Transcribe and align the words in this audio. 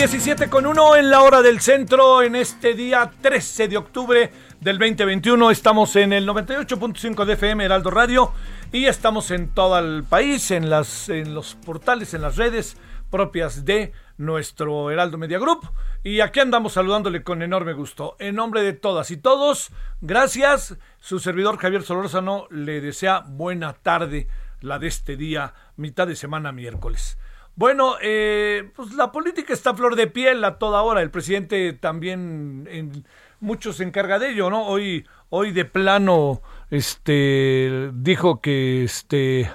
17 0.00 0.48
con 0.48 0.64
1 0.64 0.96
en 0.96 1.10
la 1.10 1.20
hora 1.20 1.42
del 1.42 1.60
centro 1.60 2.22
en 2.22 2.34
este 2.34 2.72
día 2.72 3.10
13 3.20 3.68
de 3.68 3.76
octubre 3.76 4.32
del 4.58 4.78
2021. 4.78 5.50
Estamos 5.50 5.94
en 5.94 6.14
el 6.14 6.26
98.5 6.26 7.26
de 7.26 7.34
FM 7.34 7.66
Heraldo 7.66 7.90
Radio 7.90 8.32
y 8.72 8.86
estamos 8.86 9.30
en 9.30 9.50
todo 9.50 9.78
el 9.78 10.02
país, 10.04 10.52
en, 10.52 10.70
las, 10.70 11.10
en 11.10 11.34
los 11.34 11.54
portales, 11.54 12.14
en 12.14 12.22
las 12.22 12.36
redes 12.36 12.78
propias 13.10 13.66
de 13.66 13.92
nuestro 14.16 14.90
Heraldo 14.90 15.18
Media 15.18 15.38
Group. 15.38 15.70
Y 16.02 16.20
aquí 16.20 16.40
andamos 16.40 16.72
saludándole 16.72 17.22
con 17.22 17.42
enorme 17.42 17.74
gusto. 17.74 18.16
En 18.20 18.36
nombre 18.36 18.62
de 18.62 18.72
todas 18.72 19.10
y 19.10 19.18
todos, 19.18 19.70
gracias. 20.00 20.78
Su 20.98 21.18
servidor 21.18 21.58
Javier 21.58 21.82
Solórzano 21.82 22.46
le 22.50 22.80
desea 22.80 23.22
buena 23.26 23.74
tarde, 23.74 24.28
la 24.62 24.78
de 24.78 24.86
este 24.86 25.18
día, 25.18 25.52
mitad 25.76 26.06
de 26.06 26.16
semana 26.16 26.52
miércoles. 26.52 27.18
Bueno, 27.60 27.96
eh, 28.00 28.70
pues 28.74 28.94
la 28.94 29.12
política 29.12 29.52
está 29.52 29.68
a 29.68 29.74
flor 29.74 29.94
de 29.94 30.06
piel 30.06 30.42
a 30.44 30.58
toda 30.58 30.80
hora. 30.80 31.02
El 31.02 31.10
presidente 31.10 31.74
también, 31.74 32.66
en, 32.70 33.04
mucho 33.38 33.74
se 33.74 33.84
encarga 33.84 34.18
de 34.18 34.30
ello, 34.30 34.48
¿no? 34.48 34.66
Hoy, 34.66 35.06
hoy 35.28 35.52
de 35.52 35.66
plano, 35.66 36.40
este, 36.70 37.90
dijo 37.92 38.40
que, 38.40 38.84
este, 38.84 39.50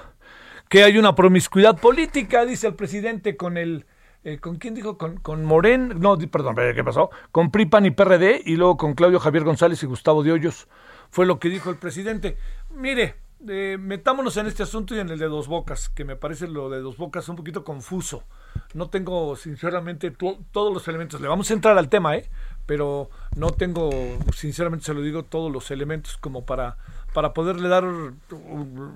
que 0.68 0.84
hay 0.84 0.98
una 0.98 1.16
promiscuidad 1.16 1.80
política, 1.80 2.44
dice 2.44 2.68
el 2.68 2.76
presidente 2.76 3.36
con 3.36 3.56
el, 3.56 3.86
eh, 4.22 4.38
¿con 4.38 4.54
quién 4.58 4.74
dijo? 4.76 4.96
Con, 4.96 5.16
con 5.16 5.44
Moren, 5.44 5.98
no, 5.98 6.16
perdón, 6.16 6.54
¿qué 6.76 6.84
pasó? 6.84 7.10
Con 7.32 7.50
PRIPAN 7.50 7.86
y 7.86 7.90
PRD 7.90 8.40
y 8.44 8.54
luego 8.54 8.76
con 8.76 8.94
Claudio 8.94 9.18
Javier 9.18 9.42
González 9.42 9.82
y 9.82 9.86
Gustavo 9.86 10.22
de 10.22 10.30
Hoyos. 10.30 10.68
Fue 11.10 11.26
lo 11.26 11.40
que 11.40 11.48
dijo 11.48 11.70
el 11.70 11.76
presidente. 11.76 12.36
Mire, 12.70 13.16
eh, 13.48 13.76
metámonos 13.80 14.36
en 14.36 14.46
este 14.46 14.62
asunto 14.62 14.94
y 14.94 14.98
en 14.98 15.08
el 15.10 15.18
de 15.18 15.26
Dos 15.26 15.46
Bocas, 15.48 15.88
que 15.88 16.04
me 16.04 16.16
parece 16.16 16.48
lo 16.48 16.70
de 16.70 16.80
Dos 16.80 16.96
Bocas 16.96 17.28
un 17.28 17.36
poquito 17.36 17.64
confuso. 17.64 18.22
No 18.74 18.88
tengo, 18.88 19.36
sinceramente, 19.36 20.10
to- 20.10 20.38
todos 20.52 20.72
los 20.72 20.86
elementos. 20.88 21.20
Le 21.20 21.28
vamos 21.28 21.50
a 21.50 21.54
entrar 21.54 21.76
al 21.76 21.88
tema, 21.88 22.16
¿eh? 22.16 22.28
Pero 22.64 23.10
no 23.36 23.50
tengo, 23.50 23.90
sinceramente 24.34 24.86
se 24.86 24.94
lo 24.94 25.02
digo, 25.02 25.22
todos 25.22 25.52
los 25.52 25.70
elementos 25.70 26.16
como 26.16 26.44
para, 26.44 26.76
para 27.12 27.32
poderle 27.34 27.68
dar, 27.68 27.84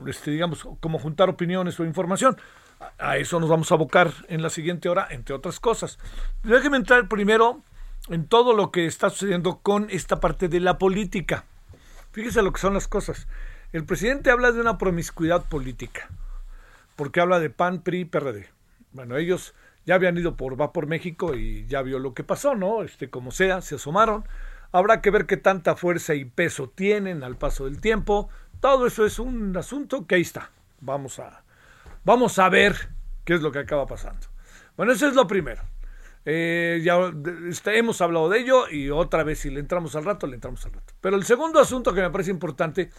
este, 0.06 0.30
digamos, 0.30 0.66
como 0.80 0.98
juntar 0.98 1.28
opiniones 1.28 1.78
o 1.78 1.84
información. 1.84 2.36
A- 2.80 3.10
A 3.10 3.16
eso 3.18 3.38
nos 3.40 3.50
vamos 3.50 3.70
a 3.70 3.74
abocar 3.74 4.12
en 4.28 4.42
la 4.42 4.50
siguiente 4.50 4.88
hora, 4.88 5.06
entre 5.10 5.34
otras 5.34 5.60
cosas. 5.60 5.98
Déjeme 6.42 6.78
entrar 6.78 7.08
primero 7.08 7.62
en 8.08 8.26
todo 8.26 8.54
lo 8.54 8.70
que 8.72 8.86
está 8.86 9.10
sucediendo 9.10 9.58
con 9.58 9.88
esta 9.90 10.18
parte 10.20 10.48
de 10.48 10.60
la 10.60 10.78
política. 10.78 11.44
Fíjese 12.12 12.42
lo 12.42 12.52
que 12.52 12.60
son 12.60 12.72
las 12.74 12.88
cosas. 12.88 13.28
El 13.72 13.84
presidente 13.84 14.32
habla 14.32 14.50
de 14.50 14.60
una 14.60 14.78
promiscuidad 14.78 15.48
política, 15.48 16.08
porque 16.96 17.20
habla 17.20 17.38
de 17.38 17.50
PAN, 17.50 17.82
PRI, 17.82 18.04
PRD. 18.04 18.48
Bueno, 18.92 19.16
ellos 19.16 19.54
ya 19.86 19.94
habían 19.94 20.18
ido 20.18 20.36
por 20.36 20.60
Va 20.60 20.72
por 20.72 20.88
México 20.88 21.36
y 21.36 21.66
ya 21.66 21.80
vio 21.82 22.00
lo 22.00 22.12
que 22.12 22.24
pasó, 22.24 22.56
¿no? 22.56 22.82
Este, 22.82 23.10
como 23.10 23.30
sea, 23.30 23.60
se 23.60 23.76
asomaron. 23.76 24.24
Habrá 24.72 25.00
que 25.00 25.10
ver 25.10 25.26
qué 25.26 25.36
tanta 25.36 25.76
fuerza 25.76 26.14
y 26.14 26.24
peso 26.24 26.68
tienen 26.68 27.22
al 27.22 27.36
paso 27.36 27.66
del 27.66 27.80
tiempo. 27.80 28.28
Todo 28.60 28.88
eso 28.88 29.06
es 29.06 29.20
un 29.20 29.56
asunto 29.56 30.04
que 30.04 30.16
ahí 30.16 30.22
está. 30.22 30.50
Vamos 30.80 31.20
a, 31.20 31.44
vamos 32.04 32.40
a 32.40 32.48
ver 32.48 32.74
qué 33.24 33.34
es 33.34 33.40
lo 33.40 33.52
que 33.52 33.60
acaba 33.60 33.86
pasando. 33.86 34.26
Bueno, 34.76 34.92
eso 34.92 35.06
es 35.06 35.14
lo 35.14 35.28
primero. 35.28 35.62
Eh, 36.24 36.80
ya 36.84 36.98
este, 37.48 37.78
hemos 37.78 38.00
hablado 38.00 38.28
de 38.28 38.40
ello 38.40 38.68
y 38.68 38.90
otra 38.90 39.22
vez 39.22 39.38
si 39.38 39.50
le 39.50 39.60
entramos 39.60 39.94
al 39.94 40.04
rato, 40.04 40.26
le 40.26 40.34
entramos 40.34 40.64
al 40.66 40.72
rato. 40.72 40.92
Pero 41.00 41.16
el 41.16 41.24
segundo 41.24 41.60
asunto 41.60 41.94
que 41.94 42.02
me 42.02 42.10
parece 42.10 42.30
importante, 42.30 42.90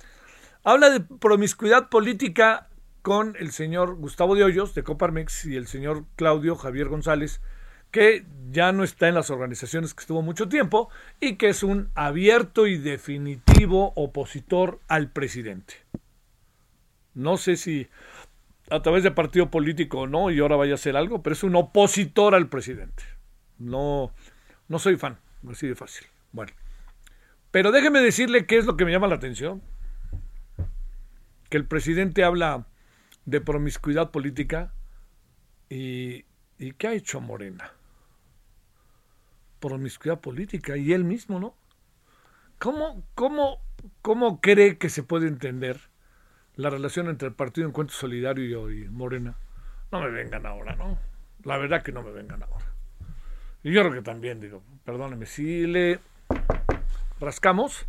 habla 0.63 0.89
de 0.89 0.99
promiscuidad 0.99 1.89
política 1.89 2.69
con 3.01 3.35
el 3.39 3.51
señor 3.51 3.95
Gustavo 3.95 4.35
de 4.35 4.44
Hoyos 4.44 4.75
de 4.75 4.83
Coparmex 4.83 5.45
y 5.45 5.55
el 5.55 5.67
señor 5.67 6.05
Claudio 6.16 6.55
Javier 6.55 6.88
González, 6.88 7.41
que 7.89 8.25
ya 8.51 8.72
no 8.72 8.83
está 8.83 9.07
en 9.07 9.16
las 9.16 9.29
organizaciones 9.29 9.94
que 9.94 10.01
estuvo 10.01 10.22
mucho 10.22 10.47
tiempo 10.47 10.89
y 11.19 11.35
que 11.35 11.49
es 11.49 11.63
un 11.63 11.89
abierto 11.95 12.67
y 12.67 12.77
definitivo 12.77 13.91
opositor 13.95 14.79
al 14.88 15.11
presidente. 15.11 15.75
No 17.13 17.38
sé 17.38 17.57
si 17.57 17.89
a 18.69 18.81
través 18.81 19.03
de 19.03 19.11
partido 19.11 19.51
político 19.51 20.01
o 20.01 20.07
no, 20.07 20.31
y 20.31 20.39
ahora 20.39 20.55
vaya 20.55 20.73
a 20.73 20.75
hacer 20.75 20.95
algo, 20.95 21.22
pero 21.22 21.33
es 21.33 21.43
un 21.43 21.55
opositor 21.55 22.35
al 22.35 22.47
presidente. 22.47 23.03
No, 23.57 24.13
no 24.69 24.79
soy 24.79 24.95
fan, 24.95 25.17
así 25.49 25.67
de 25.67 25.75
fácil. 25.75 26.07
Bueno, 26.31 26.53
pero 27.49 27.73
déjeme 27.73 27.99
decirle 27.99 28.45
qué 28.45 28.57
es 28.57 28.66
lo 28.66 28.78
que 28.78 28.85
me 28.85 28.91
llama 28.91 29.07
la 29.07 29.16
atención. 29.16 29.61
Que 31.52 31.58
el 31.58 31.66
presidente 31.66 32.24
habla 32.24 32.66
de 33.26 33.42
promiscuidad 33.42 34.09
política 34.09 34.74
y, 35.70 36.24
y 36.58 36.72
¿qué 36.72 36.88
ha 36.88 36.94
hecho 36.94 37.20
Morena? 37.20 37.74
Promiscuidad 39.59 40.22
política 40.22 40.78
y 40.78 40.94
él 40.94 41.03
mismo, 41.03 41.42
¿no? 41.42 41.53
¿Cómo, 42.58 43.03
cómo, 43.16 43.59
cómo 44.02 44.40
cree 44.40 44.78
que 44.78 44.88
se 44.88 45.03
puede 45.03 45.28
entender 45.28 45.82
la 46.56 46.70
relación 46.70 47.09
entre 47.09 47.28
el 47.28 47.34
Partido 47.34 47.68
Encuentro 47.68 47.98
Solidario 47.98 48.72
y 48.72 48.88
Morena? 48.88 49.36
No 49.92 50.00
me 50.00 50.09
vengan 50.09 50.46
ahora, 50.46 50.78
¿no? 50.78 50.98
La 51.44 51.58
verdad 51.58 51.84
que 51.84 51.92
no 51.92 52.02
me 52.02 52.12
vengan 52.12 52.44
ahora. 52.44 52.66
Y 53.62 53.74
yo 53.74 53.82
creo 53.82 53.94
que 53.94 54.02
también, 54.02 54.40
digo, 54.40 54.64
perdóneme, 54.86 55.26
si 55.26 55.68
le 55.68 56.00
rascamos, 57.20 57.86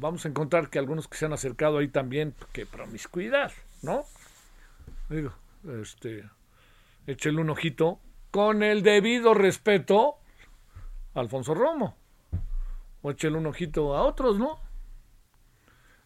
vamos 0.00 0.24
a 0.24 0.28
encontrar 0.28 0.70
que 0.70 0.78
algunos 0.78 1.06
que 1.08 1.16
se 1.16 1.26
han 1.26 1.32
acercado 1.32 1.78
ahí 1.78 1.88
también, 1.88 2.34
que 2.52 2.66
promiscuidad, 2.66 3.52
¿no? 3.82 4.04
Digo, 5.08 5.32
este, 5.82 6.28
échele 7.06 7.40
un 7.40 7.50
ojito 7.50 8.00
con 8.30 8.62
el 8.62 8.82
debido 8.82 9.34
respeto 9.34 10.16
a 11.14 11.20
Alfonso 11.20 11.54
Romo. 11.54 11.96
O 13.02 13.10
échele 13.10 13.36
un 13.38 13.46
ojito 13.46 13.96
a 13.96 14.02
otros, 14.02 14.38
¿no? 14.38 14.58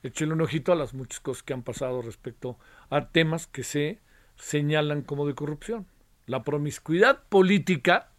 échele 0.04 0.34
un 0.34 0.42
ojito 0.42 0.70
a 0.70 0.76
las 0.76 0.92
muchas 0.92 1.18
cosas 1.20 1.42
que 1.42 1.54
han 1.54 1.62
pasado 1.62 2.02
respecto 2.02 2.58
a 2.90 3.08
temas 3.08 3.46
que 3.46 3.64
se 3.64 4.00
señalan 4.36 5.02
como 5.02 5.26
de 5.26 5.34
corrupción. 5.34 5.86
La 6.26 6.42
promiscuidad 6.42 7.22
política, 7.28 8.12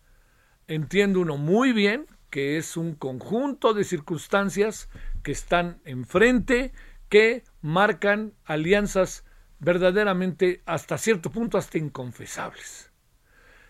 entiende 0.68 1.20
uno 1.20 1.38
muy 1.38 1.74
bien 1.74 2.08
que 2.32 2.58
es 2.58 2.76
un 2.76 2.96
conjunto 2.96 3.74
de 3.74 3.84
circunstancias 3.84 4.90
que 5.26 5.32
están 5.32 5.82
enfrente, 5.86 6.72
que 7.10 7.44
marcan 7.60 8.34
alianzas 8.46 9.26
verdaderamente 9.58 10.62
hasta 10.68 11.00
cierto 11.00 11.32
punto 11.32 11.58
hasta 11.58 11.80
inconfesables. 11.80 12.92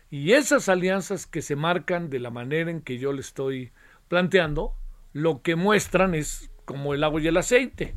Y 0.10 0.34
esas 0.34 0.68
alianzas 0.68 1.26
que 1.26 1.42
se 1.42 1.56
marcan 1.56 2.10
de 2.10 2.20
la 2.20 2.30
manera 2.30 2.70
en 2.70 2.82
que 2.82 2.98
yo 2.98 3.14
le 3.14 3.22
estoy 3.22 3.72
planteando, 4.10 4.76
lo 5.14 5.42
que 5.44 5.56
muestran 5.56 6.14
es 6.14 6.52
como 6.66 6.94
el 6.94 7.06
agua 7.06 7.22
y 7.22 7.28
el 7.28 7.38
aceite. 7.38 7.96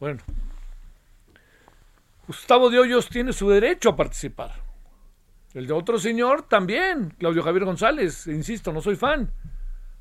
Bueno, 0.00 0.22
Gustavo 2.26 2.70
de 2.70 2.78
Hoyos 2.78 3.10
tiene 3.10 3.34
su 3.34 3.50
derecho 3.50 3.90
a 3.90 3.96
participar. 3.96 4.52
El 5.52 5.66
de 5.66 5.74
otro 5.74 5.98
señor 5.98 6.48
también, 6.48 7.10
Claudio 7.18 7.42
Javier 7.42 7.66
González, 7.66 8.26
insisto, 8.26 8.72
no 8.72 8.80
soy 8.80 8.96
fan. 8.96 9.30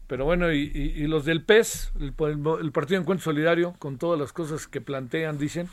Pero 0.07 0.25
bueno, 0.25 0.51
y, 0.51 1.07
los 1.07 1.25
del 1.25 1.43
PES, 1.43 1.93
el, 1.99 2.13
el, 2.61 2.71
Partido 2.71 2.99
Encuentro 2.99 3.23
Solidario, 3.23 3.73
con 3.79 3.97
todas 3.97 4.19
las 4.19 4.33
cosas 4.33 4.67
que 4.67 4.79
plantean, 4.79 5.39
dicen, 5.39 5.67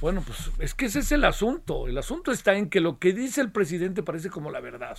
bueno, 0.00 0.22
pues 0.24 0.50
es 0.60 0.74
que 0.74 0.86
ese 0.86 1.00
es 1.00 1.10
el 1.12 1.24
asunto. 1.24 1.88
El 1.88 1.98
asunto 1.98 2.30
está 2.30 2.54
en 2.54 2.70
que 2.70 2.80
lo 2.80 2.98
que 2.98 3.12
dice 3.12 3.40
el 3.40 3.50
presidente 3.50 4.02
parece 4.02 4.30
como 4.30 4.50
la 4.50 4.60
verdad. 4.60 4.96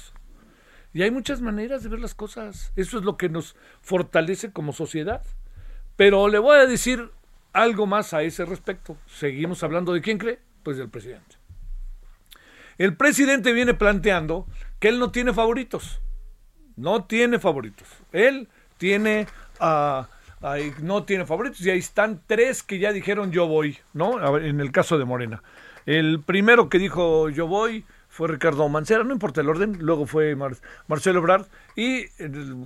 Y 0.94 1.04
hay 1.04 1.12
muchas 1.12 1.42
maneras 1.42 1.84
de 1.84 1.90
ver 1.90 2.00
las 2.00 2.16
cosas. 2.16 2.72
Eso 2.75 2.98
es 2.98 3.06
lo 3.06 3.18
que 3.18 3.30
nos 3.30 3.56
fortalece 3.81 4.52
como 4.52 4.74
sociedad. 4.74 5.22
Pero 5.96 6.28
le 6.28 6.40
voy 6.40 6.58
a 6.58 6.66
decir 6.66 7.12
algo 7.54 7.86
más 7.86 8.14
a 8.14 8.24
ese 8.24 8.46
respecto. 8.46 8.98
Seguimos 9.08 9.64
hablando 9.64 9.94
de 9.94 10.02
quién 10.02 10.18
cree, 10.18 10.40
pues 10.64 10.78
del 10.78 10.90
presidente. 10.90 11.36
El 12.78 12.96
presidente 12.96 13.54
viene 13.54 13.74
planteando 13.74 14.46
que 14.80 14.90
él 14.90 15.00
no 15.00 15.12
tiene 15.12 15.34
favoritos. 15.34 16.02
No 16.75 17.06
tiene 17.06 17.40
favoritos. 17.40 17.88
Él 18.12 18.50
tiene 18.78 19.28
a 19.60 20.08
no 20.82 21.04
tiene 21.04 21.26
favoritos 21.26 21.62
y 21.62 21.70
ahí 21.70 21.80
están 21.80 22.22
tres 22.26 22.62
que 22.64 22.80
ya 22.80 22.94
dijeron 22.94 23.32
yo 23.32 23.48
voy, 23.48 23.78
¿no? 23.94 24.38
en 24.38 24.60
el 24.60 24.72
caso 24.72 24.98
de 24.98 25.06
Morena. 25.06 25.42
El 25.86 26.22
primero 26.22 26.70
que 26.70 26.80
dijo 26.80 27.30
yo 27.30 27.48
voy 27.48 27.86
fue 28.08 28.28
Ricardo 28.28 28.68
Mancera, 28.70 29.04
no 29.04 29.14
importa 29.14 29.42
el 29.42 29.50
orden, 29.50 29.78
luego 29.80 30.06
fue 30.06 30.36
Marcelo 30.88 31.20
Ebrard 31.20 31.48
y 31.76 32.08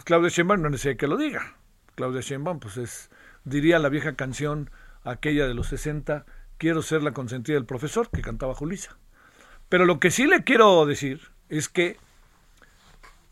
Claudia 0.04 0.30
Sheinbaum, 0.30 0.62
no 0.62 0.69
necesita 0.69 0.98
que 0.98 1.08
lo 1.08 1.18
diga. 1.18 1.56
Claudia 1.96 2.22
Sheinbaum, 2.22 2.60
pues 2.60 2.78
es, 2.78 3.10
diría 3.44 3.80
la 3.80 3.90
vieja 3.90 4.16
canción 4.16 4.69
aquella 5.04 5.48
de 5.48 5.54
los 5.54 5.68
60, 5.68 6.25
quiero 6.58 6.81
ser 6.81 7.04
la 7.04 7.12
consentida 7.12 7.56
del 7.56 7.66
profesor, 7.66 8.10
que 8.10 8.22
cantaba 8.22 8.54
Julisa. 8.54 8.98
Pero 9.68 9.86
lo 9.86 10.00
que 10.00 10.12
sí 10.12 10.25
le 10.25 10.44
quiero 10.44 10.86
decir 10.86 11.22
es 11.50 11.69
que 11.69 11.98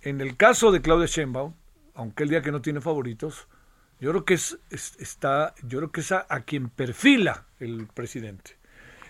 en 0.02 0.22
el 0.22 0.36
caso 0.38 0.72
de 0.72 0.82
Claudia 0.82 1.08
Sheinbaum, 1.08 1.54
aunque 2.00 2.24
el 2.24 2.30
día 2.30 2.42
que 2.42 2.54
no 2.54 2.62
tiene 2.62 2.80
favoritos, 2.80 3.50
yo 4.00 4.12
creo 4.12 4.24
que 4.24 4.36
es, 4.36 4.58
está, 4.70 5.54
yo 5.64 5.80
creo 5.80 5.92
que 5.92 6.00
es 6.00 6.14
a, 6.14 6.26
quien 6.46 6.70
perfila 6.70 7.44
el 7.60 7.88
presidente. 7.94 8.56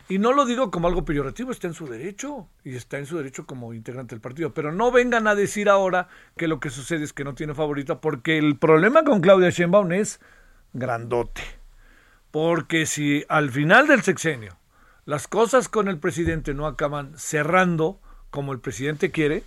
Y 0.08 0.18
no 0.18 0.34
lo 0.34 0.44
digo 0.48 0.72
como 0.72 0.88
algo 0.88 1.06
peyorativo, 1.06 1.52
está 1.52 1.68
en 1.68 1.76
su 1.76 1.86
derecho 1.86 2.48
y 2.64 2.76
está 2.76 2.98
en 2.98 3.06
su 3.06 3.18
derecho 3.18 3.46
como 3.46 3.76
integrante 3.76 4.16
del 4.16 4.22
partido. 4.22 4.56
Pero 4.56 4.72
no 4.72 4.92
vengan 4.92 5.28
a 5.28 5.36
decir 5.36 5.70
ahora 5.70 6.08
que 6.36 6.48
lo 6.48 6.60
que 6.60 6.72
sucede 6.72 7.04
es 7.04 7.14
que 7.14 7.24
no 7.24 7.36
tiene 7.36 7.54
favorita, 7.54 8.02
porque 8.02 8.40
el 8.40 8.58
problema 8.58 9.04
con 9.04 9.22
Claudia 9.22 9.52
Sheinbaum 9.52 9.92
es 9.92 10.20
grandote. 10.74 11.44
Porque 12.32 12.88
si 12.88 13.24
al 13.30 13.52
final 13.52 13.86
del 13.86 14.02
sexenio 14.02 14.58
las 15.06 15.28
cosas 15.28 15.70
con 15.70 15.90
el 15.90 16.00
presidente 16.00 16.56
no 16.56 16.66
acaban 16.66 17.16
cerrando 17.20 18.00
como 18.32 18.52
el 18.52 18.60
presidente 18.60 19.12
quiere, 19.12 19.44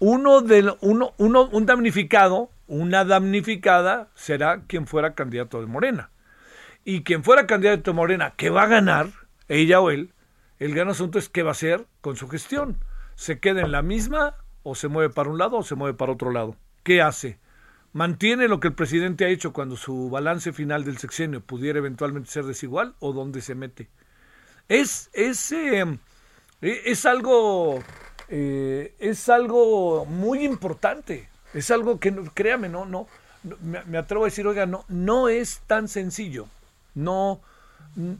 uno 0.00 0.40
del 0.40 0.74
uno, 0.80 1.12
uno 1.18 1.48
un 1.52 1.64
damnificado 1.64 2.50
una 2.66 3.04
damnificada 3.04 4.10
será 4.14 4.62
quien 4.66 4.86
fuera 4.86 5.14
candidato 5.14 5.60
de 5.60 5.66
Morena. 5.66 6.10
Y 6.84 7.02
quien 7.02 7.22
fuera 7.22 7.46
candidato 7.46 7.90
de 7.90 7.96
Morena, 7.96 8.34
que 8.36 8.50
va 8.50 8.62
a 8.62 8.68
ganar, 8.68 9.08
ella 9.48 9.80
o 9.80 9.90
él, 9.90 10.12
el 10.58 10.74
gran 10.74 10.88
asunto 10.88 11.18
es 11.18 11.28
qué 11.28 11.42
va 11.42 11.50
a 11.50 11.52
hacer 11.52 11.86
con 12.00 12.16
su 12.16 12.28
gestión. 12.28 12.78
¿Se 13.14 13.38
queda 13.38 13.60
en 13.60 13.72
la 13.72 13.82
misma 13.82 14.36
o 14.62 14.74
se 14.74 14.88
mueve 14.88 15.12
para 15.12 15.30
un 15.30 15.38
lado 15.38 15.58
o 15.58 15.62
se 15.62 15.74
mueve 15.74 15.96
para 15.96 16.12
otro 16.12 16.30
lado? 16.30 16.56
¿Qué 16.82 17.02
hace? 17.02 17.38
¿Mantiene 17.92 18.48
lo 18.48 18.58
que 18.58 18.68
el 18.68 18.74
presidente 18.74 19.24
ha 19.24 19.28
hecho 19.28 19.52
cuando 19.52 19.76
su 19.76 20.08
balance 20.08 20.52
final 20.52 20.84
del 20.84 20.98
sexenio 20.98 21.40
pudiera 21.40 21.78
eventualmente 21.78 22.30
ser 22.30 22.44
desigual 22.44 22.94
o 23.00 23.12
dónde 23.12 23.42
se 23.42 23.54
mete? 23.54 23.90
Es, 24.68 25.10
es, 25.12 25.52
eh, 25.52 25.84
es 26.60 27.06
algo 27.06 27.82
eh, 28.34 28.94
es 28.98 29.28
algo 29.28 30.06
muy 30.06 30.42
importante. 30.44 31.28
Es 31.54 31.70
algo 31.70 32.00
que, 32.00 32.14
créame, 32.34 32.68
no, 32.68 32.86
no, 32.86 33.06
me, 33.62 33.98
atrevo 33.98 34.24
a 34.24 34.28
decir, 34.28 34.46
oiga, 34.46 34.66
no, 34.66 34.84
no 34.88 35.28
es 35.28 35.60
tan 35.66 35.88
sencillo. 35.88 36.46
No, 36.94 37.40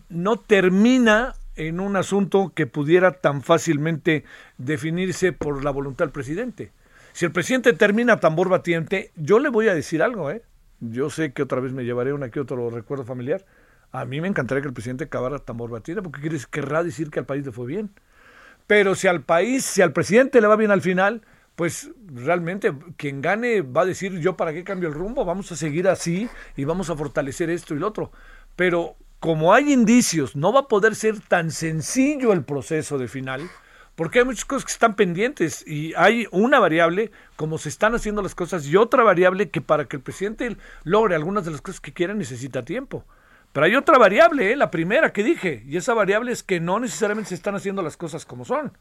no 0.08 0.36
termina 0.38 1.34
en 1.56 1.80
un 1.80 1.96
asunto 1.96 2.52
que 2.54 2.66
pudiera 2.66 3.12
tan 3.12 3.42
fácilmente 3.42 4.24
definirse 4.58 5.32
por 5.32 5.64
la 5.64 5.70
voluntad 5.70 6.06
del 6.06 6.12
presidente. 6.12 6.72
Si 7.12 7.24
el 7.24 7.32
presidente 7.32 7.74
termina 7.74 8.20
tambor 8.20 8.48
batiente, 8.48 9.10
yo 9.16 9.38
le 9.38 9.50
voy 9.50 9.68
a 9.68 9.74
decir 9.74 10.02
algo, 10.02 10.30
¿eh? 10.30 10.42
Yo 10.80 11.10
sé 11.10 11.32
que 11.32 11.42
otra 11.42 11.60
vez 11.60 11.72
me 11.72 11.84
llevaré 11.84 12.12
una 12.12 12.30
que 12.30 12.40
otro 12.40 12.70
recuerdo 12.70 13.04
familiar. 13.04 13.44
A 13.92 14.04
mí 14.04 14.20
me 14.20 14.28
encantaría 14.28 14.62
que 14.62 14.68
el 14.68 14.74
presidente 14.74 15.04
acabara 15.04 15.38
tambor 15.38 15.70
batiente 15.70 16.02
porque 16.02 16.36
querrá 16.50 16.82
decir 16.82 17.10
que 17.10 17.20
al 17.20 17.26
país 17.26 17.44
le 17.44 17.52
fue 17.52 17.66
bien. 17.66 17.90
Pero 18.66 18.94
si 18.94 19.06
al 19.06 19.22
país, 19.22 19.64
si 19.64 19.82
al 19.82 19.92
presidente 19.92 20.40
le 20.40 20.46
va 20.46 20.56
bien 20.56 20.70
al 20.70 20.80
final, 20.80 21.22
pues 21.56 21.90
realmente 22.06 22.72
quien 22.96 23.20
gane 23.20 23.62
va 23.62 23.82
a 23.82 23.86
decir 23.86 24.18
yo 24.20 24.36
para 24.36 24.52
qué 24.52 24.64
cambio 24.64 24.88
el 24.88 24.94
rumbo, 24.94 25.24
vamos 25.24 25.52
a 25.52 25.56
seguir 25.56 25.88
así 25.88 26.28
y 26.56 26.64
vamos 26.64 26.90
a 26.90 26.96
fortalecer 26.96 27.50
esto 27.50 27.74
y 27.74 27.78
lo 27.78 27.88
otro. 27.88 28.10
Pero 28.56 28.96
como 29.20 29.52
hay 29.52 29.72
indicios, 29.72 30.34
no 30.34 30.52
va 30.52 30.60
a 30.60 30.68
poder 30.68 30.94
ser 30.94 31.20
tan 31.20 31.50
sencillo 31.50 32.32
el 32.32 32.44
proceso 32.44 32.98
de 32.98 33.06
final, 33.06 33.48
porque 33.94 34.20
hay 34.20 34.24
muchas 34.24 34.46
cosas 34.46 34.64
que 34.64 34.72
están 34.72 34.96
pendientes 34.96 35.64
y 35.66 35.92
hay 35.94 36.26
una 36.32 36.58
variable, 36.58 37.12
como 37.36 37.58
se 37.58 37.68
están 37.68 37.94
haciendo 37.94 38.22
las 38.22 38.34
cosas, 38.34 38.66
y 38.66 38.76
otra 38.76 39.02
variable 39.02 39.50
que 39.50 39.60
para 39.60 39.84
que 39.84 39.96
el 39.96 40.02
presidente 40.02 40.56
logre 40.84 41.14
algunas 41.14 41.44
de 41.44 41.52
las 41.52 41.60
cosas 41.60 41.80
que 41.80 41.92
quiera 41.92 42.14
necesita 42.14 42.64
tiempo. 42.64 43.04
Pero 43.52 43.66
hay 43.66 43.76
otra 43.76 43.98
variable, 43.98 44.52
¿eh? 44.52 44.56
la 44.56 44.70
primera 44.70 45.12
que 45.12 45.22
dije, 45.22 45.62
y 45.66 45.76
esa 45.76 45.92
variable 45.92 46.32
es 46.32 46.42
que 46.42 46.58
no 46.58 46.80
necesariamente 46.80 47.28
se 47.28 47.34
están 47.34 47.54
haciendo 47.54 47.82
las 47.82 47.98
cosas 47.98 48.24
como 48.24 48.46
son 48.46 48.72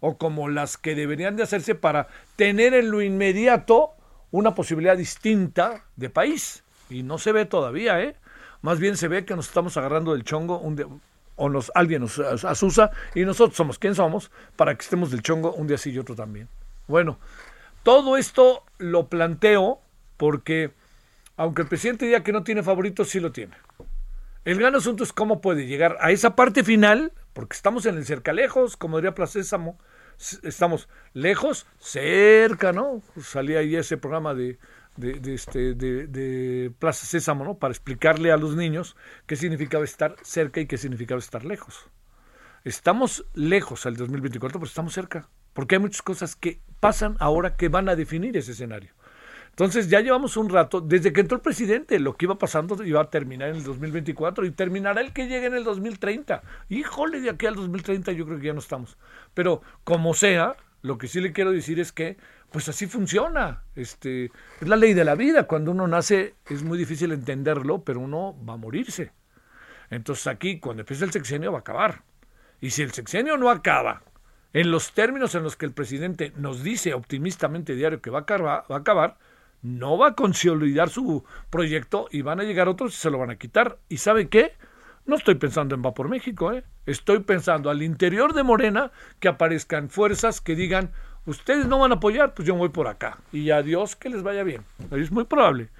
o 0.00 0.18
como 0.18 0.48
las 0.48 0.76
que 0.76 0.94
deberían 0.94 1.36
de 1.36 1.42
hacerse 1.42 1.74
para 1.74 2.08
tener 2.36 2.74
en 2.74 2.90
lo 2.90 3.02
inmediato 3.02 3.92
una 4.30 4.54
posibilidad 4.54 4.96
distinta 4.96 5.84
de 5.96 6.10
país. 6.10 6.64
Y 6.90 7.02
no 7.02 7.18
se 7.18 7.32
ve 7.32 7.46
todavía, 7.46 8.00
¿eh? 8.00 8.16
Más 8.62 8.78
bien 8.78 8.96
se 8.96 9.08
ve 9.08 9.24
que 9.24 9.36
nos 9.36 9.48
estamos 9.48 9.76
agarrando 9.76 10.12
del 10.12 10.24
chongo 10.24 10.58
un 10.58 11.00
o 11.36 11.48
nos, 11.48 11.72
alguien 11.74 12.02
nos 12.02 12.18
asusa 12.18 12.90
y 13.14 13.24
nosotros 13.24 13.56
somos 13.56 13.78
quien 13.78 13.94
somos 13.94 14.30
para 14.56 14.74
que 14.74 14.82
estemos 14.82 15.10
del 15.10 15.22
chongo 15.22 15.52
un 15.52 15.66
día 15.66 15.78
sí 15.78 15.90
y 15.90 15.98
otro 15.98 16.14
también. 16.14 16.48
Bueno, 16.86 17.18
todo 17.82 18.16
esto 18.16 18.62
lo 18.78 19.08
planteo 19.08 19.80
porque 20.16 20.72
aunque 21.36 21.62
el 21.62 21.68
presidente 21.68 22.06
diga 22.06 22.22
que 22.22 22.32
no 22.32 22.44
tiene 22.44 22.62
favoritos, 22.62 23.08
sí 23.08 23.20
lo 23.20 23.32
tiene. 23.32 23.56
El 24.44 24.58
gran 24.58 24.74
asunto 24.74 25.04
es 25.04 25.12
cómo 25.12 25.40
puede 25.40 25.66
llegar 25.66 25.96
a 26.00 26.10
esa 26.10 26.36
parte 26.36 26.62
final, 26.62 27.12
porque 27.34 27.54
estamos 27.54 27.84
en 27.84 27.96
el 27.96 28.06
cerca 28.06 28.32
lejos, 28.32 28.76
como 28.78 28.96
diría 28.96 29.14
Placésamo, 29.14 29.78
estamos 30.42 30.88
lejos, 31.12 31.66
cerca, 31.78 32.72
¿no? 32.72 33.02
Salía 33.20 33.58
ahí 33.58 33.76
ese 33.76 33.96
programa 33.96 34.34
de, 34.34 34.58
de, 34.96 35.34
este, 35.34 35.74
de, 35.74 36.72
Plaza 36.78 37.06
Sésamo, 37.06 37.44
¿no? 37.44 37.58
Para 37.58 37.72
explicarle 37.72 38.30
a 38.32 38.36
los 38.36 38.54
niños 38.54 38.96
qué 39.26 39.36
significaba 39.36 39.84
estar 39.84 40.16
cerca 40.22 40.60
y 40.60 40.66
qué 40.66 40.78
significaba 40.78 41.18
estar 41.18 41.44
lejos. 41.44 41.90
Estamos 42.62 43.26
lejos 43.34 43.84
al 43.84 43.96
2024, 43.96 44.58
pero 44.58 44.68
estamos 44.68 44.94
cerca, 44.94 45.28
porque 45.52 45.74
hay 45.74 45.80
muchas 45.80 46.02
cosas 46.02 46.36
que 46.36 46.60
pasan 46.80 47.16
ahora 47.18 47.56
que 47.56 47.68
van 47.68 47.88
a 47.88 47.96
definir 47.96 48.36
ese 48.36 48.52
escenario. 48.52 48.94
Entonces 49.54 49.88
ya 49.88 50.00
llevamos 50.00 50.36
un 50.36 50.48
rato, 50.48 50.80
desde 50.80 51.12
que 51.12 51.20
entró 51.20 51.36
el 51.36 51.40
presidente, 51.40 52.00
lo 52.00 52.16
que 52.16 52.24
iba 52.24 52.36
pasando 52.36 52.82
iba 52.84 53.00
a 53.00 53.08
terminar 53.08 53.50
en 53.50 53.56
el 53.56 53.62
2024 53.62 54.46
y 54.46 54.50
terminará 54.50 55.00
el 55.00 55.12
que 55.12 55.28
llegue 55.28 55.46
en 55.46 55.54
el 55.54 55.62
2030. 55.62 56.42
Híjole, 56.70 57.20
de 57.20 57.30
aquí 57.30 57.46
al 57.46 57.54
2030 57.54 58.10
yo 58.10 58.26
creo 58.26 58.40
que 58.40 58.46
ya 58.46 58.52
no 58.52 58.58
estamos. 58.58 58.98
Pero 59.32 59.62
como 59.84 60.12
sea, 60.12 60.56
lo 60.82 60.98
que 60.98 61.06
sí 61.06 61.20
le 61.20 61.32
quiero 61.32 61.52
decir 61.52 61.78
es 61.78 61.92
que 61.92 62.16
pues 62.50 62.68
así 62.68 62.88
funciona. 62.88 63.62
Este, 63.76 64.32
es 64.60 64.66
la 64.66 64.74
ley 64.74 64.92
de 64.92 65.04
la 65.04 65.14
vida. 65.14 65.46
Cuando 65.46 65.70
uno 65.70 65.86
nace 65.86 66.34
es 66.50 66.64
muy 66.64 66.76
difícil 66.76 67.12
entenderlo, 67.12 67.84
pero 67.84 68.00
uno 68.00 68.36
va 68.44 68.54
a 68.54 68.56
morirse. 68.56 69.12
Entonces 69.88 70.26
aquí, 70.26 70.58
cuando 70.58 70.80
empiece 70.82 71.04
el 71.04 71.12
sexenio, 71.12 71.52
va 71.52 71.58
a 71.58 71.60
acabar. 71.60 72.02
Y 72.60 72.70
si 72.70 72.82
el 72.82 72.90
sexenio 72.90 73.36
no 73.36 73.50
acaba 73.50 74.02
en 74.52 74.72
los 74.72 74.94
términos 74.94 75.36
en 75.36 75.44
los 75.44 75.54
que 75.54 75.66
el 75.66 75.72
presidente 75.72 76.32
nos 76.36 76.64
dice 76.64 76.92
optimistamente 76.92 77.76
diario 77.76 78.02
que 78.02 78.10
va 78.10 78.20
a 78.20 78.22
acabar, 78.22 78.64
va 78.68 78.76
a 78.76 78.78
acabar 78.80 79.16
no 79.64 79.96
va 79.96 80.08
a 80.08 80.14
consolidar 80.14 80.90
su 80.90 81.24
proyecto 81.48 82.06
y 82.12 82.20
van 82.22 82.38
a 82.38 82.44
llegar 82.44 82.68
otros 82.68 82.94
y 82.94 82.98
se 82.98 83.10
lo 83.10 83.18
van 83.18 83.30
a 83.30 83.38
quitar. 83.38 83.78
¿Y 83.88 83.96
sabe 83.96 84.28
qué? 84.28 84.52
No 85.06 85.16
estoy 85.16 85.36
pensando 85.36 85.74
en 85.74 85.82
Va 85.84 85.94
por 85.94 86.08
México, 86.08 86.52
¿eh? 86.52 86.64
estoy 86.86 87.20
pensando 87.20 87.70
al 87.70 87.82
interior 87.82 88.34
de 88.34 88.42
Morena 88.42 88.92
que 89.20 89.28
aparezcan 89.28 89.88
fuerzas 89.88 90.42
que 90.42 90.54
digan, 90.54 90.92
ustedes 91.24 91.66
no 91.66 91.78
van 91.78 91.92
a 91.92 91.96
apoyar, 91.96 92.34
pues 92.34 92.46
yo 92.46 92.54
voy 92.54 92.68
por 92.68 92.88
acá. 92.88 93.18
Y 93.32 93.50
adiós, 93.50 93.96
que 93.96 94.10
les 94.10 94.22
vaya 94.22 94.42
bien. 94.42 94.64
Es 94.90 95.10
muy 95.10 95.24
probable. 95.24 95.70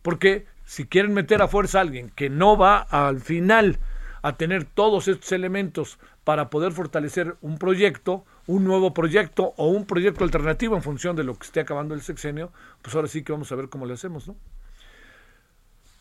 Porque 0.00 0.46
si 0.64 0.86
quieren 0.86 1.12
meter 1.12 1.42
a 1.42 1.48
fuerza 1.48 1.78
a 1.78 1.82
alguien 1.82 2.10
que 2.10 2.30
no 2.30 2.56
va 2.56 2.78
al 2.78 3.20
final 3.20 3.78
a 4.22 4.36
tener 4.36 4.64
todos 4.64 5.08
estos 5.08 5.30
elementos 5.32 5.98
para 6.24 6.48
poder 6.48 6.72
fortalecer 6.72 7.36
un 7.42 7.58
proyecto, 7.58 8.24
un 8.46 8.64
nuevo 8.64 8.94
proyecto 8.94 9.54
o 9.56 9.68
un 9.68 9.86
proyecto 9.86 10.24
alternativo 10.24 10.76
en 10.76 10.82
función 10.82 11.16
de 11.16 11.24
lo 11.24 11.34
que 11.36 11.46
esté 11.46 11.60
acabando 11.60 11.94
el 11.94 12.02
sexenio, 12.02 12.52
pues 12.82 12.94
ahora 12.94 13.08
sí 13.08 13.22
que 13.22 13.32
vamos 13.32 13.50
a 13.52 13.56
ver 13.56 13.68
cómo 13.68 13.86
le 13.86 13.94
hacemos, 13.94 14.28
¿no? 14.28 14.36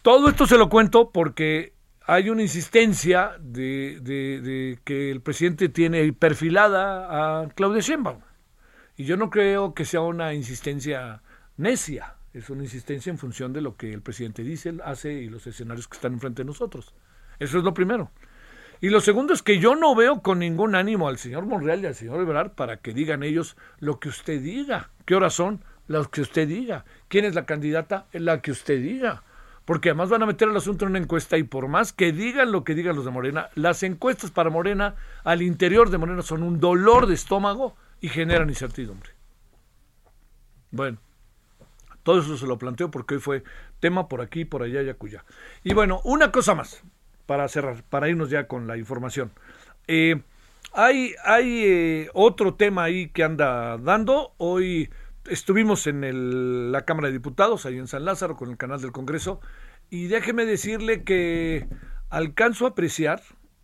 Todo 0.01 0.29
esto 0.29 0.45
se 0.45 0.57
lo 0.57 0.69
cuento 0.69 1.09
porque 1.09 1.73
hay 2.05 2.29
una 2.29 2.43
insistencia 2.43 3.35
de, 3.39 4.79
que 4.83 5.11
el 5.11 5.21
presidente 5.21 5.69
tiene 5.69 6.13
perfilada 6.13 7.41
a 7.41 7.49
Claudia 7.49 7.81
Sheinbaum. 7.81 8.19
Y 8.97 9.05
yo 9.05 9.17
no 9.17 9.31
creo 9.31 9.73
que 9.73 9.83
sea 9.83 10.01
una 10.01 10.33
insistencia 10.35 11.23
necia, 11.57 12.15
es 12.33 12.49
una 12.49 12.63
insistencia 12.63 13.09
en 13.09 13.17
función 13.17 13.51
de 13.51 13.61
lo 13.61 13.75
que 13.75 13.91
el 13.91 14.01
presidente 14.01 14.43
dice, 14.43 14.75
hace 14.83 15.13
y 15.13 15.29
los 15.29 15.47
escenarios 15.47 15.87
que 15.87 15.95
están 15.95 16.13
enfrente 16.13 16.43
de 16.43 16.47
nosotros. 16.47 16.93
Eso 17.39 17.57
es 17.57 17.63
lo 17.63 17.73
primero. 17.73 18.11
Y 18.81 18.89
lo 18.89 18.99
segundo 18.99 19.33
es 19.33 19.41
que 19.41 19.59
yo 19.59 19.75
no 19.75 19.95
veo 19.95 20.21
con 20.21 20.39
ningún 20.39 20.75
ánimo 20.75 21.07
al 21.07 21.17
señor 21.17 21.45
Monreal 21.45 21.81
y 21.81 21.85
al 21.87 21.95
señor 21.95 22.21
Ebrard 22.21 22.51
para 22.51 22.77
que 22.77 22.93
digan 22.93 23.23
ellos 23.23 23.55
lo 23.79 23.99
que 23.99 24.09
usted 24.09 24.41
diga. 24.41 24.89
¿Qué 25.05 25.15
horas 25.15 25.33
son? 25.33 25.63
Las 25.87 26.07
que 26.07 26.21
usted 26.21 26.47
diga. 26.47 26.85
¿Quién 27.07 27.25
es 27.25 27.35
la 27.35 27.45
candidata? 27.45 28.07
La 28.11 28.41
que 28.41 28.51
usted 28.51 28.81
diga. 28.81 29.23
Porque 29.63 29.89
además 29.89 30.09
van 30.09 30.23
a 30.23 30.27
meter 30.27 30.49
el 30.49 30.57
asunto 30.57 30.85
en 30.85 30.91
una 30.91 30.99
encuesta 30.99 31.37
y 31.37 31.43
por 31.43 31.67
más 31.67 31.93
que 31.93 32.11
digan 32.11 32.51
lo 32.51 32.63
que 32.63 32.75
digan 32.75 32.95
los 32.95 33.05
de 33.05 33.11
Morena, 33.11 33.49
las 33.55 33.81
encuestas 33.81 34.29
para 34.29 34.49
Morena 34.49 34.95
al 35.23 35.41
interior 35.41 35.89
de 35.89 35.97
Morena 35.97 36.21
son 36.21 36.43
un 36.43 36.59
dolor 36.59 37.07
de 37.07 37.15
estómago 37.15 37.75
y 38.01 38.09
generan 38.09 38.49
incertidumbre. 38.49 39.11
Bueno, 40.69 40.99
todo 42.03 42.19
eso 42.19 42.37
se 42.37 42.45
lo 42.45 42.59
planteo 42.59 42.91
porque 42.91 43.15
hoy 43.15 43.21
fue 43.21 43.43
tema 43.79 44.07
por 44.07 44.21
aquí, 44.21 44.45
por 44.45 44.61
allá 44.61 44.83
y 44.83 44.89
acuya. 44.89 45.25
Y 45.63 45.73
bueno, 45.73 46.01
una 46.03 46.31
cosa 46.31 46.53
más 46.53 46.83
para 47.25 47.47
cerrar, 47.47 47.83
para 47.83 48.09
irnos 48.09 48.29
ya 48.29 48.47
con 48.47 48.67
la 48.67 48.77
información. 48.77 49.31
Eh, 49.87 50.21
hay 50.73 51.15
hay 51.23 51.63
eh, 51.65 52.09
otro 52.13 52.55
tema 52.55 52.83
ahí 52.83 53.09
que 53.09 53.23
anda 53.23 53.77
dando. 53.77 54.33
Hoy 54.37 54.89
estuvimos 55.25 55.87
en 55.87 56.71
la 56.71 56.83
Cámara 56.83 57.07
de 57.07 57.13
Diputados, 57.13 57.65
ahí 57.65 57.77
en 57.77 57.87
San 57.87 58.05
Lázaro, 58.05 58.35
con 58.35 58.49
el 58.49 58.57
canal 58.57 58.81
del 58.81 58.91
Congreso, 58.91 59.39
y 59.89 60.07
déjeme 60.07 60.45
decirle 60.45 61.03
que 61.03 61.67
alcanzo 62.09 62.65
a 62.65 62.69
apreciar 62.69 63.21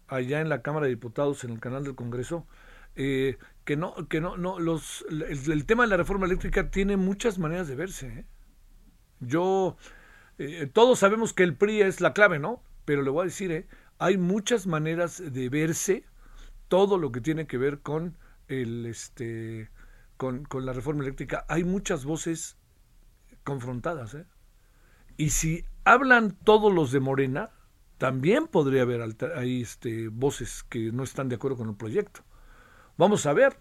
allá 0.08 0.42
en 0.42 0.50
la 0.50 0.62
Cámara 0.62 0.86
de 0.86 0.92
Diputados, 0.92 1.44
en 1.44 1.52
el 1.52 1.60
canal 1.60 1.84
del 1.84 1.96
Congreso, 1.96 2.48
eh, 2.96 3.38
que 3.64 3.78
no, 3.78 4.08
que 4.10 4.22
no, 4.22 4.38
no, 4.38 4.60
los, 4.60 5.06
el, 5.10 5.66
tema 5.66 5.84
de 5.84 5.90
la 5.90 5.98
reforma 5.98 6.26
eléctrica 6.26 6.72
tiene 6.72 6.98
muchas 6.98 7.38
maneras 7.40 7.68
de 7.68 7.76
verse. 7.76 8.26
Yo, 9.20 9.78
todos 10.74 10.98
sabemos 11.00 11.34
que 11.34 11.44
el 11.44 11.56
PRI 11.56 11.82
es 11.82 12.02
la 12.02 12.14
clave, 12.14 12.40
¿no? 12.40 12.64
Pero 12.86 13.02
le 13.02 13.10
voy 13.10 13.24
a 13.24 13.26
decir, 13.26 13.52
¿eh? 13.52 13.68
hay 14.00 14.18
muchas 14.18 14.68
maneras 14.68 15.22
de 15.34 15.50
verse 15.50 16.06
todo 16.68 16.98
lo 16.98 17.12
que 17.12 17.22
tiene 17.22 17.48
que 17.48 17.58
ver 17.58 17.82
con 17.82 18.18
el 18.48 18.86
este 18.86 19.70
con, 20.18 20.48
la 20.66 20.74
reforma 20.74 21.04
eléctrica. 21.04 21.46
Hay 21.50 21.64
muchas 21.64 22.06
voces 22.06 22.58
confrontadas, 23.44 24.14
¿eh? 24.14 24.26
Y 25.18 25.32
si 25.32 25.66
hablan 25.84 26.38
todos 26.44 26.72
los 26.72 26.92
de 26.92 27.00
Morena, 27.00 27.50
también 27.98 28.48
podría 28.48 28.84
haber 28.84 29.02
ahí 29.36 29.62
este, 29.62 30.08
voces 30.10 30.64
que 30.64 30.92
no 30.92 31.04
están 31.04 31.28
de 31.28 31.36
acuerdo 31.36 31.58
con 31.58 31.70
el 31.70 31.76
proyecto. 31.76 32.22
Vamos 32.98 33.26
a 33.26 33.34
ver, 33.34 33.58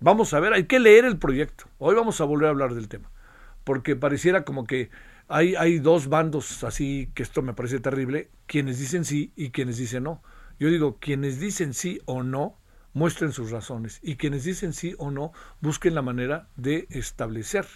vamos 0.00 0.34
a 0.34 0.40
ver, 0.40 0.52
hay 0.52 0.64
que 0.64 0.78
leer 0.78 1.04
el 1.04 1.18
proyecto. 1.18 1.64
Hoy 1.78 1.94
vamos 1.94 2.20
a 2.20 2.24
volver 2.24 2.48
a 2.48 2.50
hablar 2.50 2.74
del 2.74 2.88
tema, 2.88 3.10
porque 3.64 3.96
pareciera 3.96 4.44
como 4.44 4.66
que 4.66 4.90
hay, 5.28 5.78
dos 5.78 6.08
bandos 6.08 6.64
así, 6.64 7.10
que 7.14 7.22
esto 7.22 7.42
me 7.42 7.54
parece 7.54 7.80
terrible, 7.80 8.30
quienes 8.46 8.78
dicen 8.78 9.04
sí 9.04 9.32
y 9.36 9.50
quienes 9.50 9.78
dicen 9.78 10.04
no. 10.04 10.22
Yo 10.58 10.68
digo, 10.68 10.98
quienes 10.98 11.40
dicen 11.40 11.74
sí 11.74 12.00
o 12.04 12.22
no, 12.22 12.58
muestren 12.92 13.32
sus 13.32 13.50
razones. 13.50 14.00
Y 14.02 14.16
quienes 14.16 14.44
dicen 14.44 14.72
sí 14.72 14.94
o 14.98 15.10
no, 15.10 15.32
busquen 15.60 15.94
la 15.94 16.02
manera 16.02 16.48
de 16.56 16.86
establecer 16.90 17.66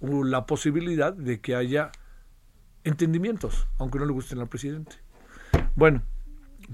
la 0.00 0.46
posibilidad 0.46 1.12
de 1.12 1.40
que 1.40 1.54
haya 1.54 1.90
entendimientos, 2.84 3.66
aunque 3.78 3.98
no 3.98 4.04
le 4.04 4.12
gusten 4.12 4.38
al 4.40 4.48
presidente. 4.48 4.96
Bueno, 5.74 6.02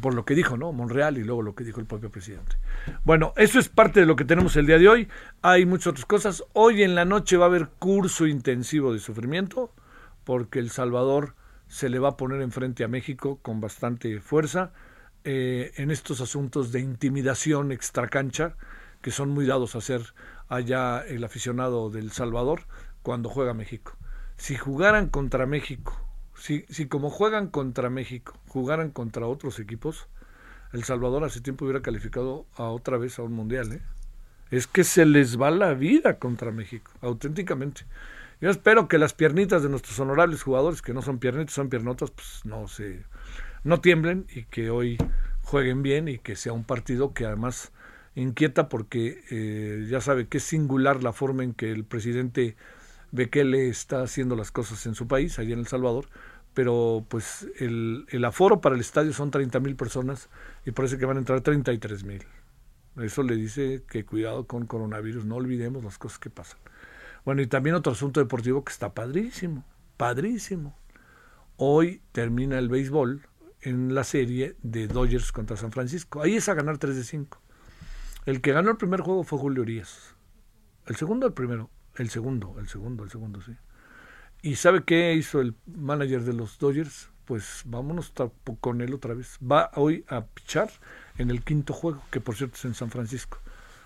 por 0.01 0.15
lo 0.15 0.25
que 0.25 0.35
dijo, 0.35 0.57
¿no? 0.57 0.73
Monreal 0.73 1.19
y 1.19 1.25
luego 1.25 1.43
lo 1.43 1.55
que 1.55 1.65
dijo 1.65 1.81
el 1.81 1.87
propio 1.87 2.11
presidente. 2.11 2.57
Bueno, 3.05 3.33
eso 3.37 3.59
es 3.59 3.69
parte 3.69 4.01
de 4.01 4.07
lo 4.07 4.17
que 4.17 4.25
tenemos 4.25 4.57
el 4.57 4.67
día 4.67 4.79
de 4.79 4.89
hoy. 4.89 5.09
Hay 5.43 5.67
muchas 5.67 5.89
otras 5.89 6.07
cosas. 6.07 6.45
Hoy 6.53 6.83
en 6.83 6.95
la 6.95 7.05
noche 7.05 7.37
va 7.37 7.45
a 7.45 7.49
haber 7.49 7.69
curso 7.79 8.27
intensivo 8.27 8.93
de 8.93 8.99
sufrimiento 8.99 9.73
porque 10.25 10.59
El 10.59 10.71
Salvador 10.71 11.35
se 11.69 11.89
le 11.89 11.99
va 11.99 12.11
a 12.11 12.17
poner 12.17 12.41
enfrente 12.41 12.85
a 12.85 12.89
México 12.89 13.39
con 13.43 13.61
bastante 13.61 14.21
fuerza 14.21 14.73
eh, 15.25 15.73
en 15.77 15.91
estos 15.91 16.21
asuntos 16.21 16.73
de 16.73 16.81
intimidación 16.81 17.73
extracancha 17.73 18.57
que 19.01 19.11
son 19.11 19.31
muy 19.31 19.47
dados 19.47 19.75
a 19.75 19.79
hacer 19.79 20.15
allá 20.49 21.01
el 21.01 21.25
aficionado 21.25 21.91
del 21.91 22.11
Salvador 22.11 22.63
cuando 23.03 23.29
juega 23.29 23.55
México. 23.55 23.97
Si 24.37 24.57
jugaran 24.57 25.09
contra 25.09 25.47
México, 25.47 26.01
si, 26.37 26.65
si 26.69 26.87
como 26.87 27.11
juegan 27.11 27.49
contra 27.49 27.91
México, 27.91 28.35
jugaran 28.49 28.91
contra 28.91 29.27
otros 29.27 29.59
equipos, 29.61 30.09
El 30.73 30.85
Salvador 30.85 31.23
hace 31.25 31.41
tiempo 31.41 31.65
hubiera 31.65 31.83
calificado 31.83 32.47
a 32.57 32.65
otra 32.65 32.97
vez 32.97 33.19
a 33.19 33.23
un 33.23 33.33
mundial. 33.33 33.73
¿eh? 33.73 33.83
Es 34.51 34.67
que 34.67 34.85
se 34.85 35.07
les 35.07 35.41
va 35.41 35.51
la 35.51 35.75
vida 35.75 36.19
contra 36.19 36.51
México, 36.51 36.91
auténticamente. 37.01 37.87
Yo 38.45 38.51
espero 38.51 38.89
que 38.89 38.99
las 38.99 39.15
piernitas 39.15 39.63
de 39.63 39.71
nuestros 39.71 39.99
honorables 40.01 40.43
jugadores, 40.43 40.83
que 40.83 40.93
no 40.93 41.01
son 41.01 41.19
piernitas, 41.19 41.55
son 41.55 41.71
piernotas, 41.71 42.11
pues 42.11 42.43
no 42.45 42.69
se 42.69 43.03
no 43.63 43.81
tiemblen 43.81 44.27
y 44.29 44.45
que 44.45 44.69
hoy 44.69 44.99
jueguen 45.41 45.83
bien 45.83 46.09
y 46.09 46.19
que 46.19 46.37
sea 46.37 46.53
un 46.53 46.65
partido 46.65 47.15
que 47.15 47.25
además 47.25 47.73
inquieta 48.15 48.69
porque 48.69 49.25
eh, 49.31 49.87
ya 49.89 50.03
sabe 50.03 50.29
que 50.29 50.37
es 50.37 50.45
singular 50.45 51.03
la 51.03 51.15
forma 51.15 51.43
en 51.43 51.55
que 51.55 51.73
el 51.73 51.85
presidente 51.87 52.55
Bekele 53.13 53.71
está 53.71 54.03
haciendo 54.03 54.37
las 54.37 54.51
cosas 54.51 54.85
en 54.85 54.95
su 54.95 55.09
país, 55.09 55.39
allá 55.39 55.55
en 55.55 55.61
El 55.61 55.67
Salvador, 55.67 56.11
pero 56.53 57.07
pues 57.09 57.49
el, 57.59 58.05
el 58.11 58.27
aforo 58.27 58.61
para 58.61 58.75
el 58.75 58.83
estadio 58.83 59.15
son 59.15 59.31
30 59.31 59.59
mil 59.61 59.75
personas 59.75 60.29
y 60.67 60.73
parece 60.73 60.99
que 60.99 61.07
van 61.07 61.17
a 61.17 61.21
entrar 61.21 61.41
33 61.41 62.05
mil. 62.05 62.23
Eso 63.01 63.23
le 63.23 63.37
dice 63.37 63.85
que 63.89 64.05
cuidado 64.05 64.47
con 64.47 64.67
coronavirus, 64.67 65.25
no 65.25 65.37
olvidemos 65.37 65.83
las 65.83 65.97
cosas 65.97 66.19
que 66.19 66.29
pasan. 66.29 66.59
Bueno, 67.25 67.41
y 67.41 67.47
también 67.47 67.75
otro 67.75 67.93
asunto 67.93 68.21
deportivo 68.21 68.65
que 68.65 68.73
está 68.73 68.93
padrísimo, 68.93 69.65
padrísimo. 69.97 70.77
Hoy 71.57 72.03
termina 72.13 72.59
el 72.59 72.69
béisbol 72.69 73.27
en 73.63 73.95
la 73.95 74.05
serie 74.05 74.57
de 74.63 74.89
Dodgers 74.89 75.33
contra 75.33 75.57
San 75.57 75.73
Francisco. 75.73 76.21
Ahí 76.21 76.37
es 76.37 76.51
a 76.51 76.55
ganar 76.55 76.77
3 76.77 76.95
de 76.97 77.05
5. 77.05 77.41
El 78.27 78.43
que 78.43 78.53
ganó 78.53 78.71
el 78.71 78.77
primer 78.77 79.01
juego 79.01 79.25
fue 79.25 79.39
Julio 79.39 79.63
Urias. 79.63 80.15
El 80.87 80.97
segundo, 80.97 81.27
el 81.27 81.33
primero. 81.33 81.71
El 81.97 82.11
segundo, 82.11 82.57
el 82.59 82.69
segundo, 82.69 83.05
el 83.05 83.11
segundo, 83.11 83.41
sí. 83.41 83.57
¿Y 84.43 84.57
sabe 84.57 84.85
qué 84.85 85.15
hizo 85.15 85.41
el 85.41 85.55
manager 85.65 86.25
de 86.25 86.35
los 86.35 86.59
Dodgers? 86.59 87.09
Pues 87.25 87.63
vámonos 87.65 88.13
con 88.61 88.83
él 88.83 88.93
otra 88.93 89.15
vez. 89.15 89.39
Va 89.41 89.71
hoy 89.77 90.05
a 90.09 90.27
pichar 90.27 90.71
en 91.17 91.31
el 91.31 91.43
quinto 91.43 91.73
juego, 91.73 92.03
que 92.11 92.21
por 92.21 92.37
cierto 92.37 92.57
es 92.57 92.67
en 92.67 92.75
San 92.75 92.91
Francisco 92.91 93.41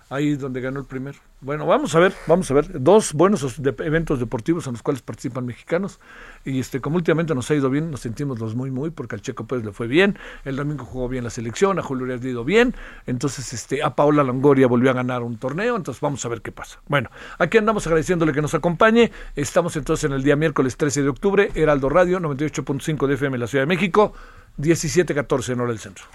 ahí 0.09 0.31
es 0.31 0.39
donde 0.39 0.61
ganó 0.61 0.79
el 0.79 0.85
primero. 0.85 1.17
Bueno, 1.41 1.65
vamos 1.65 1.95
a 1.95 1.99
ver, 1.99 2.13
vamos 2.27 2.51
a 2.51 2.53
ver. 2.53 2.81
Dos 2.81 3.13
buenos 3.13 3.59
eventos 3.59 4.19
deportivos 4.19 4.67
en 4.67 4.73
los 4.73 4.83
cuales 4.83 5.01
participan 5.01 5.45
mexicanos. 5.45 5.99
Y 6.43 6.59
este, 6.59 6.81
como 6.81 6.97
últimamente 6.97 7.33
nos 7.33 7.49
ha 7.49 7.55
ido 7.55 7.69
bien, 7.69 7.91
nos 7.91 8.01
sentimos 8.01 8.39
los 8.39 8.55
muy, 8.55 8.71
muy, 8.71 8.89
porque 8.89 9.15
al 9.15 9.21
Checo 9.21 9.47
Pérez 9.47 9.63
le 9.63 9.71
fue 9.71 9.87
bien. 9.87 10.17
El 10.43 10.57
domingo 10.57 10.83
jugó 10.83 11.07
bien 11.07 11.23
la 11.23 11.29
selección, 11.29 11.79
a 11.79 11.81
Julio 11.81 12.05
le 12.05 12.15
ha 12.15 12.17
ido 12.17 12.43
bien. 12.43 12.75
Entonces, 13.07 13.53
este, 13.53 13.81
a 13.83 13.95
Paola 13.95 14.23
Longoria 14.23 14.67
volvió 14.67 14.89
a 14.89 14.93
ganar 14.93 15.23
un 15.23 15.37
torneo. 15.37 15.77
Entonces, 15.77 16.01
vamos 16.01 16.25
a 16.25 16.29
ver 16.29 16.41
qué 16.41 16.51
pasa. 16.51 16.81
Bueno, 16.87 17.09
aquí 17.37 17.57
andamos 17.57 17.87
agradeciéndole 17.87 18.33
que 18.33 18.41
nos 18.41 18.53
acompañe. 18.53 19.11
Estamos 19.35 19.75
entonces 19.77 20.03
en 20.05 20.13
el 20.13 20.23
día 20.23 20.35
miércoles 20.35 20.75
13 20.75 21.03
de 21.03 21.09
octubre, 21.09 21.51
Heraldo 21.55 21.87
Radio, 21.89 22.19
98.5 22.19 23.07
de 23.07 23.13
FM 23.13 23.35
en 23.35 23.41
la 23.41 23.47
Ciudad 23.47 23.63
de 23.63 23.67
México, 23.67 24.13
17.14 24.57 25.53
en 25.53 25.59
hora 25.61 25.69
del 25.69 25.79
centro. 25.79 26.05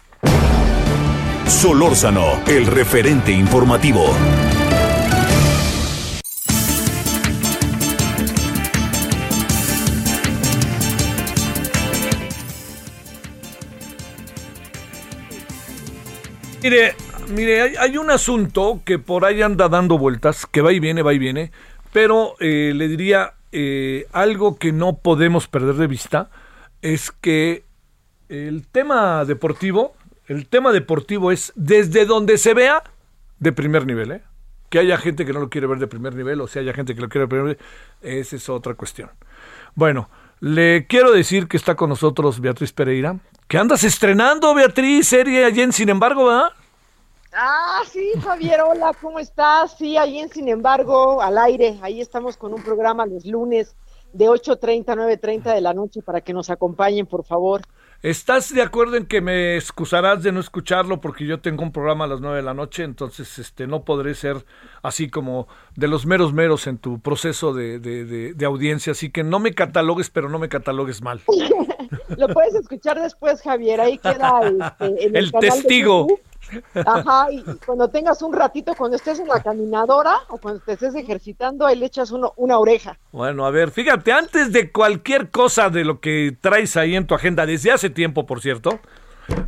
Solórzano, 1.47 2.43
el 2.47 2.67
referente 2.67 3.33
informativo. 3.33 4.15
Mire, 16.63 16.95
mire, 17.29 17.79
hay, 17.79 17.99
un 17.99 18.11
asunto 18.11 18.81
que 18.87 18.99
por 18.99 19.27
ahí 19.27 19.43
anda 19.43 19.69
dando 19.69 19.99
vueltas, 19.99 20.47
que 20.47 20.63
va 20.63 20.73
y 20.73 20.81
viene, 20.81 21.03
va 21.03 21.13
y 21.13 21.19
viene, 21.19 21.53
pero 21.93 22.37
eh, 22.41 22.73
le 22.75 22.89
diría 22.89 23.35
eh, 23.53 24.07
algo 24.13 24.57
que 24.57 24.73
no 24.73 24.97
podemos 24.97 25.47
perder 25.47 25.75
de 25.75 25.87
vista, 25.87 26.31
es 26.81 27.11
que 27.11 27.65
el 28.31 28.67
tema 28.67 29.27
deportivo, 29.27 29.95
el 30.27 30.49
tema 30.49 30.73
deportivo 30.73 31.31
es 31.31 31.53
desde 31.55 32.07
donde 32.07 32.39
se 32.39 32.55
vea 32.55 32.83
de 33.39 33.53
primer 33.53 33.87
nivel, 33.87 34.13
¿eh? 34.13 34.23
Que 34.71 34.79
haya 34.79 34.97
gente 34.99 35.25
que 35.25 35.33
no 35.33 35.41
lo 35.41 35.51
quiere 35.51 35.67
ver 35.67 35.79
de 35.79 35.87
primer 35.87 36.15
nivel 36.15 36.41
o 36.41 36.49
si 36.49 36.59
haya 36.59 36.73
gente 36.73 36.95
que 36.95 37.01
lo 37.01 37.09
quiere 37.09 37.27
ver 37.27 37.29
de 37.29 37.57
primer 37.57 37.59
nivel, 37.59 38.19
esa 38.21 38.37
es 38.37 38.49
otra 38.49 38.75
cuestión. 38.75 39.11
Bueno, 39.75 40.09
le 40.41 40.87
quiero 40.87 41.13
decir 41.13 41.49
que 41.49 41.57
está 41.57 41.75
con 41.75 41.91
nosotros 41.91 42.41
Beatriz 42.41 42.73
Pereira, 42.73 43.19
que 43.49 43.59
andas 43.59 43.85
estrenando, 43.85 44.55
Beatriz, 44.55 45.09
serie 45.09 45.45
allí 45.45 45.63
en 45.63 45.73
Sin 45.73 45.89
embargo, 45.89 46.27
¿verdad? 46.27 46.51
Ah, 47.33 47.83
sí, 47.91 48.13
Javier, 48.23 48.61
hola, 48.63 48.93
¿cómo 49.01 49.19
estás? 49.19 49.77
Sí, 49.77 49.97
allí 49.97 50.19
en 50.19 50.31
Sin 50.31 50.49
embargo, 50.49 51.21
al 51.21 51.39
aire, 51.39 51.79
ahí 51.83 52.01
estamos 52.01 52.37
con 52.37 52.55
un 52.55 52.63
programa 52.63 53.07
los 53.07 53.25
lunes 53.27 53.77
de 54.13 54.27
8.30 54.27 54.89
a 54.89 54.95
9.30 54.95 55.55
de 55.55 55.61
la 55.61 55.75
noche 55.75 56.01
para 56.01 56.21
que 56.21 56.33
nos 56.33 56.49
acompañen, 56.49 57.07
por 57.07 57.25
favor. 57.25 57.63
¿Estás 58.05 58.53
de 58.55 58.61
acuerdo 58.61 58.97
en 58.97 59.07
que 59.07 59.23
me 59.23 59.57
excusarás 59.57 60.23
de 60.23 60.31
no 60.31 60.39
escucharlo 60.39 61.01
porque 61.01 61.25
yo 61.25 61.41
tengo 61.41 61.63
un 61.63 61.73
programa 61.73 62.05
a 62.05 62.07
las 62.07 62.21
9 62.21 62.37
de 62.37 62.43
la 62.43 62.53
noche, 62.53 62.83
entonces 62.83 63.39
este 63.39 63.67
no 63.67 63.87
podré 63.87 64.15
ser 64.15 64.45
así 64.83 65.09
como 65.09 65.49
de 65.75 65.89
los 65.89 66.05
meros 66.05 66.35
meros 66.35 66.67
en 66.67 66.77
tu 66.77 67.01
proceso 67.01 67.55
de, 67.55 67.79
de, 67.79 68.45
audiencia, 68.45 68.91
así 68.93 69.09
que 69.09 69.25
no 69.25 69.39
me 69.39 69.55
catalogues, 69.55 70.11
pero 70.11 70.29
no 70.29 70.39
me 70.39 70.51
catalogues 70.51 71.01
mal. 71.01 71.23
Lo 72.19 72.29
puedes 72.29 72.55
escuchar 72.55 73.01
después, 73.01 73.41
Javier, 73.41 73.81
ahí 73.81 73.97
queda 73.97 74.53
este, 74.81 75.19
el, 75.19 75.33
testigo. 75.33 76.07
Ajá, 76.75 77.31
y 77.31 77.43
cuando 77.65 77.89
tengas 77.89 78.23
un 78.23 78.33
ratito, 78.33 78.75
cuando 78.77 78.97
estés 78.97 79.21
en 79.21 79.29
la 79.29 79.43
caminadora 79.43 80.17
o 80.29 80.39
cuando 80.39 80.61
te 80.61 80.73
estés 80.73 80.95
ejercitando, 80.95 81.67
ahí 81.67 81.77
le 81.77 81.87
echas 81.87 82.11
uno, 82.11 82.33
una 82.37 82.59
oreja. 82.59 82.99
Bueno, 83.13 83.47
a 83.47 83.51
ver, 83.51 83.71
fíjate, 83.71 84.13
antes 84.13 84.53
de 84.53 84.73
cualquier 84.73 85.31
cosa 85.31 85.71
de 85.71 85.85
lo 85.85 86.01
que 86.01 86.37
traes 86.41 86.77
ahí 86.77 86.97
en 86.97 87.07
tu 87.07 87.15
agenda, 87.15 87.47
desde 87.47 87.73
hace 87.73 87.91
tiempo, 87.91 88.27
por 88.27 88.41
cierto, 88.41 88.81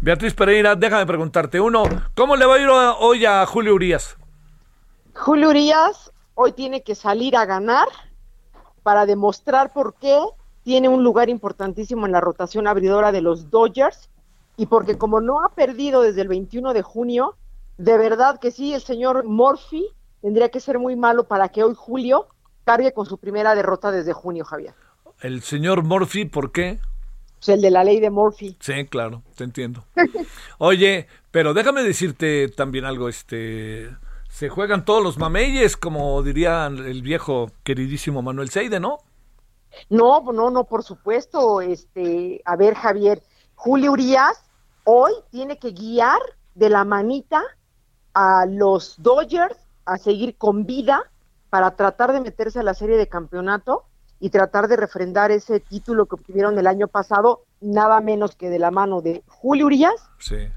Beatriz 0.01 0.35
Pereira, 0.35 0.75
déjame 0.75 1.07
preguntarte, 1.07 1.61
uno, 1.61 1.85
¿cómo 2.15 2.37
le 2.37 2.47
va 2.47 2.55
a 2.55 2.59
ir 2.59 2.69
hoy 2.69 3.25
a 3.27 3.45
Julio 3.47 3.75
Urias? 3.75 4.17
Julio 5.15 5.51
Urias 5.51 6.13
hoy 6.35 6.53
tiene 6.53 6.83
que 6.83 6.95
salir 6.95 7.37
a 7.37 7.45
ganar 7.45 7.89
para 8.83 9.07
demostrar 9.07 9.73
por 9.73 9.95
qué 9.95 10.19
tiene 10.63 10.89
un 10.89 11.05
lugar 11.05 11.29
importantísimo 11.29 12.07
en 12.07 12.13
la 12.13 12.21
rotación 12.21 12.67
abridora 12.67 13.13
de 13.13 13.21
los 13.21 13.51
Dodgers 13.51 14.11
y 14.57 14.67
porque 14.67 14.97
como 14.99 15.21
no 15.21 15.45
ha 15.45 15.51
perdido 15.55 16.03
desde 16.03 16.23
el 16.23 16.29
21 16.29 16.73
de 16.73 16.83
junio, 16.83 17.37
de 17.79 17.99
verdad 17.99 18.41
que 18.41 18.51
sí, 18.51 18.73
el 18.73 18.81
señor 18.81 19.25
Murphy 19.25 19.87
tendría 20.23 20.49
que 20.49 20.61
ser 20.61 20.79
muy 20.79 20.97
malo 20.97 21.25
para 21.25 21.49
que 21.51 21.63
hoy 21.63 21.75
Julio 21.77 22.29
cargue 22.65 22.93
con 22.93 23.07
su 23.07 23.19
primera 23.19 23.55
derrota 23.55 23.91
desde 23.91 24.13
junio, 24.13 24.45
Javier. 24.45 24.75
El 25.21 25.43
señor 25.43 25.85
Murphy, 25.85 26.25
¿por 26.25 26.53
qué? 26.53 26.81
Pues 27.39 27.51
el 27.51 27.61
de 27.61 27.71
la 27.71 27.85
ley 27.85 28.01
de 28.01 28.11
Murphy. 28.11 28.57
Sí, 28.61 28.87
claro, 28.87 29.23
te 29.35 29.45
entiendo. 29.45 29.85
Oye, 30.59 31.07
pero 31.31 31.55
déjame 31.55 31.83
decirte 31.83 32.49
también 32.49 32.87
algo, 32.87 33.09
este, 33.09 33.91
se 34.31 34.49
juegan 34.49 34.85
todos 34.85 35.03
los 35.03 35.19
mameyes, 35.19 35.77
como 35.77 36.23
diría 36.23 36.67
el 36.67 37.03
viejo 37.03 37.51
queridísimo 37.63 38.23
Manuel 38.23 38.51
Seide, 38.51 38.81
¿no? 38.81 38.99
No, 39.91 40.23
no, 40.33 40.51
no, 40.51 40.65
por 40.65 40.83
supuesto, 40.83 41.61
este, 41.61 42.41
a 42.47 42.57
ver, 42.57 42.75
Javier, 42.75 43.23
Julio 43.55 43.93
Urias 43.93 44.46
hoy 44.87 45.12
tiene 45.31 45.59
que 45.59 45.73
guiar 45.73 46.21
de 46.55 46.71
la 46.71 46.85
manita 46.85 47.43
a 48.14 48.47
los 48.47 48.95
Dodgers 49.02 49.57
a 49.85 49.99
seguir 49.99 50.38
con 50.38 50.64
vida 50.64 51.02
para 51.50 51.73
tratar 51.73 52.12
de 52.12 52.21
meterse 52.21 52.61
a 52.61 52.62
la 52.62 52.73
serie 52.73 52.97
de 52.97 53.09
campeonato 53.09 53.85
y 54.21 54.31
tratar 54.31 54.69
de 54.69 54.76
refrendar 54.76 55.31
ese 55.31 55.61
título 55.61 56.07
que 56.07 56.14
obtuvieron 56.14 56.59
el 56.59 56.66
año 56.66 56.88
pasado, 56.88 57.45
nada 57.61 58.00
menos 58.00 58.37
que 58.37 58.49
de 58.49 58.59
la 58.59 58.71
mano 58.71 59.02
de 59.02 59.23
Julio 59.26 59.66
Urias 59.66 60.09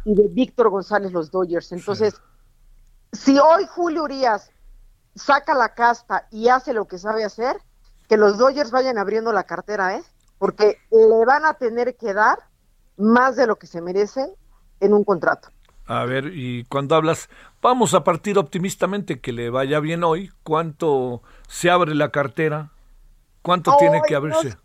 y 0.06 0.16
de 0.16 0.28
Víctor 0.30 0.70
González 0.70 1.12
los 1.12 1.32
Dodgers. 1.32 1.72
Entonces, 1.72 2.22
si 3.12 3.38
hoy 3.40 3.66
Julio 3.68 4.04
Urias 4.04 4.52
saca 5.16 5.54
la 5.56 5.74
casta 5.74 6.28
y 6.32 6.48
hace 6.48 6.74
lo 6.74 6.86
que 6.86 6.98
sabe 6.98 7.26
hacer, 7.26 7.58
que 8.08 8.16
los 8.16 8.38
Dodgers 8.38 8.72
vayan 8.72 8.98
abriendo 8.98 9.34
la 9.34 9.44
cartera, 9.44 9.96
¿eh? 9.96 10.04
Porque 10.38 10.78
le 10.92 11.26
van 11.26 11.46
a 11.46 11.56
tener 11.56 11.98
que 11.98 12.14
dar 12.14 12.49
más 13.00 13.36
de 13.36 13.48
lo 13.48 13.56
que 13.56 13.66
se 13.66 13.82
merece 13.82 14.28
en 14.80 14.94
un 14.94 15.04
contrato. 15.04 15.50
A 15.88 16.06
ver, 16.06 16.32
y 16.36 16.66
cuando 16.66 16.96
hablas, 16.96 17.30
vamos 17.62 17.96
a 17.96 18.04
partir 18.04 18.38
optimistamente 18.38 19.20
que 19.20 19.32
le 19.32 19.50
vaya 19.50 19.80
bien 19.80 20.04
hoy, 20.04 20.30
¿cuánto 20.44 21.24
se 21.48 21.72
abre 21.72 21.96
la 21.96 22.12
cartera? 22.12 22.72
¿Cuánto 23.42 23.76
tiene 23.80 24.02
que 24.08 24.16
abrirse? 24.16 24.56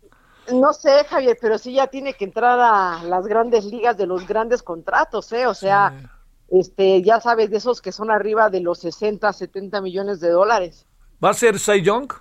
No, 0.53 0.73
sé, 0.73 1.03
Javier, 1.05 1.37
pero 1.41 1.57
sí 1.57 1.73
ya 1.73 1.87
tiene 1.87 2.13
que 2.13 2.25
entrar 2.25 2.59
a 2.59 3.01
las 3.03 3.25
grandes 3.25 3.65
ligas 3.65 3.97
de 3.97 4.05
los 4.05 4.27
grandes 4.27 4.61
contratos, 4.61 5.31
¿eh? 5.31 5.47
O 5.47 5.55
sea, 5.55 6.11
este, 6.49 7.01
ya 7.01 7.19
sabes, 7.19 7.49
de 7.49 7.57
esos 7.57 7.81
que 7.81 7.91
son 7.91 8.11
arriba 8.11 8.51
de 8.51 8.59
los 8.59 8.77
60, 8.79 9.33
70 9.33 9.81
millones 9.81 10.19
de 10.19 10.29
dólares. 10.29 10.85
¿Va 11.23 11.31
a 11.31 11.33
ser 11.33 11.57
Cy 11.57 11.81
Young? 11.81 12.11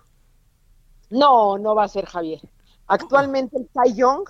No, 1.11 1.59
no 1.59 1.75
va 1.75 1.85
a 1.85 1.89
ser 1.89 2.07
Javier. 2.07 2.41
Actualmente 2.87 3.59
el 3.59 3.69
Cy 3.69 3.95
Young 3.95 4.25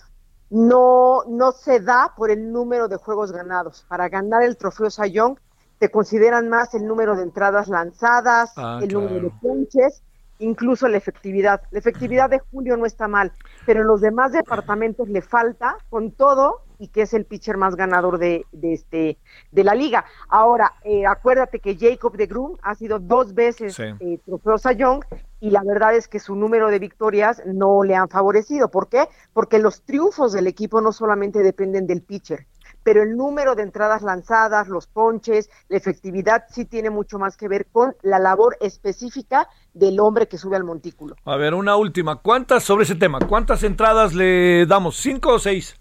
no, 0.55 1.25
no 1.27 1.51
se 1.51 1.81
da 1.81 2.13
por 2.17 2.31
el 2.31 2.53
número 2.53 2.87
de 2.87 2.97
juegos 2.97 3.33
ganados. 3.33 3.85
Para 3.89 4.09
ganar 4.09 4.45
el 4.45 4.57
trofeo 4.57 4.89
Sayón 4.89 5.37
te 5.81 5.91
consideran 5.91 6.49
más 6.49 6.75
el 6.75 6.87
número 6.87 7.17
de 7.17 7.25
entradas 7.25 7.67
lanzadas, 7.67 8.53
ah, 8.57 8.79
el 8.81 8.93
número 8.93 9.21
de 9.21 9.31
punches, 9.43 10.05
incluso 10.39 10.87
la 10.87 10.97
efectividad. 10.97 11.63
La 11.73 11.81
efectividad 11.81 12.31
de 12.31 12.39
Julio 12.39 12.77
no 12.77 12.87
está 12.87 13.09
mal, 13.09 13.33
pero 13.67 13.81
en 13.81 13.89
los 13.89 14.01
demás 14.01 14.31
departamentos 14.31 15.09
le 15.09 15.23
falta 15.23 15.77
con 15.91 16.13
todo 16.13 16.61
y 16.79 16.87
que 16.87 17.03
es 17.03 17.15
el 17.15 17.25
pitcher 17.25 17.57
más 17.57 17.75
ganador 17.75 18.19
de, 18.19 18.47
este 18.63 19.19
de 19.51 19.65
la 19.65 19.75
liga. 19.75 20.05
Ahora, 20.29 20.75
eh, 20.85 21.05
acuérdate 21.05 21.59
que 21.59 21.77
Jacob 21.77 22.17
de 22.17 22.27
Grum 22.27 22.59
ha 22.63 22.77
sido 22.77 23.01
dos 23.01 23.35
veces 23.35 23.77
eh, 23.81 24.21
trofeo 24.25 24.59
Sayón 24.59 25.01
y 25.45 25.51
la 25.51 25.63
verdad 25.63 25.95
es 25.95 26.09
que 26.09 26.21
su 26.21 26.37
número 26.37 26.69
de 26.69 26.79
victorias 26.79 27.43
no 27.45 27.83
le 27.83 27.95
han 27.95 28.09
favorecido. 28.09 28.71
¿Por 28.71 28.89
qué? 28.89 29.09
Porque 29.35 29.59
los 29.59 29.83
triunfos 29.83 30.33
del 30.33 30.47
equipo 30.47 30.81
no 30.81 30.91
solamente 30.91 31.41
dependen 31.41 31.87
del 31.87 32.01
pitcher, 32.01 32.47
pero 32.83 33.03
el 33.03 33.15
número 33.15 33.55
de 33.55 33.63
entradas 33.63 34.01
lanzadas, 34.01 34.69
los 34.69 34.87
ponches, 34.87 35.51
la 35.69 35.77
efectividad 35.77 36.45
sí 36.49 36.65
tiene 36.65 36.89
mucho 36.89 37.19
más 37.19 37.37
que 37.37 37.49
ver 37.49 37.67
con 37.67 37.95
la 38.01 38.19
labor 38.19 38.57
específica 38.63 39.47
del 39.75 40.01
hombre 40.01 40.29
que 40.29 40.39
sube 40.39 40.57
al 40.57 40.65
montículo. 40.65 41.15
A 41.27 41.37
ver, 41.37 41.53
una 41.53 41.77
última. 41.77 42.17
¿Cuántas 42.17 42.65
sobre 42.65 42.85
ese 42.85 42.95
tema? 42.95 43.19
¿Cuántas 43.19 43.63
entradas 43.65 44.15
le 44.15 44.65
damos? 44.65 44.97
¿Cinco 44.97 45.35
o 45.35 45.39
seis? 45.39 45.77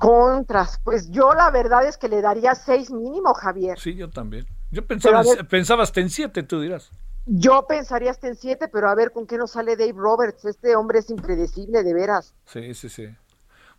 Contras. 0.00 0.80
Pues 0.82 1.12
yo 1.12 1.32
la 1.32 1.52
verdad 1.52 1.86
es 1.86 1.96
que 1.96 2.08
le 2.08 2.22
daría 2.22 2.56
seis 2.56 2.90
mínimo, 2.90 3.34
Javier. 3.34 3.78
Sí, 3.78 3.94
yo 3.94 4.10
también. 4.10 4.46
Yo 4.72 4.84
pensaba, 4.84 5.22
pensaba 5.48 5.84
hasta 5.84 6.00
en 6.00 6.10
siete, 6.10 6.42
tú 6.42 6.60
dirás. 6.60 6.90
Yo 7.26 7.66
pensaría 7.68 8.10
hasta 8.10 8.28
en 8.28 8.36
siete, 8.36 8.68
pero 8.68 8.88
a 8.88 8.94
ver 8.94 9.12
con 9.12 9.26
qué 9.26 9.38
nos 9.38 9.52
sale 9.52 9.76
Dave 9.76 9.94
Roberts. 9.94 10.44
Este 10.44 10.74
hombre 10.74 10.98
es 10.98 11.10
impredecible, 11.10 11.82
de 11.82 11.94
veras. 11.94 12.34
Sí, 12.46 12.74
sí, 12.74 12.88
sí. 12.88 13.08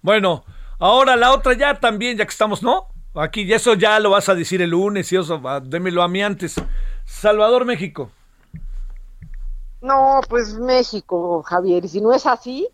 Bueno, 0.01 0.43
ahora 0.79 1.15
la 1.15 1.33
otra 1.33 1.53
ya 1.53 1.79
también, 1.79 2.17
ya 2.17 2.25
que 2.25 2.31
estamos, 2.31 2.63
¿no? 2.63 2.87
Aquí, 3.15 3.41
y 3.41 3.53
eso 3.53 3.75
ya 3.75 3.99
lo 3.99 4.09
vas 4.09 4.29
a 4.29 4.35
decir 4.35 4.61
el 4.61 4.71
lunes 4.71 5.11
y 5.11 5.17
eso, 5.17 5.41
démelo 5.63 6.01
a 6.01 6.07
mí 6.07 6.23
antes. 6.23 6.55
Salvador, 7.05 7.65
México. 7.65 8.11
No, 9.81 10.21
pues 10.29 10.55
México, 10.55 11.43
Javier. 11.43 11.83
Y 11.85 11.89
si 11.89 12.01
no 12.01 12.13
es 12.13 12.25
así, 12.25 12.69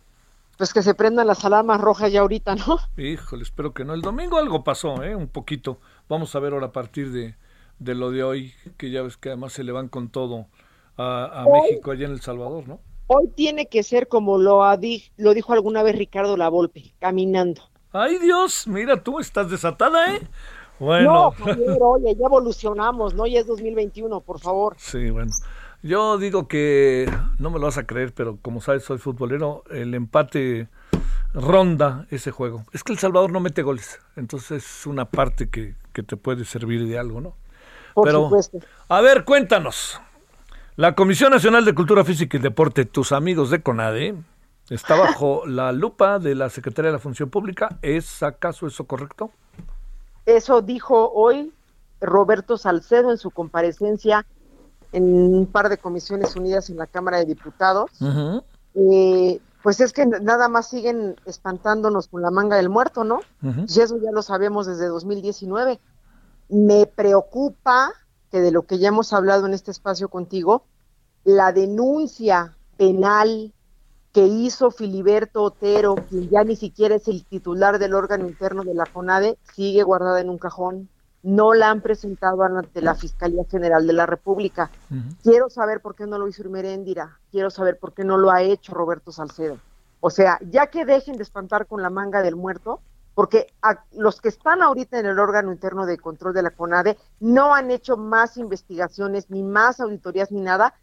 pues 0.58 0.72
que 0.72 0.84
se 0.84 0.94
prendan 0.94 1.26
las 1.26 1.44
alarmas 1.44 1.82
rojas 1.82 2.12
ya 2.12 2.22
ahorita, 2.22 2.56
¿no? 2.56 2.80
Híjole, 2.96 3.42
espero 3.42 3.74
que 3.74 3.84
no. 3.84 3.94
El 3.94 4.02
domingo 4.02 4.38
algo 4.38 4.64
pasó, 4.64 5.04
¿eh? 5.04 5.16
Un 5.16 5.28
poquito. 5.28 5.82
Vamos 6.08 6.36
a 6.36 6.40
ver 6.40 6.54
ahora 6.54 6.68
a 6.68 6.72
partir 6.72 7.12
de, 7.12 7.36
de 7.80 7.96
lo 7.96 8.12
de 8.12 8.24
hoy, 8.24 8.54
que 8.78 8.92
ya 8.92 9.02
ves 9.02 9.18
que 9.18 9.30
además 9.30 9.54
se 9.54 9.64
le 9.64 9.72
van 9.72 9.90
con 9.90 10.10
todo 10.10 10.48
a, 11.00 11.46
México 11.52 11.92
allá 11.92 12.06
en 12.06 12.12
El 12.12 12.22
Salvador, 12.22 12.68
¿no? 12.68 12.80
Hoy 13.08 13.30
tiene 13.36 13.68
que 13.68 13.82
ser 13.84 14.08
como 14.08 14.38
lo, 14.38 14.62
lo 15.18 15.34
dijo 15.34 15.54
alguna 15.54 15.82
vez 15.82 15.96
Ricardo 15.96 16.38
Lavolpe, 16.38 16.94
caminando. 17.00 17.62
Ay 17.92 18.20
Dios, 18.20 18.68
mira 18.68 19.02
tú, 19.02 19.20
estás 19.20 19.50
desatada, 19.50 20.16
¿eh? 20.16 20.22
Bueno. 20.80 21.34
No, 21.40 21.88
oye, 21.88 22.16
ya 22.16 22.26
evolucionamos, 22.26 23.14
¿no? 23.14 23.26
Ya 23.26 23.40
es 23.40 23.48
2021, 23.48 24.22
por 24.22 24.40
favor. 24.40 24.76
Sí, 24.78 25.10
bueno. 25.10 25.32
Yo 25.82 26.18
digo 26.18 26.48
que, 26.48 27.10
no 27.40 27.50
me 27.50 27.58
lo 27.58 27.66
vas 27.66 27.78
a 27.78 27.88
creer, 27.88 28.14
pero 28.14 28.38
como 28.42 28.62
sabes, 28.62 28.84
soy 28.84 28.98
futbolero, 28.98 29.64
el 29.72 29.94
empate 29.94 30.68
ronda 31.34 32.06
ese 32.12 32.32
juego. 32.32 32.66
Es 32.74 32.84
que 32.84 32.92
El 32.92 33.00
Salvador 33.00 33.32
no 33.32 33.40
mete 33.40 33.62
goles, 33.62 34.00
entonces 34.16 34.64
es 34.64 34.86
una 34.86 35.06
parte 35.06 35.50
que, 35.50 35.76
que 35.94 36.04
te 36.04 36.18
puede 36.18 36.46
servir 36.46 36.86
de 36.86 37.00
algo, 37.00 37.22
¿no? 37.22 37.36
Pero, 38.04 38.30
A 38.88 39.02
ver, 39.02 39.26
cuéntanos. 39.26 40.00
La 40.80 40.96
Comisión 40.96 41.32
Nacional 41.32 41.66
de 41.66 41.76
Cultura 41.76 42.06
Física 42.06 42.38
y 42.38 42.40
Deporte, 42.40 42.86
tus 42.86 43.12
amigos 43.12 43.50
de 43.50 43.62
CONADE, 43.62 44.16
está 44.70 44.96
bajo 44.96 45.46
la 45.46 45.74
lupa 45.74 46.20
de 46.20 46.36
la 46.36 46.50
Secretaría 46.50 46.88
de 46.88 46.94
la 46.94 47.00
Función 47.00 47.30
Pública. 47.30 47.78
¿Es 47.82 48.24
acaso 48.24 48.66
eso 48.66 48.86
correcto? 48.86 49.30
Eso 50.26 50.62
dijo 50.62 51.12
hoy 51.12 51.52
Roberto 52.00 52.58
Salcedo 52.58 53.12
en 53.12 53.18
su 53.18 53.30
comparecencia 53.30 54.26
en 54.94 55.04
un 55.04 55.48
par 55.48 55.68
de 55.68 55.78
comisiones 55.78 56.38
unidas 56.38 56.70
en 56.70 56.78
la 56.78 56.88
Cámara 56.88 57.18
de 57.18 57.26
Diputados. 57.26 57.92
Eh, 58.76 59.42
pues 59.62 59.82
es 59.82 59.92
que 59.92 60.06
nada 60.06 60.48
más 60.48 60.70
siguen 60.70 61.18
espantándonos 61.26 62.08
con 62.08 62.22
la 62.22 62.32
manga 62.32 62.56
del 62.56 62.70
muerto, 62.70 63.04
¿no? 63.04 63.20
Y 63.42 63.82
eso 63.82 63.98
ya 64.02 64.14
lo 64.14 64.22
sabemos 64.22 64.66
desde 64.66 64.86
2019. 64.86 65.78
Me 66.48 66.86
preocupa 66.86 67.92
que 68.32 68.42
de 68.42 68.52
lo 68.52 68.64
que 68.64 68.80
ya 68.80 68.90
hemos 68.90 69.14
hablado 69.14 69.46
en 69.46 69.54
este 69.54 69.72
espacio 69.72 70.10
contigo, 70.10 70.64
la 71.24 71.52
denuncia 71.52 72.56
penal 72.78 73.54
que 74.12 74.26
hizo 74.26 74.72
Filiberto 74.72 75.44
Otero, 75.44 75.96
quien 76.10 76.30
ya 76.30 76.44
ni 76.44 76.56
siquiera 76.56 76.96
es 76.96 77.08
el 77.08 77.26
titular 77.26 77.78
del 77.78 77.94
órgano 77.94 78.28
interno 78.28 78.64
de 78.64 78.74
la 78.74 78.86
CONADE, 78.86 79.38
sigue 79.54 79.84
guardada 79.84 80.20
en 80.22 80.30
un 80.30 80.38
cajón. 80.38 80.90
No 81.22 81.54
la 81.54 81.70
han 81.70 81.82
presentado 81.82 82.44
ante 82.44 82.82
la 82.82 82.96
Fiscalía 82.96 83.44
General 83.50 83.86
de 83.86 83.94
la 83.94 84.06
República. 84.06 84.72
Quiero 85.22 85.50
saber 85.50 85.82
por 85.82 85.94
qué 85.96 86.08
no 86.08 86.18
lo 86.18 86.30
hizo 86.30 86.44
Irmeréndira. 86.44 87.20
Quiero 87.30 87.50
saber 87.50 87.78
por 87.78 87.94
qué 87.94 88.06
no 88.06 88.18
lo 88.18 88.32
ha 88.32 88.42
hecho 88.42 88.74
Roberto 88.74 89.12
Salcedo. 89.12 89.58
O 90.00 90.10
sea, 90.10 90.40
ya 90.50 90.68
que 90.68 90.86
dejen 90.86 91.18
de 91.18 91.24
espantar 91.24 91.68
con 91.68 91.82
la 91.82 91.90
manga 91.90 92.22
del 92.22 92.38
muerto, 92.38 92.80
porque 93.20 93.48
los 93.92 94.22
que 94.22 94.30
están 94.30 94.62
ahorita 94.62 94.98
en 94.98 95.06
el 95.06 95.20
órgano 95.20 95.52
interno 95.52 95.86
de 95.86 95.98
control 95.98 96.34
de 96.34 96.42
la 96.42 96.52
CONADE 96.52 96.98
no 97.20 97.54
han 97.54 97.70
hecho 97.70 97.98
más 97.98 98.38
investigaciones, 98.38 99.30
ni 99.30 99.44
más 99.44 99.82
auditorías, 99.82 100.32
ni 100.32 100.40
nada, 100.40 100.74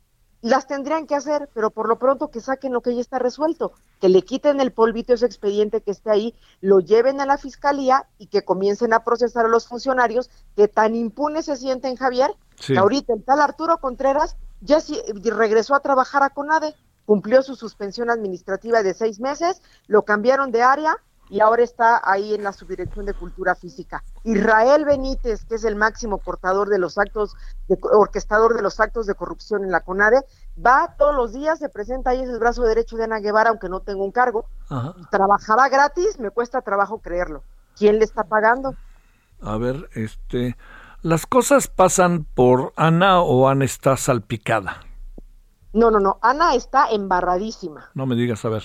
las 0.43 0.67
tendrían 0.67 1.07
que 1.07 1.15
hacer, 1.15 1.49
pero 1.55 1.71
por 1.71 1.89
lo 1.89 1.99
pronto 1.99 2.31
que 2.31 2.43
saquen 2.43 2.75
lo 2.75 2.83
que 2.83 2.95
ya 2.95 3.01
está 3.01 3.19
resuelto, 3.19 3.73
que 4.03 4.11
le 4.11 4.21
quiten 4.21 4.61
el 4.61 4.71
polvito 4.71 5.15
ese 5.15 5.25
expediente 5.25 5.81
que 5.81 5.93
esté 5.93 6.11
ahí, 6.11 6.35
lo 6.61 6.81
lleven 6.81 7.23
a 7.23 7.25
la 7.25 7.39
fiscalía 7.39 8.07
y 8.19 8.27
que 8.27 8.45
comiencen 8.45 8.93
a 8.93 9.03
procesar 9.03 9.47
a 9.47 9.49
los 9.49 9.67
funcionarios 9.67 10.29
que 10.57 10.69
tan 10.69 10.95
impunes 10.95 11.47
se 11.47 11.57
sienten, 11.57 11.97
Javier, 11.97 12.35
que 12.67 12.77
ahorita 12.77 13.15
el 13.15 13.25
tal 13.25 13.41
Arturo 13.41 13.79
Contreras 13.79 14.37
ya 14.61 14.77
regresó 15.25 15.75
a 15.75 15.81
trabajar 15.81 16.23
a 16.23 16.29
CONADE, 16.29 16.75
cumplió 17.07 17.41
su 17.41 17.57
suspensión 17.57 18.11
administrativa 18.11 18.83
de 18.83 18.93
seis 18.93 19.21
meses, 19.21 19.63
lo 19.87 20.03
cambiaron 20.03 20.53
de 20.53 20.63
área, 20.63 20.99
y 21.29 21.41
ahora 21.41 21.63
está 21.63 22.01
ahí 22.05 22.35
en 22.35 22.45
la 22.45 22.53
subdirección 22.53 23.07
de 23.07 23.15
cultura 23.15 23.55
física. 23.55 24.05
Israel 24.25 24.85
Benítez, 24.85 25.45
que 25.45 25.57
es 25.57 25.65
el 25.65 25.77
máximo 25.77 26.19
portador 26.19 26.69
de 26.69 26.79
los 26.79 26.99
actos, 26.99 27.35
de, 27.69 27.79
orquestador 27.83 28.55
de 28.55 28.63
los 28.63 28.79
actos 28.81 29.07
de 29.07 29.15
corrupción 29.15 29.65
en 29.65 29.71
la 29.71 29.81
CONADE, 29.81 30.23
va 30.65 30.95
todos 30.99 31.15
los 31.15 31.33
días, 31.33 31.59
se 31.59 31.69
presenta 31.69 32.11
ahí, 32.11 32.23
es 32.23 32.29
el 32.29 32.39
brazo 32.39 32.63
derecho 32.63 32.97
de 32.97 33.05
Ana 33.05 33.21
Guevara, 33.21 33.51
aunque 33.51 33.69
no 33.69 33.81
tengo 33.81 34.05
un 34.05 34.13
cargo. 34.13 34.47
Trabajará 35.11 35.69
gratis, 35.69 36.19
me 36.19 36.31
cuesta 36.31 36.61
trabajo 36.63 36.99
creerlo. 36.99 37.43
¿Quién 37.77 37.99
le 37.99 38.05
está 38.05 38.25
pagando? 38.25 38.75
A 39.41 39.59
ver, 39.59 39.89
este, 39.95 40.57
las 41.03 41.27
cosas 41.27 41.69
pasan 41.69 42.25
por 42.25 42.73
Ana 42.77 43.21
o 43.21 43.49
Ana 43.49 43.65
está 43.65 43.97
salpicada. 43.97 44.81
No, 45.73 45.91
no, 45.91 46.01
no, 46.01 46.19
Ana 46.23 46.55
está 46.55 46.89
embarradísima. 46.91 47.91
No 47.95 48.07
me 48.07 48.15
digas, 48.15 48.45
a 48.47 48.49
ver. 48.49 48.63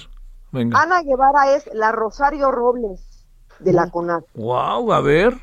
Ana 0.53 1.01
Guevara 1.01 1.55
es 1.55 1.69
la 1.73 1.91
Rosario 1.91 2.51
Robles 2.51 3.25
de 3.59 3.73
la 3.73 3.89
CONAD. 3.89 4.23
Wow, 4.35 4.91
a 4.91 5.01
ver. 5.01 5.37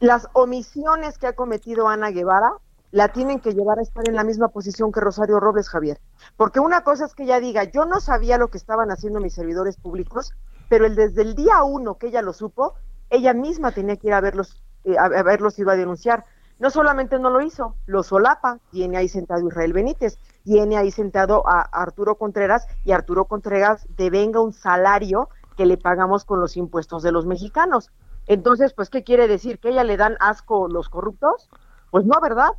Las 0.00 0.28
omisiones 0.32 1.18
que 1.18 1.28
ha 1.28 1.34
cometido 1.34 1.88
Ana 1.88 2.10
Guevara 2.10 2.52
la 2.90 3.08
tienen 3.08 3.40
que 3.40 3.54
llevar 3.54 3.78
a 3.78 3.82
estar 3.82 4.06
en 4.06 4.14
la 4.14 4.24
misma 4.24 4.48
posición 4.48 4.92
que 4.92 5.00
Rosario 5.00 5.40
Robles, 5.40 5.68
Javier. 5.68 5.98
Porque 6.36 6.60
una 6.60 6.84
cosa 6.84 7.06
es 7.06 7.14
que 7.14 7.22
ella 7.22 7.40
diga, 7.40 7.64
yo 7.64 7.86
no 7.86 8.00
sabía 8.00 8.36
lo 8.36 8.48
que 8.48 8.58
estaban 8.58 8.90
haciendo 8.90 9.18
mis 9.20 9.32
servidores 9.32 9.76
públicos, 9.76 10.34
pero 10.68 10.84
el, 10.84 10.94
desde 10.94 11.22
el 11.22 11.34
día 11.34 11.62
uno 11.62 11.96
que 11.96 12.08
ella 12.08 12.20
lo 12.20 12.34
supo, 12.34 12.74
ella 13.08 13.32
misma 13.32 13.72
tenía 13.72 13.96
que 13.96 14.08
ir 14.08 14.12
a 14.12 14.20
verlos, 14.20 14.62
eh, 14.84 14.96
a 14.98 15.08
verlos 15.22 15.58
y 15.58 15.62
iba 15.62 15.72
a 15.72 15.76
denunciar. 15.76 16.26
No 16.62 16.70
solamente 16.70 17.18
no 17.18 17.28
lo 17.28 17.40
hizo, 17.40 17.74
lo 17.86 18.04
solapa, 18.04 18.60
tiene 18.70 18.96
ahí 18.96 19.08
sentado 19.08 19.44
Israel 19.48 19.72
Benítez, 19.72 20.16
tiene 20.44 20.76
ahí 20.76 20.92
sentado 20.92 21.42
a 21.48 21.60
Arturo 21.60 22.14
Contreras 22.14 22.68
y 22.84 22.92
Arturo 22.92 23.24
Contreras 23.24 23.84
devenga 23.96 24.40
un 24.40 24.52
salario 24.52 25.28
que 25.56 25.66
le 25.66 25.76
pagamos 25.76 26.24
con 26.24 26.38
los 26.38 26.56
impuestos 26.56 27.02
de 27.02 27.10
los 27.10 27.26
mexicanos. 27.26 27.90
Entonces, 28.28 28.74
pues, 28.74 28.90
¿qué 28.90 29.02
quiere 29.02 29.26
decir? 29.26 29.58
¿Que 29.58 29.70
ella 29.70 29.82
le 29.82 29.96
dan 29.96 30.16
asco 30.20 30.68
los 30.68 30.88
corruptos? 30.88 31.50
Pues 31.90 32.04
no, 32.04 32.20
¿verdad? 32.20 32.52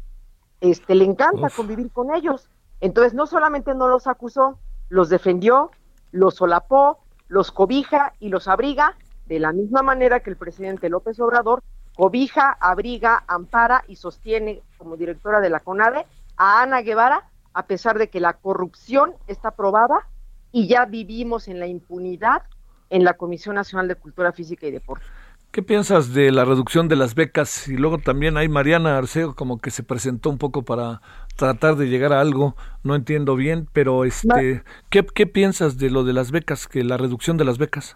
Este, 0.60 0.96
le 0.96 1.06
encanta 1.06 1.48
convivir 1.56 1.90
con 1.90 2.14
ellos. 2.14 2.50
Entonces, 2.82 3.14
no 3.14 3.26
solamente 3.26 3.74
no 3.74 3.88
los 3.88 4.08
acusó, 4.08 4.60
los 4.90 5.08
defendió, 5.08 5.72
los 6.12 6.36
solapó, 6.36 7.00
los 7.30 7.54
cobija 7.54 8.16
y 8.20 8.28
los 8.28 8.50
abriga, 8.50 8.98
de 9.28 9.40
la 9.40 9.54
misma 9.54 9.82
manera 9.82 10.20
que 10.20 10.30
el 10.30 10.36
presidente 10.36 10.90
López 10.90 11.22
Obrador 11.22 11.64
cobija, 11.96 12.58
abriga, 12.60 13.24
ampara 13.28 13.84
y 13.88 13.96
sostiene 13.96 14.62
como 14.78 14.98
directora 14.98 15.40
de 15.40 15.50
la 15.50 15.60
CONADE 15.60 16.06
a 16.38 16.62
Ana 16.62 16.82
Guevara, 16.82 17.30
a 17.54 17.66
pesar 17.66 17.98
de 17.98 18.10
que 18.10 18.20
la 18.20 18.34
corrupción 18.34 19.14
está 19.28 19.52
probada 19.52 20.08
y 20.52 20.68
ya 20.68 20.86
vivimos 20.86 21.48
en 21.48 21.60
la 21.60 21.68
impunidad 21.68 22.44
en 22.90 23.04
la 23.04 23.14
Comisión 23.14 23.56
Nacional 23.56 23.88
de 23.88 23.96
Cultura 23.96 24.32
Física 24.32 24.68
y 24.68 24.72
Deporte. 24.72 25.06
¿Qué 25.52 25.62
piensas 25.62 26.16
de 26.16 26.32
la 26.32 26.46
reducción 26.46 26.88
de 26.88 26.96
las 26.96 27.14
becas? 27.14 27.68
Y 27.68 27.78
luego 27.78 28.00
también 28.00 28.38
hay 28.38 28.50
Mariana 28.50 28.98
Arceo 28.98 29.36
como 29.36 29.60
que 29.60 29.70
se 29.70 29.84
presentó 29.84 30.32
un 30.32 30.40
poco 30.40 30.64
para 30.64 31.02
tratar 31.36 31.76
de 31.76 31.90
llegar 31.90 32.12
a 32.12 32.22
algo, 32.22 32.56
no 32.82 32.96
entiendo 32.96 33.36
bien, 33.36 33.68
pero 33.72 34.04
este, 34.04 34.64
¿qué, 34.90 35.06
¿qué 35.06 35.28
piensas 35.28 35.78
de 35.78 35.92
lo 35.92 36.04
de 36.04 36.14
las 36.14 36.32
becas, 36.32 36.68
que 36.68 36.84
la 36.84 36.98
reducción 36.98 37.38
de 37.38 37.46
las 37.46 37.60
becas? 37.60 37.96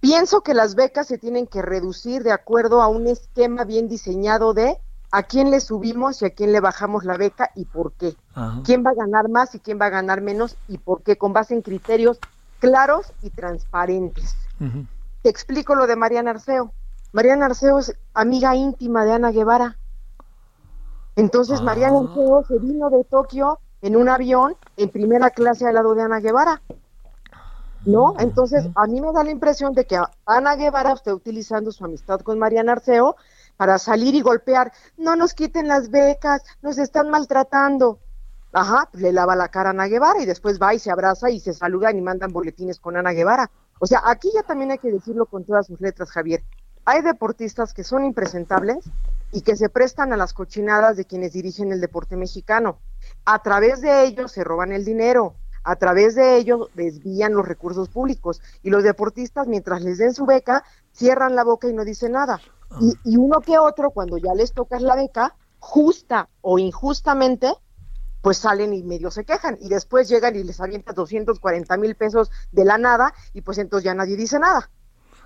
Pienso 0.00 0.42
que 0.42 0.54
las 0.54 0.74
becas 0.74 1.06
se 1.06 1.18
tienen 1.18 1.46
que 1.46 1.62
reducir 1.62 2.22
de 2.22 2.32
acuerdo 2.32 2.82
a 2.82 2.88
un 2.88 3.06
esquema 3.06 3.64
bien 3.64 3.88
diseñado 3.88 4.54
de 4.54 4.78
a 5.10 5.22
quién 5.22 5.50
le 5.50 5.60
subimos 5.60 6.20
y 6.20 6.26
a 6.26 6.30
quién 6.30 6.52
le 6.52 6.60
bajamos 6.60 7.04
la 7.04 7.16
beca 7.16 7.50
y 7.54 7.64
por 7.64 7.92
qué. 7.92 8.16
¿Quién 8.64 8.84
va 8.84 8.90
a 8.90 8.94
ganar 8.94 9.28
más 9.28 9.54
y 9.54 9.60
quién 9.60 9.80
va 9.80 9.86
a 9.86 9.90
ganar 9.90 10.20
menos 10.20 10.56
y 10.68 10.78
por 10.78 11.02
qué? 11.02 11.16
Con 11.16 11.32
base 11.32 11.54
en 11.54 11.62
criterios 11.62 12.18
claros 12.58 13.12
y 13.22 13.30
transparentes. 13.30 14.36
Te 15.22 15.28
explico 15.28 15.74
lo 15.74 15.86
de 15.86 15.96
Mariana 15.96 16.32
Arceo. 16.32 16.72
Mariana 17.12 17.46
Arceo 17.46 17.78
es 17.78 17.96
amiga 18.14 18.54
íntima 18.56 19.04
de 19.04 19.12
Ana 19.12 19.30
Guevara. 19.30 19.78
Entonces 21.14 21.62
Mariana 21.62 21.98
ah. 21.98 22.08
Arceo 22.08 22.44
se 22.46 22.58
vino 22.58 22.90
de 22.90 23.04
Tokio 23.04 23.58
en 23.82 23.96
un 23.96 24.08
avión 24.08 24.56
en 24.76 24.90
primera 24.90 25.30
clase 25.30 25.66
al 25.66 25.74
lado 25.74 25.94
de 25.94 26.02
Ana 26.02 26.20
Guevara. 26.20 26.62
¿No? 27.86 28.14
Entonces, 28.18 28.66
a 28.74 28.86
mí 28.86 29.00
me 29.00 29.12
da 29.12 29.24
la 29.24 29.30
impresión 29.30 29.72
de 29.72 29.86
que 29.86 29.98
Ana 30.26 30.56
Guevara 30.56 30.92
está 30.92 31.14
utilizando 31.14 31.72
su 31.72 31.84
amistad 31.84 32.20
con 32.20 32.38
Mariana 32.38 32.72
Arceo 32.72 33.16
para 33.56 33.78
salir 33.78 34.14
y 34.14 34.20
golpear, 34.20 34.72
no 34.98 35.16
nos 35.16 35.32
quiten 35.32 35.68
las 35.68 35.90
becas, 35.90 36.42
nos 36.60 36.78
están 36.78 37.08
maltratando. 37.10 37.98
Ajá, 38.52 38.88
le 38.92 39.12
lava 39.12 39.36
la 39.36 39.48
cara 39.48 39.70
a 39.70 39.72
Ana 39.72 39.86
Guevara 39.86 40.20
y 40.20 40.26
después 40.26 40.60
va 40.60 40.74
y 40.74 40.78
se 40.78 40.90
abraza 40.90 41.30
y 41.30 41.40
se 41.40 41.54
saludan 41.54 41.96
y 41.96 42.02
mandan 42.02 42.32
boletines 42.32 42.80
con 42.80 42.96
Ana 42.96 43.12
Guevara. 43.12 43.50
O 43.78 43.86
sea, 43.86 44.02
aquí 44.04 44.30
ya 44.34 44.42
también 44.42 44.70
hay 44.70 44.78
que 44.78 44.90
decirlo 44.90 45.26
con 45.26 45.44
todas 45.44 45.66
sus 45.66 45.80
letras, 45.80 46.10
Javier. 46.10 46.42
Hay 46.84 47.02
deportistas 47.02 47.74
que 47.74 47.84
son 47.84 48.04
impresentables 48.04 48.78
y 49.32 49.42
que 49.42 49.56
se 49.56 49.68
prestan 49.68 50.12
a 50.12 50.16
las 50.16 50.32
cochinadas 50.32 50.96
de 50.96 51.04
quienes 51.04 51.32
dirigen 51.32 51.72
el 51.72 51.80
deporte 51.80 52.16
mexicano. 52.16 52.78
A 53.24 53.42
través 53.42 53.80
de 53.80 54.04
ellos 54.04 54.32
se 54.32 54.44
roban 54.44 54.72
el 54.72 54.84
dinero, 54.84 55.34
a 55.66 55.74
través 55.74 56.14
de 56.14 56.36
ello 56.36 56.68
desvían 56.74 57.34
los 57.34 57.46
recursos 57.46 57.88
públicos 57.88 58.40
y 58.62 58.70
los 58.70 58.84
deportistas 58.84 59.48
mientras 59.48 59.82
les 59.82 59.98
den 59.98 60.14
su 60.14 60.24
beca 60.24 60.64
cierran 60.92 61.34
la 61.34 61.42
boca 61.42 61.68
y 61.68 61.72
no 61.72 61.84
dicen 61.84 62.12
nada. 62.12 62.40
Ah. 62.70 62.78
Y, 63.04 63.16
uno 63.16 63.40
que 63.40 63.58
otro, 63.58 63.90
cuando 63.90 64.16
ya 64.16 64.32
les 64.34 64.52
tocas 64.52 64.80
la 64.80 64.94
beca, 64.94 65.34
justa 65.58 66.28
o 66.40 66.60
injustamente, 66.60 67.52
pues 68.22 68.38
salen 68.38 68.74
y 68.74 68.84
medio 68.84 69.10
se 69.10 69.24
quejan 69.24 69.58
y 69.60 69.68
después 69.68 70.08
llegan 70.08 70.36
y 70.36 70.44
les 70.44 70.60
avientan 70.60 70.94
240 70.94 71.76
mil 71.78 71.96
pesos 71.96 72.30
de 72.52 72.64
la 72.64 72.78
nada 72.78 73.12
y 73.34 73.40
pues 73.40 73.58
entonces 73.58 73.84
ya 73.84 73.94
nadie 73.94 74.16
dice 74.16 74.38
nada. 74.38 74.70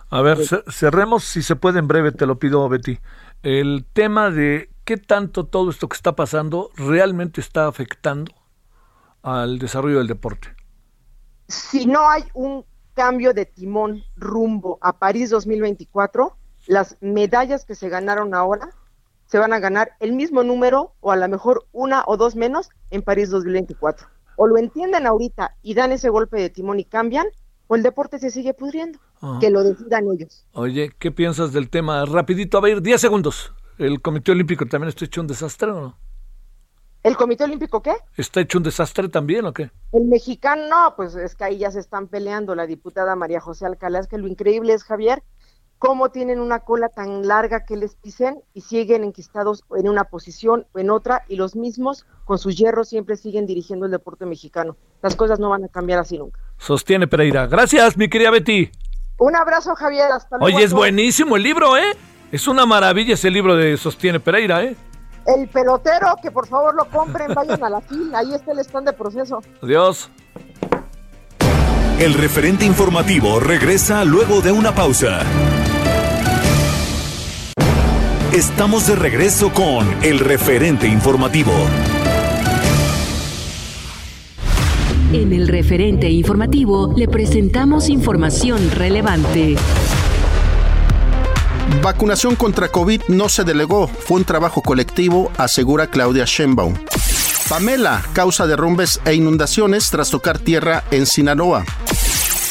A 0.09 0.23
ver, 0.23 0.39
cerremos 0.73 1.25
si 1.25 1.43
se 1.43 1.55
puede 1.55 1.81
en 1.81 1.87
breve, 1.87 2.13
te 2.13 2.25
lo 2.25 2.39
pido 2.39 2.67
Betty. 2.69 2.99
El 3.43 3.85
tema 3.93 4.31
de 4.31 4.71
qué 4.85 4.97
tanto 4.97 5.45
todo 5.45 5.69
esto 5.69 5.87
que 5.89 5.97
está 5.97 6.17
pasando 6.17 6.71
realmente 6.77 7.43
está 7.43 7.67
afectando 7.67 8.40
al 9.23 9.59
desarrollo 9.59 9.99
del 9.99 10.07
deporte? 10.07 10.49
Si 11.49 11.87
no 11.87 12.09
hay 12.09 12.25
un 12.35 12.65
cambio 12.95 13.33
de 13.33 13.47
timón 13.47 14.03
rumbo 14.17 14.79
a 14.81 14.99
París 14.99 15.31
2024, 15.31 16.37
las 16.67 16.97
medallas 17.01 17.65
que 17.65 17.75
se 17.75 17.89
ganaron 17.89 18.35
ahora 18.35 18.71
se 19.27 19.39
van 19.39 19.53
a 19.53 19.61
ganar 19.61 19.93
el 20.01 20.13
mismo 20.13 20.43
número 20.43 20.95
o 21.01 21.13
a 21.13 21.17
lo 21.17 21.29
mejor 21.29 21.67
una 21.73 22.03
o 22.07 22.17
dos 22.17 22.35
menos 22.35 22.69
en 22.91 23.03
París 23.03 23.31
2024. 23.31 24.07
O 24.37 24.47
lo 24.47 24.59
entienden 24.59 25.07
ahorita 25.07 25.57
y 25.63 25.75
dan 25.75 25.93
ese 25.93 26.09
golpe 26.09 26.41
de 26.41 26.51
timón 26.51 26.81
y 26.81 26.85
cambian, 26.85 27.27
o 27.69 27.77
el 27.77 27.83
deporte 27.83 28.19
se 28.19 28.31
sigue 28.31 28.55
pudriendo. 28.55 28.99
Que 29.39 29.51
lo 29.51 29.63
decidan 29.63 30.07
ellos. 30.13 30.47
Oye, 30.53 30.91
¿qué 30.99 31.11
piensas 31.11 31.53
del 31.53 31.69
tema? 31.69 32.07
Rapidito, 32.07 32.57
a 32.57 32.63
ver, 32.63 32.81
10 32.81 33.01
segundos. 33.01 33.53
¿El 33.77 34.01
Comité 34.01 34.33
Olímpico 34.33 34.67
también 34.67 34.89
está 34.89 35.05
hecho 35.05 35.21
un 35.21 35.27
desastre 35.27 35.71
o 35.71 35.81
no? 35.81 35.99
¿El 37.03 37.17
Comité 37.17 37.45
Olímpico 37.45 37.83
qué? 37.83 37.95
¿Está 38.17 38.41
hecho 38.41 38.59
un 38.59 38.65
desastre 38.65 39.09
también 39.09 39.47
o 39.47 39.55
qué? 39.55 39.71
El 39.93 40.05
mexicano, 40.05 40.69
no, 40.69 40.95
pues 40.97 41.15
es 41.15 41.35
que 41.35 41.45
ahí 41.45 41.59
ya 41.59 41.71
se 41.71 41.81
están 41.81 42.09
peleando 42.09 42.55
la 42.55 42.67
diputada 42.67 43.17
María 43.17 43.41
José 43.41 43.65
Alcalá. 43.65 44.01
Es 44.01 44.07
que 44.07 44.19
lo 44.19 44.29
increíble 44.29 44.75
es, 44.75 44.85
Javier, 44.85 45.23
cómo 45.79 46.11
tienen 46.11 46.41
una 46.41 46.61
cola 46.61 46.91
tan 46.91 47.27
larga 47.27 47.65
que 47.65 47.75
les 47.77 47.95
pisen 47.95 48.43
y 48.53 48.61
siguen 48.61 49.03
enquistados 49.03 49.65
en 49.77 49.89
una 49.89 50.05
posición 50.05 50.67
o 50.73 50.79
en 50.79 50.91
otra 50.91 51.25
y 51.27 51.37
los 51.37 51.57
mismos 51.57 52.05
con 52.27 52.39
sus 52.39 52.57
hierros 52.57 52.91
siempre 52.91 53.17
siguen 53.17 53.47
dirigiendo 53.47 53.87
el 53.87 53.93
deporte 53.93 54.27
mexicano. 54.27 54.77
Las 55.03 55.17
cosas 55.17 55.41
no 55.41 55.49
van 55.49 55.65
a 55.65 55.69
cambiar 55.69 56.01
así 56.01 56.19
nunca. 56.19 56.39
Sostiene 56.59 57.09
Pereira. 57.09 57.47
Gracias, 57.47 57.97
mi 57.97 58.11
querida 58.11 58.31
Betty. 58.31 58.71
Un 59.17 59.37
abrazo, 59.37 59.75
Javier. 59.75 60.13
Hasta 60.13 60.37
luego. 60.37 60.55
Oye, 60.55 60.65
es 60.65 60.75
buenísimo 60.75 61.37
el 61.37 61.45
libro, 61.45 61.79
¿eh? 61.79 61.97
Es 62.31 62.47
una 62.47 62.67
maravilla 62.67 63.15
ese 63.15 63.31
libro 63.31 63.57
de 63.57 63.79
Sostiene 63.79 64.21
Pereira, 64.21 64.63
¿eh? 64.63 64.77
El 65.27 65.49
pelotero, 65.49 66.17
que 66.23 66.31
por 66.31 66.47
favor 66.47 66.75
lo 66.75 66.85
compren, 66.87 67.35
vayan 67.35 67.63
a 67.63 67.71
la 67.71 67.81
fila. 67.81 68.19
Ahí 68.19 68.35
está 68.35 68.53
el 68.53 68.59
stand 68.61 68.87
de 68.87 68.93
proceso. 68.93 69.41
Adiós. 69.63 70.11
El 71.99 72.15
referente 72.15 72.65
informativo 72.65 73.41
regresa 73.41 74.05
luego 74.05 74.41
de 74.41 74.53
una 74.53 74.75
pausa. 74.75 75.21
Estamos 78.33 78.87
de 78.87 78.97
regreso 78.97 79.53
con 79.53 79.87
el 80.03 80.21
referente 80.21 80.87
informativo. 80.87 81.53
En 85.13 85.33
el 85.33 85.49
referente 85.49 86.09
informativo 86.09 86.95
le 86.97 87.09
presentamos 87.09 87.89
información 87.89 88.71
relevante. 88.71 89.57
Vacunación 91.83 92.37
contra 92.37 92.69
COVID 92.69 93.03
no 93.09 93.29
se 93.29 93.45
delegó, 93.45 93.89
fue 93.89 94.19
un 94.19 94.25
trabajo 94.25 94.61
colectivo, 94.61 95.33
asegura 95.39 95.87
Claudia 95.87 96.25
Sheinbaum. 96.27 96.75
Pamela, 97.49 98.03
causa 98.13 98.47
derrumbes 98.47 99.01
e 99.05 99.15
inundaciones 99.15 99.91
tras 99.91 100.11
tocar 100.11 100.39
tierra 100.39 100.85
en 100.91 101.07
Sinaloa. 101.07 101.65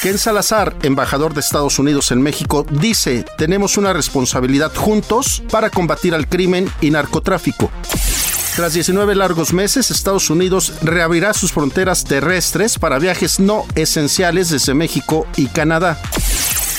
Ken 0.02 0.18
Salazar, 0.18 0.76
embajador 0.82 1.34
de 1.34 1.42
Estados 1.42 1.78
Unidos 1.78 2.12
en 2.12 2.22
México, 2.22 2.66
dice, 2.72 3.24
tenemos 3.38 3.78
una 3.78 3.94
responsabilidad 3.94 4.74
juntos 4.74 5.44
para 5.52 5.70
combatir 5.70 6.16
al 6.16 6.28
crimen 6.28 6.72
y 6.82 6.90
narcotráfico. 6.90 7.70
Tras 8.56 8.74
19 8.74 9.16
largos 9.16 9.54
meses, 9.54 9.92
Estados 9.92 10.30
Unidos 10.30 10.74
reabrirá 10.82 11.34
sus 11.34 11.54
fronteras 11.54 12.04
terrestres 12.04 12.80
para 12.80 13.00
viajes 13.00 13.40
no 13.40 13.66
esenciales 13.76 14.50
desde 14.50 14.74
México 14.74 15.28
y 15.38 15.48
Canadá. 15.48 16.02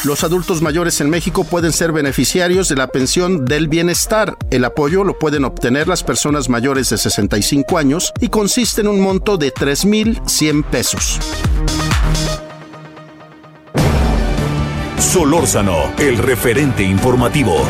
Los 0.04 0.24
adultos 0.24 0.62
mayores 0.62 1.02
en 1.02 1.10
México 1.10 1.44
pueden 1.44 1.72
ser 1.72 1.92
beneficiarios 1.92 2.70
de 2.70 2.76
la 2.76 2.86
pensión 2.86 3.44
del 3.44 3.68
bienestar. 3.68 4.38
El 4.50 4.64
apoyo 4.64 5.04
lo 5.04 5.18
pueden 5.18 5.44
obtener 5.44 5.88
las 5.88 6.02
personas 6.02 6.48
mayores 6.48 6.88
de 6.88 6.96
65 6.96 7.76
años 7.76 8.10
y 8.18 8.28
consiste 8.28 8.80
en 8.80 8.88
un 8.88 9.00
monto 9.00 9.36
de 9.36 9.52
3.100 9.52 10.64
pesos. 10.64 11.18
Solórzano, 14.98 15.92
el 15.98 16.16
referente 16.16 16.82
informativo. 16.82 17.66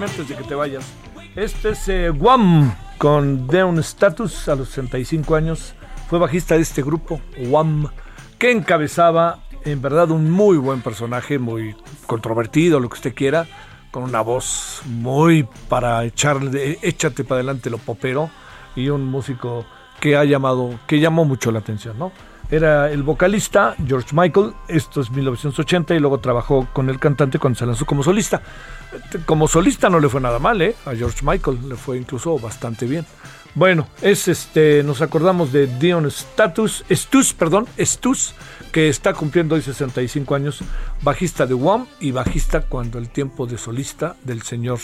Antes 0.00 0.28
de 0.28 0.36
que 0.36 0.44
te 0.44 0.54
vayas. 0.54 0.84
Este 1.34 1.70
es 1.70 1.88
eh, 1.88 2.10
Guam 2.10 2.72
con 2.96 3.48
Deon 3.48 3.80
Status 3.80 4.48
a 4.48 4.54
los 4.54 4.68
65 4.68 5.34
años. 5.34 5.74
Fue 6.08 6.20
bajista 6.20 6.54
de 6.54 6.62
este 6.62 6.82
grupo, 6.82 7.20
Guam, 7.48 7.88
que 8.38 8.52
encabezaba 8.52 9.40
en 9.64 9.82
verdad 9.82 10.12
un 10.12 10.30
muy 10.30 10.56
buen 10.56 10.82
personaje, 10.82 11.40
muy 11.40 11.74
controvertido, 12.06 12.78
lo 12.78 12.88
que 12.88 12.94
usted 12.94 13.14
quiera, 13.14 13.48
con 13.90 14.04
una 14.04 14.20
voz 14.20 14.82
muy 14.86 15.48
para 15.68 16.04
echarle, 16.04 16.78
échate 16.82 17.24
para 17.24 17.40
adelante 17.40 17.70
lo 17.70 17.78
popero 17.78 18.30
y 18.76 18.88
un 18.88 19.04
músico 19.04 19.64
que 19.98 20.16
ha 20.16 20.24
llamado, 20.24 20.78
que 20.86 21.00
llamó 21.00 21.24
mucho 21.24 21.50
la 21.50 21.58
atención, 21.58 21.98
¿no? 21.98 22.12
Era 22.52 22.90
el 22.90 23.02
vocalista 23.02 23.74
George 23.86 24.10
Michael, 24.12 24.52
esto 24.68 25.00
es 25.00 25.10
1980 25.10 25.94
y 25.94 25.98
luego 25.98 26.18
trabajó 26.18 26.68
con 26.74 26.90
el 26.90 26.98
cantante 26.98 27.38
cuando 27.38 27.58
se 27.58 27.64
lanzó 27.64 27.86
como 27.86 28.02
solista. 28.02 28.42
Como 29.24 29.48
solista 29.48 29.88
no 29.88 29.98
le 29.98 30.10
fue 30.10 30.20
nada 30.20 30.38
mal, 30.38 30.60
¿eh? 30.60 30.76
A 30.84 30.94
George 30.94 31.20
Michael 31.22 31.66
le 31.66 31.76
fue 31.76 31.96
incluso 31.96 32.38
bastante 32.38 32.84
bien. 32.84 33.06
Bueno, 33.54 33.88
es 34.02 34.28
este, 34.28 34.82
nos 34.82 35.00
acordamos 35.00 35.50
de 35.50 35.66
Dion 35.66 36.04
Status, 36.04 36.84
Stus, 36.90 37.32
perdón, 37.32 37.66
Stus, 37.78 38.34
que 38.70 38.90
está 38.90 39.14
cumpliendo 39.14 39.54
hoy 39.54 39.62
65 39.62 40.34
años, 40.34 40.60
bajista 41.00 41.46
de 41.46 41.54
Wham 41.54 41.86
y 42.00 42.10
bajista 42.10 42.60
cuando 42.60 42.98
el 42.98 43.08
tiempo 43.08 43.46
de 43.46 43.56
solista 43.56 44.14
del 44.24 44.42
señor 44.42 44.78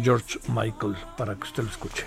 George 0.00 0.38
Michael, 0.46 0.94
para 1.16 1.34
que 1.34 1.42
usted 1.42 1.64
lo 1.64 1.70
escuche. 1.70 2.06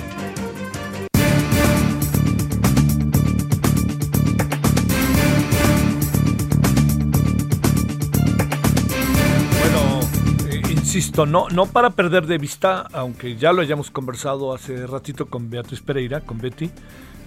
Insisto, 10.93 11.25
no, 11.25 11.47
no 11.47 11.67
para 11.67 11.91
perder 11.91 12.25
de 12.25 12.37
vista, 12.37 12.85
aunque 12.91 13.37
ya 13.37 13.53
lo 13.53 13.61
hayamos 13.61 13.91
conversado 13.91 14.53
hace 14.53 14.85
ratito 14.85 15.27
con 15.27 15.49
Beatriz 15.49 15.79
Pereira, 15.79 16.19
con 16.19 16.37
Betty, 16.37 16.69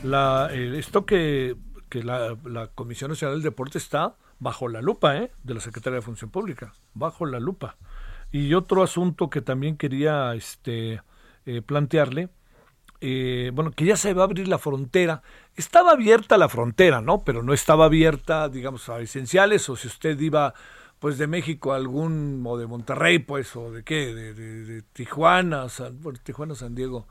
la, 0.03 0.51
esto 0.53 1.07
que, 1.07 1.57
la, 1.91 2.69
Comisión 2.75 3.13
Nacional 3.13 3.37
del 3.37 3.43
Deporte 3.43 3.79
está 3.79 4.17
bajo 4.39 4.69
la 4.69 4.83
lupa 4.83 5.17
¿eh? 5.17 5.31
de 5.43 5.55
la 5.55 5.61
Secretaría 5.61 5.97
de 5.97 6.03
Función 6.03 6.31
Pública, 6.31 6.75
bajo 6.93 7.25
la 7.25 7.41
lupa. 7.41 7.79
Y 8.31 8.53
otro 8.53 8.83
asunto 8.83 9.31
que 9.31 9.41
también 9.41 9.79
quería 9.79 10.35
este, 10.35 11.01
eh, 11.47 11.63
plantearle, 11.63 12.29
eh, 13.01 13.51
bueno, 13.55 13.71
que 13.71 13.87
ya 13.87 13.97
se 13.97 14.13
va 14.13 14.25
a 14.25 14.27
abrir 14.27 14.47
la 14.47 14.59
frontera. 14.59 15.23
Estaba 15.57 15.93
abierta 15.93 16.37
la 16.37 16.51
frontera, 16.51 17.01
¿no? 17.01 17.25
Pero 17.25 17.43
no 17.43 17.55
estaba 17.55 17.87
abierta, 17.87 18.51
digamos, 18.51 18.91
a 18.91 19.01
esenciales, 19.01 19.71
o 19.71 19.77
si 19.77 19.89
usted 19.89 20.21
iba 20.21 20.53
pues 21.05 21.19
de 21.19 21.27
México 21.27 21.75
algún, 21.75 22.43
o 22.47 22.57
de 22.57 22.67
Monterrey, 22.67 23.19
pues, 23.19 23.55
o 23.57 23.71
de 23.71 23.83
qué, 23.83 24.15
de, 24.15 24.81
Tijuana, 24.95 25.69
San, 25.69 26.01
Tijuana, 26.23 26.55
San 26.55 26.75
Diego, 26.75 27.07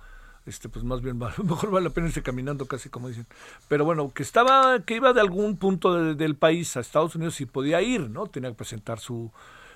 este 0.48 0.68
pues 0.68 0.84
más 0.84 1.04
bien 1.04 1.20
mejor 1.44 1.70
vale 1.70 1.90
la 1.90 1.94
pena 1.94 2.08
irse 2.08 2.24
caminando 2.24 2.66
casi 2.66 2.90
como 2.90 3.10
dicen. 3.10 3.28
Pero 3.68 3.86
bueno 3.86 4.12
que 4.12 4.24
estaba 4.24 4.80
que 4.80 4.96
iba 4.96 5.14
de 5.14 5.22
algún 5.22 5.58
punto 5.58 6.16
del 6.16 6.36
país 6.36 6.76
a 6.76 6.80
Estados 6.80 7.14
Unidos 7.14 7.40
y 7.40 7.46
podía 7.46 7.84
ir 7.84 8.10
no 8.10 8.26
tenía 8.26 8.50
que 8.50 8.56
presentar 8.56 9.00
su 9.00 9.32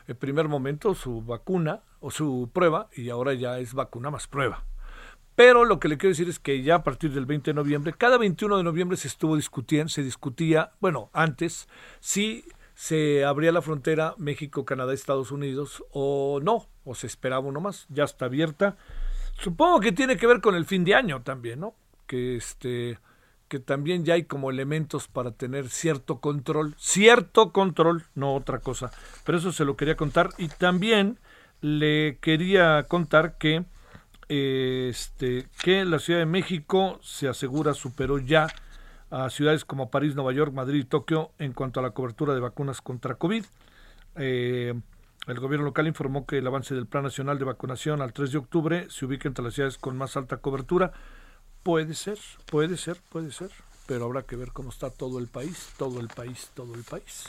el 0.08 0.16
primer 0.16 0.48
momento 0.48 0.96
su 0.96 1.22
vacuna 1.22 1.82
o 2.00 2.10
su 2.10 2.50
prueba 2.52 2.90
y 2.96 3.12
ahora 3.12 3.36
ya 3.36 3.60
es 3.60 3.76
vacuna 3.76 4.10
más 4.10 4.26
prueba. 4.26 4.64
Pero 5.36 5.64
lo 5.64 5.80
que 5.80 5.90
le 5.90 6.00
quiero 6.00 6.14
decir 6.14 6.28
es 6.28 6.40
que 6.40 6.64
ya 6.64 6.74
a 6.74 6.84
partir 6.84 7.14
del 7.14 7.28
20 7.28 7.52
de 7.52 7.54
noviembre, 7.54 7.94
cada 7.96 8.18
21 8.18 8.58
de 8.58 8.64
noviembre 8.64 8.98
se 8.98 9.10
estuvo 9.10 9.36
discutiendo, 9.36 9.90
se 9.90 10.02
discutía, 10.02 10.72
bueno, 10.80 11.12
antes, 11.14 11.70
si 12.00 12.44
se 12.78 13.26
abría 13.26 13.52
la 13.52 13.64
frontera 13.64 14.14
México, 14.20 14.64
Canadá, 14.64 14.94
Estados 14.94 15.32
Unidos 15.32 15.84
o 15.90 16.40
no, 16.44 16.70
o 16.86 16.94
se 16.94 17.08
esperaba 17.08 17.48
uno 17.48 17.60
más, 17.60 17.88
ya 17.90 18.04
está 18.04 18.26
abierta. 18.26 18.78
Supongo 19.40 19.80
que 19.80 19.92
tiene 19.92 20.16
que 20.16 20.28
ver 20.28 20.42
con 20.42 20.54
el 20.54 20.66
fin 20.66 20.84
de 20.84 20.94
año 20.94 21.24
también, 21.24 21.62
¿no? 21.62 21.74
Que 22.06 22.36
este 22.36 23.00
que 23.48 23.58
también 23.58 24.06
ya 24.06 24.14
hay 24.14 24.26
como 24.26 24.52
elementos 24.52 25.08
para 25.08 25.32
tener 25.32 25.70
cierto 25.70 26.20
control, 26.20 26.76
cierto 26.78 27.52
control, 27.52 28.04
no 28.14 28.36
otra 28.36 28.60
cosa. 28.60 28.92
Pero 29.26 29.40
eso 29.40 29.52
se 29.52 29.66
lo 29.66 29.76
quería 29.76 29.98
contar 29.98 30.30
y 30.38 30.48
también 30.48 31.18
le 31.62 32.20
quería 32.22 32.86
contar 32.88 33.40
que 33.40 33.66
este, 34.30 35.48
que 35.64 35.84
la 35.84 35.98
Ciudad 35.98 36.20
de 36.20 36.28
México 36.28 37.00
se 37.02 37.28
asegura 37.28 37.74
superó 37.74 38.20
ya 38.20 38.48
a 39.10 39.30
ciudades 39.30 39.66
como 39.66 39.90
París, 39.90 40.16
Nueva 40.16 40.34
York, 40.34 40.54
Madrid 40.54 40.80
y 40.80 40.84
Tokio 40.86 41.32
en 41.40 41.54
cuanto 41.54 41.80
a 41.80 41.84
la 41.84 41.92
cobertura 41.92 42.34
de 42.34 42.40
vacunas 42.40 42.82
contra 42.82 43.16
COVID. 43.16 43.46
Eh, 44.16 44.74
el 45.28 45.40
gobierno 45.40 45.66
local 45.66 45.88
informó 45.88 46.26
que 46.26 46.38
el 46.38 46.48
avance 46.48 46.74
del 46.74 46.86
Plan 46.88 47.04
Nacional 47.04 47.38
de 47.38 47.46
Vacunación 47.46 48.02
al 48.02 48.14
3 48.14 48.32
de 48.32 48.38
octubre 48.38 48.88
se 48.90 49.06
ubica 49.06 49.28
entre 49.28 49.44
las 49.44 49.54
ciudades 49.54 49.78
con 49.78 49.98
más 49.98 50.16
alta 50.16 50.38
cobertura. 50.38 50.92
Puede 51.64 51.94
ser, 51.96 52.18
puede 52.50 52.78
ser, 52.78 52.98
puede 53.10 53.32
ser, 53.32 53.52
pero 53.88 54.06
habrá 54.06 54.24
que 54.24 54.38
ver 54.38 54.54
cómo 54.54 54.70
está 54.70 54.90
todo 54.90 55.20
el 55.20 55.28
país, 55.28 55.74
todo 55.78 56.00
el 56.00 56.08
país, 56.08 56.52
todo 56.54 56.76
el 56.76 56.84
país. 56.84 57.26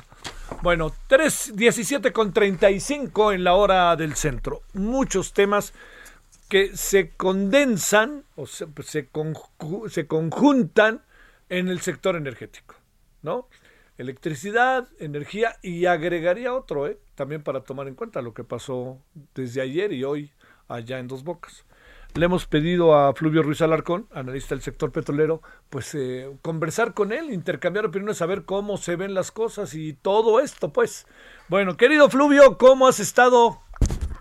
Bueno, 0.63 0.93
3.17 1.09 2.13
con 2.13 2.33
35 2.33 3.33
en 3.33 3.45
la 3.45 3.55
hora 3.55 3.97
del 3.97 4.15
centro. 4.15 4.63
Muchos 4.75 5.33
temas 5.33 5.73
que 6.49 6.77
se 6.77 7.11
condensan 7.11 8.25
o 8.37 8.47
se, 8.47 8.67
se, 8.85 9.09
se 9.89 10.07
conjuntan 10.07 11.03
en 11.49 11.69
el 11.69 11.81
sector 11.81 12.17
energético, 12.17 12.75
¿no? 13.23 13.49
Electricidad, 13.97 14.89
energía 15.01 15.57
y 15.63 15.87
agregaría 15.87 16.55
otro, 16.55 16.87
¿eh? 16.87 16.99
También 17.15 17.43
para 17.43 17.63
tomar 17.63 17.89
en 17.89 17.95
cuenta 17.95 18.23
lo 18.23 18.33
que 18.33 18.45
pasó 18.45 18.99
desde 19.35 19.61
ayer 19.61 19.93
y 19.93 20.05
hoy 20.05 20.33
allá 20.69 20.99
en 20.99 21.09
Dos 21.09 21.25
Bocas. 21.25 21.65
Le 22.15 22.25
hemos 22.25 22.47
pedido 22.47 22.97
a 22.97 23.13
Fluvio 23.15 23.43
Ruiz 23.43 23.61
Alarcón, 23.61 24.09
analista 24.13 24.55
del 24.55 24.63
sector 24.63 24.93
petrolero, 24.93 25.43
pues 25.69 25.95
eh, 25.95 26.31
conversar 26.43 26.95
con 26.95 27.13
él, 27.13 27.31
intercambiar 27.33 27.87
opiniones, 27.87 28.17
saber 28.17 28.45
cómo 28.45 28.77
se 28.77 28.97
ven 28.97 29.15
las 29.15 29.31
cosas 29.31 29.75
y 29.75 29.93
todo 29.93 30.41
esto, 30.41 30.73
pues. 30.73 31.07
Bueno, 31.49 31.77
querido 31.77 32.09
Fluvio, 32.09 32.57
¿cómo 32.57 32.89
has 32.89 33.01
estado? 33.01 33.61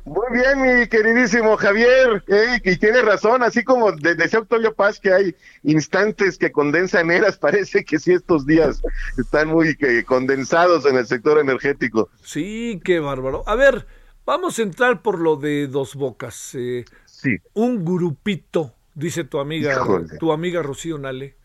Muy 0.08 0.40
bien, 0.40 0.62
mi 0.62 0.88
queridísimo 0.88 1.58
Javier, 1.58 2.24
y 2.64 2.78
tiene 2.78 3.02
razón, 3.02 3.44
así 3.44 3.66
como 3.66 3.92
decía 3.92 4.40
Octavio 4.40 4.74
Paz 4.74 5.02
que 5.02 5.12
hay 5.12 5.36
instantes 5.64 6.38
que 6.38 6.50
condensan 6.50 7.12
eras, 7.12 7.38
parece 7.38 7.84
que 7.84 8.00
sí 8.00 8.14
estos 8.14 8.46
días 8.46 8.82
están 9.18 9.50
muy 9.50 9.76
condensados 10.06 10.86
en 10.86 10.96
el 10.96 11.06
sector 11.06 11.40
energético. 11.40 12.10
Sí, 12.24 12.80
qué 12.86 13.02
bárbaro. 13.02 13.44
A 13.48 13.56
ver, 13.56 13.86
vamos 14.26 14.58
a 14.60 14.62
entrar 14.62 15.02
por 15.02 15.20
lo 15.20 15.36
de 15.36 15.68
Dos 15.68 15.96
Bocas. 15.96 16.56
Eh, 16.56 16.86
sí. 17.06 17.36
Un 17.54 17.84
grupito, 17.84 18.76
dice 18.96 19.26
tu 19.26 19.40
amiga, 19.40 19.78
tu 20.20 20.32
amiga 20.32 20.64
Rocío 20.64 20.98
Nale. 20.98 21.36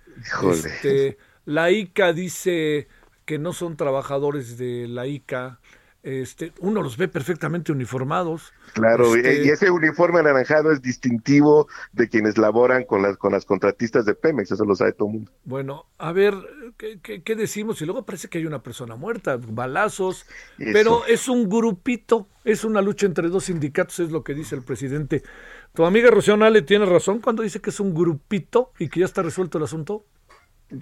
Este, 0.53 1.19
la 1.47 1.73
ICA 1.73 2.13
dice 2.13 2.87
que 3.25 3.41
no 3.41 3.55
son 3.55 3.77
trabajadores 3.77 4.57
de 4.57 4.87
la 4.87 5.09
ICA 5.09 5.59
este, 6.03 6.53
uno 6.59 6.83
los 6.83 6.97
ve 6.97 7.07
perfectamente 7.07 7.71
uniformados. 7.71 8.53
Claro, 8.73 9.17
y 9.17 9.21
este 9.21 9.53
ese 9.53 9.71
uniforme 9.71 10.19
anaranjado 10.19 10.73
es 10.73 10.83
distintivo 10.83 11.69
de 11.93 12.09
quienes 12.09 12.39
laboran 12.39 12.85
con 12.85 13.03
las, 13.03 13.17
con 13.17 13.33
las 13.33 13.45
contratistas 13.45 14.05
de 14.05 14.15
Pemex, 14.15 14.51
eso 14.51 14.65
lo 14.65 14.75
sabe 14.75 14.93
todo 14.93 15.09
el 15.09 15.15
mundo. 15.15 15.33
Bueno, 15.45 15.87
a 15.99 16.13
ver, 16.13 16.35
¿qué, 16.77 17.37
decimos? 17.37 17.81
Y 17.83 17.85
luego 17.85 18.05
parece 18.05 18.29
que 18.29 18.39
hay 18.39 18.47
una 18.47 18.63
persona 18.63 18.97
muerta, 18.97 19.39
balazos, 19.41 20.27
pero 20.59 21.07
es 21.07 21.29
un 21.29 21.49
grupito, 21.49 22.27
es 22.45 22.65
una 22.65 22.83
lucha 22.83 23.07
entre 23.07 23.29
dos 23.29 23.45
sindicatos, 23.45 24.01
es 24.01 24.11
lo 24.11 24.25
que 24.25 24.35
dice 24.35 24.57
el 24.57 24.63
presidente. 24.63 25.23
¿Tu 25.73 25.85
amiga 25.85 26.11
Rocío 26.11 26.37
Nale 26.37 26.63
tiene 26.63 26.85
razón 26.85 27.21
cuando 27.21 27.43
dice 27.43 27.61
que 27.61 27.71
es 27.71 27.79
un 27.79 27.95
grupito 27.95 28.73
y 28.79 28.89
que 28.89 29.01
ya 29.01 29.07
está 29.07 29.23
resuelto 29.23 29.59
el 29.59 29.65
asunto? 29.65 30.05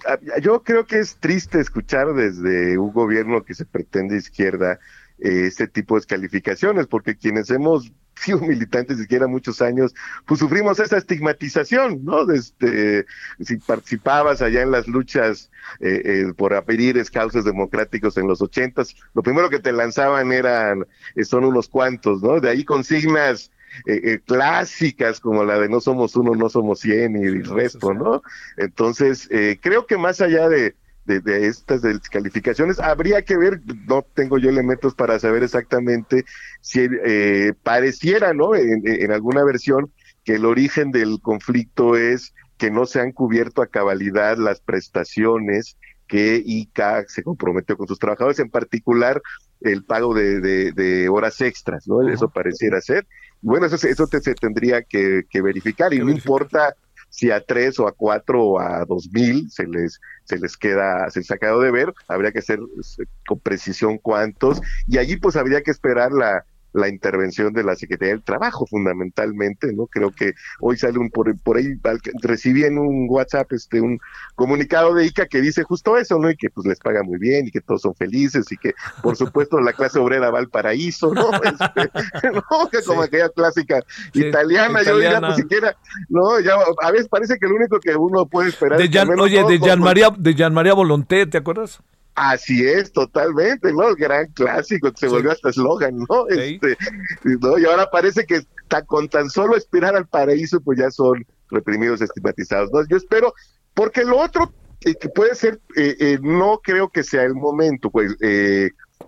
Ah, 0.05 0.17
yo 0.41 0.63
creo 0.63 0.85
que 0.85 0.99
es 0.99 1.17
triste 1.17 1.59
escuchar 1.59 2.13
desde 2.13 2.77
un 2.77 2.93
gobierno 2.93 3.43
que 3.43 3.53
se 3.53 3.65
pretende 3.65 4.15
izquierda 4.15 4.79
este 5.21 5.67
tipo 5.67 5.99
de 5.99 6.05
calificaciones, 6.05 6.87
porque 6.87 7.15
quienes 7.15 7.49
hemos 7.51 7.91
sido 8.21 8.39
militantes 8.41 8.97
siquiera 8.97 9.27
muchos 9.27 9.61
años, 9.61 9.93
pues 10.25 10.39
sufrimos 10.39 10.79
esa 10.79 10.97
estigmatización, 10.97 12.03
¿no? 12.03 12.25
Desde, 12.25 13.05
si 13.39 13.57
participabas 13.57 14.41
allá 14.41 14.61
en 14.61 14.71
las 14.71 14.87
luchas 14.87 15.51
eh, 15.79 16.01
eh, 16.03 16.33
por 16.35 16.53
abrir 16.53 17.01
causas 17.11 17.45
democráticos 17.45 18.17
en 18.17 18.27
los 18.27 18.41
ochentas, 18.41 18.95
lo 19.13 19.23
primero 19.23 19.49
que 19.49 19.59
te 19.59 19.71
lanzaban 19.71 20.31
eran, 20.31 20.85
eh, 21.15 21.23
son 21.23 21.45
unos 21.45 21.67
cuantos, 21.67 22.21
¿no? 22.21 22.39
De 22.39 22.49
ahí 22.49 22.63
consignas 22.63 23.51
eh, 23.85 24.19
clásicas 24.25 25.19
como 25.19 25.45
la 25.45 25.57
de 25.57 25.69
no 25.69 25.79
somos 25.79 26.15
uno, 26.15 26.35
no 26.35 26.49
somos 26.49 26.81
cien 26.81 27.15
y 27.15 27.25
el 27.25 27.45
resto, 27.45 27.93
¿no? 27.93 28.21
Entonces, 28.57 29.29
creo 29.61 29.85
que 29.87 29.97
más 29.97 30.19
allá 30.19 30.49
de, 30.49 30.75
de, 31.05 31.47
estas 31.47 31.81
descalificaciones. 31.81 32.79
Habría 32.79 33.23
que 33.23 33.37
ver, 33.37 33.61
no 33.87 34.05
tengo 34.13 34.37
yo 34.37 34.49
elementos 34.49 34.95
para 34.95 35.19
saber 35.19 35.43
exactamente 35.43 36.25
si 36.61 36.87
eh, 37.03 37.53
pareciera, 37.63 38.33
¿no? 38.33 38.55
En, 38.55 39.11
alguna 39.11 39.43
versión 39.43 39.91
que 40.23 40.35
el 40.35 40.45
origen 40.45 40.91
del 40.91 41.19
conflicto 41.21 41.95
es 41.95 42.33
que 42.57 42.71
no 42.71 42.85
se 42.85 42.99
han 42.99 43.11
cubierto 43.11 43.61
a 43.61 43.67
cabalidad 43.67 44.37
las 44.37 44.61
prestaciones 44.61 45.77
que 46.07 46.41
ICA 46.45 47.05
se 47.07 47.23
comprometió 47.23 47.77
con 47.77 47.87
sus 47.87 47.97
trabajadores, 47.97 48.39
en 48.39 48.49
particular 48.49 49.21
el 49.61 49.83
pago 49.83 50.13
de, 50.13 51.07
horas 51.09 51.39
extras, 51.41 51.87
¿no? 51.87 52.07
Eso 52.07 52.29
pareciera 52.29 52.81
ser. 52.81 53.07
Bueno, 53.41 53.65
eso, 53.65 53.75
eso 53.87 54.05
se 54.07 54.35
tendría 54.35 54.83
que, 54.83 55.25
verificar 55.33 55.93
y 55.93 55.99
no 55.99 56.09
importa 56.09 56.75
si 57.11 57.29
a 57.29 57.41
tres 57.41 57.77
o 57.79 57.87
a 57.87 57.91
cuatro 57.91 58.43
o 58.43 58.59
a 58.59 58.85
dos 58.85 59.11
mil 59.11 59.51
se 59.51 59.67
les, 59.67 59.99
se 60.23 60.39
les 60.39 60.57
queda, 60.57 61.09
se 61.11 61.19
les 61.19 61.29
ha 61.29 61.37
quedado 61.37 61.59
de 61.59 61.69
ver, 61.69 61.93
habría 62.07 62.31
que 62.31 62.39
hacer 62.39 62.59
este, 62.79 63.03
con 63.27 63.39
precisión 63.39 63.99
cuántos, 63.99 64.61
y 64.87 64.97
allí 64.97 65.17
pues 65.17 65.35
habría 65.35 65.61
que 65.61 65.71
esperar 65.71 66.11
la, 66.13 66.45
la 66.73 66.89
intervención 66.89 67.53
de 67.53 67.63
la 67.63 67.75
Secretaría 67.75 68.13
del 68.13 68.23
Trabajo 68.23 68.65
fundamentalmente, 68.65 69.73
¿no? 69.73 69.87
Creo 69.87 70.11
que 70.11 70.33
hoy 70.59 70.77
sale 70.77 70.99
un 70.99 71.09
por, 71.09 71.37
por 71.41 71.57
ahí 71.57 71.75
recibí 72.21 72.63
en 72.63 72.77
un 72.77 73.07
WhatsApp 73.09 73.51
este 73.51 73.81
un 73.81 73.99
comunicado 74.35 74.93
de 74.93 75.05
ICA 75.05 75.25
que 75.25 75.41
dice 75.41 75.63
justo 75.63 75.97
eso, 75.97 76.17
¿no? 76.17 76.29
Y 76.29 76.35
que 76.35 76.49
pues 76.49 76.67
les 76.67 76.79
paga 76.79 77.03
muy 77.03 77.19
bien 77.19 77.47
y 77.47 77.51
que 77.51 77.61
todos 77.61 77.81
son 77.81 77.95
felices 77.95 78.51
y 78.51 78.57
que 78.57 78.73
por 79.01 79.15
supuesto 79.15 79.59
la 79.59 79.73
clase 79.73 79.99
obrera 79.99 80.31
va 80.31 80.39
al 80.39 80.49
paraíso, 80.49 81.13
¿no? 81.13 81.29
Este, 81.41 82.31
¿no? 82.31 82.41
Que 82.71 82.83
como 82.83 83.01
aquella 83.01 83.29
clásica 83.29 83.79
italiana, 84.13 84.83
yo 84.83 84.97
diría 84.97 85.19
pues 85.19 85.35
siquiera, 85.35 85.75
no, 86.09 86.39
ya 86.39 86.53
a 86.81 86.91
veces 86.91 87.07
parece 87.09 87.37
que 87.37 87.47
lo 87.47 87.55
único 87.55 87.79
que 87.79 87.95
uno 87.95 88.25
puede 88.25 88.49
esperar 88.49 88.79
de 88.79 88.89
oye, 89.19 89.43
de 89.43 89.59
Jean 89.59 89.79
María 89.79 90.09
de 90.15 90.35
Jean 90.35 90.53
María 90.53 90.73
Volonté, 90.73 91.25
¿te 91.25 91.37
acuerdas? 91.37 91.81
Así 92.15 92.67
es, 92.67 92.91
totalmente, 92.91 93.71
¿no? 93.71 93.89
El 93.89 93.95
gran 93.95 94.27
clásico, 94.33 94.91
se 94.95 95.07
volvió 95.07 95.31
hasta 95.31 95.49
eslogan, 95.49 95.97
¿no? 96.09 96.27
Este, 96.27 96.77
¿no? 97.23 97.57
Y 97.57 97.65
ahora 97.65 97.89
parece 97.89 98.25
que 98.25 98.41
con 98.87 99.09
tan 99.09 99.29
solo 99.29 99.55
aspirar 99.55 99.95
al 99.95 100.07
paraíso, 100.07 100.61
pues 100.61 100.79
ya 100.79 100.91
son 100.91 101.25
reprimidos, 101.49 102.01
estigmatizados, 102.01 102.69
¿no? 102.71 102.85
Yo 102.87 102.97
espero, 102.97 103.33
porque 103.73 104.03
lo 104.03 104.17
otro 104.17 104.53
eh, 104.81 104.95
que 104.95 105.09
puede 105.09 105.35
ser, 105.35 105.59
eh, 105.75 105.95
eh, 105.99 106.19
no 106.21 106.59
creo 106.63 106.89
que 106.89 107.03
sea 107.03 107.23
el 107.23 107.35
momento, 107.35 107.89
pues, 107.89 108.15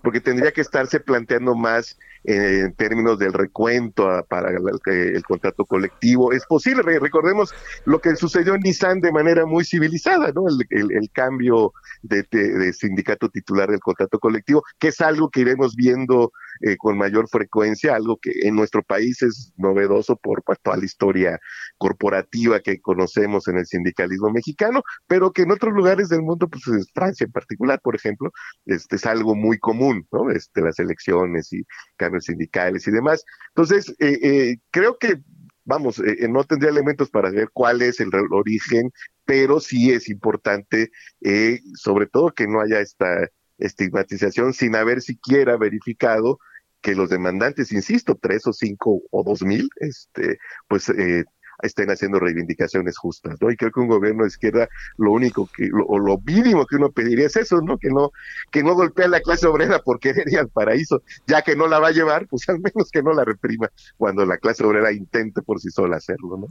porque 0.01 0.21
tendría 0.21 0.51
que 0.51 0.61
estarse 0.61 0.99
planteando 0.99 1.55
más 1.55 1.97
en 2.23 2.73
términos 2.73 3.19
del 3.19 3.33
recuento 3.33 4.25
para 4.29 4.49
el, 4.49 5.23
contrato 5.23 5.65
colectivo. 5.65 6.31
Es 6.31 6.45
posible, 6.45 6.99
recordemos 6.99 7.53
lo 7.85 7.99
que 7.99 8.15
sucedió 8.15 8.55
en 8.55 8.61
Nissan 8.61 9.01
de 9.01 9.11
manera 9.11 9.45
muy 9.45 9.65
civilizada, 9.65 10.31
¿no? 10.33 10.45
El, 10.69 11.09
cambio 11.11 11.73
de, 12.01 12.73
sindicato 12.73 13.29
titular 13.29 13.69
del 13.69 13.79
contrato 13.79 14.19
colectivo, 14.19 14.63
que 14.79 14.89
es 14.89 15.01
algo 15.01 15.29
que 15.29 15.41
iremos 15.41 15.75
viendo 15.75 16.31
eh, 16.63 16.77
con 16.77 16.97
mayor 16.97 17.27
frecuencia, 17.29 17.95
algo 17.95 18.17
que 18.17 18.31
en 18.43 18.55
nuestro 18.55 18.81
país 18.83 19.21
es 19.21 19.53
novedoso 19.57 20.15
por, 20.15 20.43
toda 20.61 20.77
la 20.77 20.85
historia 20.85 21.39
corporativa 21.77 22.59
que 22.59 22.81
conocemos 22.81 23.47
en 23.47 23.57
el 23.57 23.65
sindicalismo 23.65 24.31
mexicano, 24.31 24.81
pero 25.07 25.31
que 25.31 25.43
en 25.43 25.51
otros 25.51 25.73
lugares 25.73 26.09
del 26.09 26.21
mundo, 26.21 26.47
pues 26.47 26.67
en 26.67 26.83
Francia 26.93 27.25
en 27.25 27.31
particular, 27.31 27.79
por 27.81 27.95
ejemplo, 27.95 28.31
este 28.65 28.95
es 28.95 29.05
algo 29.05 29.35
muy 29.35 29.59
común, 29.59 30.07
¿no? 30.11 30.29
Este, 30.31 30.61
las 30.61 30.79
elecciones 30.79 31.51
y 31.53 31.63
cambios 31.97 32.25
sindicales 32.25 32.87
y 32.87 32.91
demás. 32.91 33.23
Entonces, 33.49 33.89
eh, 33.99 34.19
eh, 34.23 34.57
creo 34.71 34.97
que 34.97 35.19
vamos, 35.65 35.99
eh, 35.99 36.27
no 36.29 36.43
tendría 36.43 36.71
elementos 36.71 37.09
para 37.09 37.31
ver 37.31 37.49
cuál 37.53 37.81
es 37.81 37.99
el, 37.99 38.09
origen, 38.31 38.91
pero 39.25 39.59
sí 39.59 39.91
es 39.91 40.09
importante, 40.09 40.91
eh, 41.21 41.59
sobre 41.75 42.07
todo 42.07 42.33
que 42.33 42.47
no 42.47 42.61
haya 42.61 42.79
esta 42.79 43.27
estigmatización 43.57 44.53
sin 44.53 44.75
haber 44.75 45.01
siquiera 45.01 45.57
verificado 45.57 46.39
que 46.83 46.95
los 46.95 47.09
demandantes, 47.09 47.71
insisto, 47.71 48.19
tres 48.21 48.45
o 48.45 48.53
cinco 48.53 49.01
o 49.09 49.23
dos 49.23 49.41
mil, 49.41 49.69
este, 49.77 50.37
pues 50.67 50.89
eh, 50.89 51.23
estén 51.61 51.89
haciendo 51.89 52.19
reivindicaciones 52.19 52.97
justas, 52.97 53.37
¿no? 53.41 53.49
Y 53.49 53.55
creo 53.55 53.71
que 53.71 53.79
un 53.79 53.87
gobierno 53.87 54.23
de 54.23 54.27
izquierda 54.27 54.67
lo 54.97 55.13
único 55.13 55.47
que, 55.55 55.69
o 55.87 55.97
lo 55.97 56.17
mínimo 56.19 56.65
que 56.65 56.75
uno 56.75 56.91
pediría 56.91 57.27
es 57.27 57.37
eso, 57.37 57.61
¿no? 57.61 57.77
Que 57.77 57.89
no, 57.89 58.11
que 58.51 58.63
no 58.63 58.75
golpee 58.75 59.05
a 59.05 59.07
la 59.07 59.21
clase 59.21 59.47
obrera 59.47 59.79
por 59.79 59.99
querer 59.99 60.27
ir 60.27 60.39
al 60.39 60.49
paraíso, 60.49 61.01
ya 61.25 61.41
que 61.41 61.55
no 61.55 61.67
la 61.67 61.79
va 61.79 61.87
a 61.87 61.91
llevar, 61.91 62.27
pues 62.27 62.47
al 62.49 62.59
menos 62.59 62.91
que 62.91 63.01
no 63.01 63.13
la 63.13 63.23
reprima 63.23 63.69
cuando 63.97 64.25
la 64.25 64.37
clase 64.37 64.65
obrera 64.65 64.91
intente 64.91 65.41
por 65.41 65.61
sí 65.61 65.69
sola 65.69 65.97
hacerlo, 65.97 66.37
¿no? 66.37 66.47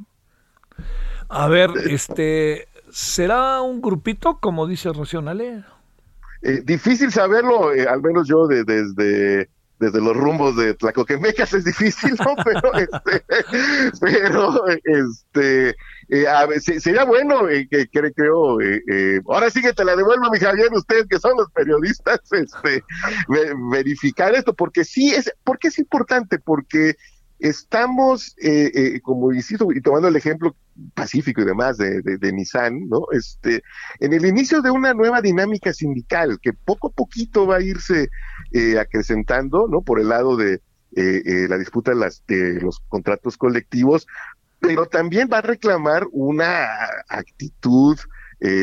A 1.29 1.47
ver, 1.49 1.71
este, 1.91 2.69
¿será 2.91 3.61
un 3.61 3.83
grupito, 3.83 4.39
como 4.41 4.67
dice 4.67 4.93
Rocío 4.95 5.21
Nale? 5.21 5.65
Eh, 6.41 6.63
difícil 6.65 7.13
saberlo, 7.13 7.75
eh, 7.75 7.87
al 7.87 8.01
menos 8.01 8.27
yo 8.27 8.47
de, 8.47 8.65
desde 8.65 9.51
desde 9.83 10.01
los 10.01 10.17
rumbos 10.17 10.57
de 10.57 10.75
Tlacoquemecas 10.75 11.55
es 11.55 11.65
difícil, 11.65 12.15
¿no? 12.25 12.37
Pero, 12.45 12.73
este, 12.75 13.25
pero, 14.01 14.69
este, 14.69 15.77
eh, 16.09 16.61
sería 16.61 17.05
bueno 17.05 17.49
eh, 17.49 17.67
que, 17.69 17.89
creo, 17.89 18.61
eh, 18.61 19.21
ahora 19.27 19.51
sí 19.51 19.61
que 19.61 19.73
te 19.73 19.85
la 19.85 19.97
devuelvo, 19.97 20.31
mi 20.31 20.39
Javier, 20.39 20.69
ustedes 20.73 21.07
que 21.09 21.19
son 21.19 21.37
los 21.37 21.51
periodistas, 21.51 22.21
este, 22.31 22.85
verificar 23.73 24.33
esto, 24.37 24.55
porque 24.55 24.85
sí 24.85 25.13
es, 25.13 25.33
porque 25.43 25.69
es 25.69 25.79
importante, 25.81 26.39
porque 26.39 26.95
estamos, 27.43 28.37
eh, 28.41 28.71
eh, 28.73 29.01
como 29.01 29.33
insisto, 29.33 29.73
y 29.73 29.81
tomando 29.81 30.07
el 30.07 30.15
ejemplo 30.15 30.55
pacífico 30.95 31.43
y 31.43 31.45
demás 31.45 31.77
de, 31.77 32.33
Nissan, 32.33 32.89
¿no? 32.89 33.07
Este, 33.11 33.63
en 33.99 34.13
el 34.13 34.25
inicio 34.25 34.63
de 34.63 34.71
una 34.71 34.95
nueva 34.95 35.21
dinámica 35.21 35.73
sindical 35.73 36.39
que 36.41 36.53
poco 36.53 36.89
a 36.89 36.93
poquito 36.93 37.45
va 37.47 37.57
a 37.57 37.61
irse 37.61 38.09
eh, 38.53 38.79
acrecentando, 38.79 39.67
¿no? 39.69 39.83
Por 39.83 39.99
el 39.99 40.09
lado 40.09 40.37
de 40.37 40.61
eh, 40.95 41.47
la 41.49 41.59
disputa 41.59 41.91
de, 41.91 41.97
las, 41.97 42.23
de 42.29 42.61
los 42.61 42.79
contratos 42.89 43.37
colectivos, 43.37 44.07
pero 44.61 44.87
también 44.87 45.29
va 45.31 45.39
a 45.39 45.43
reclamar 45.43 46.07
una 46.13 46.69
actitud 47.09 47.99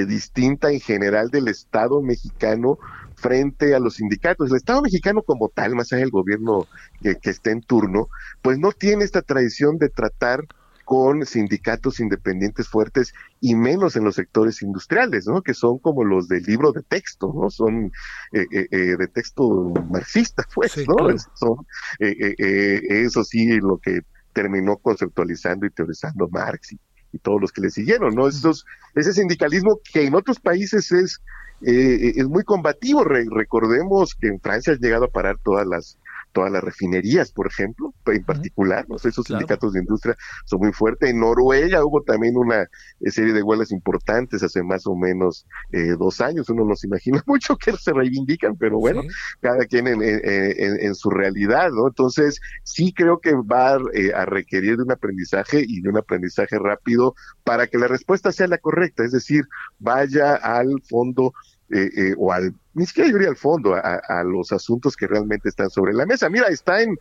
distinta 0.07 0.73
en 0.73 0.81
general 0.81 1.29
del 1.29 1.47
Estado 1.47 2.01
mexicano 2.01 2.77
frente 3.19 3.75
a 3.75 3.79
los 3.79 3.95
sindicatos. 3.95 4.49
El 4.49 4.57
Estado 4.57 4.81
mexicano 4.81 5.21
como 5.21 5.49
tal, 5.49 5.75
más 5.75 5.91
allá 5.91 6.01
del 6.01 6.11
gobierno 6.11 6.67
que, 7.01 7.15
que 7.15 7.29
esté 7.29 7.51
en 7.51 7.61
turno, 7.61 8.07
pues 8.41 8.57
no 8.57 8.71
tiene 8.71 9.03
esta 9.03 9.21
tradición 9.21 9.77
de 9.77 9.89
tratar 9.89 10.45
con 10.89 11.23
sindicatos 11.23 11.99
independientes 11.99 12.67
fuertes 12.67 13.13
y 13.39 13.53
menos 13.53 13.95
en 13.95 14.03
los 14.03 14.15
sectores 14.15 14.63
industriales, 14.63 15.27
¿no? 15.27 15.43
Que 15.43 15.53
son 15.53 15.77
como 15.77 16.03
los 16.03 16.27
del 16.27 16.41
libro 16.41 16.71
de 16.71 16.81
texto, 16.81 17.31
¿no? 17.31 17.51
Son 17.51 17.91
eh, 18.33 18.47
eh, 18.51 18.67
eh 18.71 18.97
de 18.97 19.07
texto 19.07 19.71
marxista, 19.87 20.47
pues, 20.55 20.75
¿no? 20.87 20.95
Son, 21.35 21.57
eh, 21.99 22.81
eso 22.89 23.23
sí, 23.23 23.59
lo 23.59 23.77
que 23.77 24.01
terminó 24.33 24.77
conceptualizando 24.77 25.67
y 25.67 25.69
teorizando 25.69 26.27
Marx 26.27 26.71
y, 26.71 26.79
todos 27.17 27.41
los 27.41 27.51
que 27.51 27.61
le 27.61 27.69
siguieron, 27.69 28.13
¿no? 28.13 28.27
Ese 28.27 29.13
sindicalismo 29.13 29.79
que 29.91 30.05
en 30.05 30.15
otros 30.15 30.39
países 30.39 30.91
es 30.91 31.21
eh, 31.61 32.13
es 32.15 32.27
muy 32.27 32.43
combativo. 32.43 33.03
recordemos 33.03 34.15
que 34.15 34.27
en 34.27 34.39
Francia 34.39 34.73
han 34.73 34.79
llegado 34.79 35.05
a 35.05 35.09
parar 35.09 35.37
todas 35.43 35.65
las 35.67 35.97
todas 36.31 36.51
las 36.51 36.63
refinerías, 36.63 37.31
por 37.31 37.47
ejemplo, 37.47 37.93
en 38.05 38.23
particular, 38.23 38.85
¿no? 38.87 38.95
esos 38.95 39.25
sindicatos 39.25 39.73
de 39.73 39.79
industria 39.79 40.15
son 40.45 40.59
muy 40.59 40.73
fuertes. 40.73 41.09
En 41.09 41.19
Noruega 41.19 41.83
hubo 41.83 42.01
también 42.03 42.35
una 42.37 42.63
eh, 42.63 43.11
serie 43.11 43.33
de 43.33 43.43
huelgas 43.43 43.71
importantes 43.71 44.43
hace 44.43 44.63
más 44.63 44.85
o 44.85 44.95
menos 44.95 45.45
eh, 45.71 45.95
dos 45.97 46.21
años. 46.21 46.49
Uno 46.49 46.65
no 46.65 46.75
se 46.75 46.87
imagina 46.87 47.23
mucho 47.27 47.57
que 47.57 47.73
se 47.73 47.93
reivindican, 47.93 48.55
pero 48.57 48.79
bueno, 48.79 49.01
cada 49.41 49.65
quien 49.65 49.87
en, 49.87 50.01
en, 50.01 50.95
su 50.95 51.09
realidad, 51.09 51.71
¿no? 51.71 51.87
Entonces, 51.87 52.39
sí 52.63 52.93
creo 52.93 53.19
que 53.19 53.33
va 53.33 53.77
a 54.15 54.25
requerir 54.25 54.77
de 54.77 54.83
un 54.83 54.91
aprendizaje 54.91 55.63
y 55.65 55.81
de 55.81 55.89
un 55.89 55.97
aprendizaje 55.97 56.57
rápido 56.59 57.15
para 57.43 57.67
que 57.67 57.77
la 57.77 57.87
respuesta 57.87 58.31
sea 58.31 58.47
la 58.47 58.57
correcta, 58.57 59.03
es 59.03 59.11
decir, 59.11 59.43
vaya 59.79 60.35
al 60.35 60.81
fondo 60.87 61.33
eh, 61.71 61.89
eh, 61.95 62.15
o 62.17 62.31
al, 62.33 62.53
ni 62.73 62.85
siquiera 62.85 63.09
yo 63.09 63.17
iría 63.17 63.29
al 63.29 63.35
fondo, 63.35 63.75
a, 63.75 64.23
los 64.23 64.51
asuntos 64.51 64.95
que 64.95 65.05
realmente 65.05 65.49
están 65.49 65.69
sobre 65.69 65.93
la 65.93 66.05
mesa. 66.05 66.29
Mira, 66.29 66.47
está 66.47 66.81
en, 66.81 66.97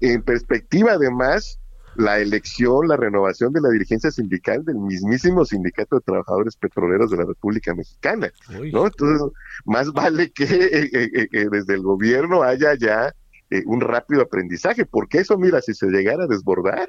en 0.00 0.22
perspectiva 0.22 0.92
además 0.92 1.58
la 1.96 2.20
elección, 2.20 2.88
la 2.88 2.96
renovación 2.96 3.52
de 3.52 3.60
la 3.60 3.68
dirigencia 3.68 4.10
sindical 4.10 4.64
del 4.64 4.76
mismísimo 4.76 5.44
Sindicato 5.44 5.96
de 5.96 6.02
Trabajadores 6.02 6.56
Petroleros 6.56 7.10
de 7.10 7.18
la 7.18 7.24
República 7.24 7.74
Mexicana, 7.74 8.32
¿no? 8.72 8.86
Entonces, 8.86 9.28
más 9.66 9.92
vale 9.92 10.30
que 10.30 10.44
eh, 10.44 11.48
desde 11.50 11.74
el 11.74 11.82
gobierno 11.82 12.42
haya 12.42 12.74
ya 12.74 13.12
un 13.66 13.82
rápido 13.82 14.22
aprendizaje, 14.22 14.86
porque 14.86 15.18
eso, 15.18 15.36
mira, 15.36 15.60
si 15.60 15.74
se 15.74 15.86
llegara 15.88 16.24
a 16.24 16.26
desbordar, 16.26 16.88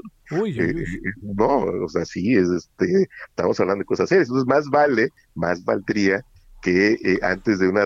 no, 1.21 1.65
o 1.83 1.89
sea, 1.89 2.05
sí, 2.05 2.35
es, 2.35 2.47
este, 2.47 3.09
estamos 3.27 3.59
hablando 3.59 3.81
de 3.81 3.85
cosas 3.85 4.07
serias, 4.07 4.29
entonces 4.29 4.47
más 4.47 4.69
vale, 4.69 5.09
más 5.35 5.65
valdría 5.65 6.23
que 6.63 6.93
eh, 6.93 7.19
antes 7.21 7.59
de 7.59 7.67
una 7.67 7.85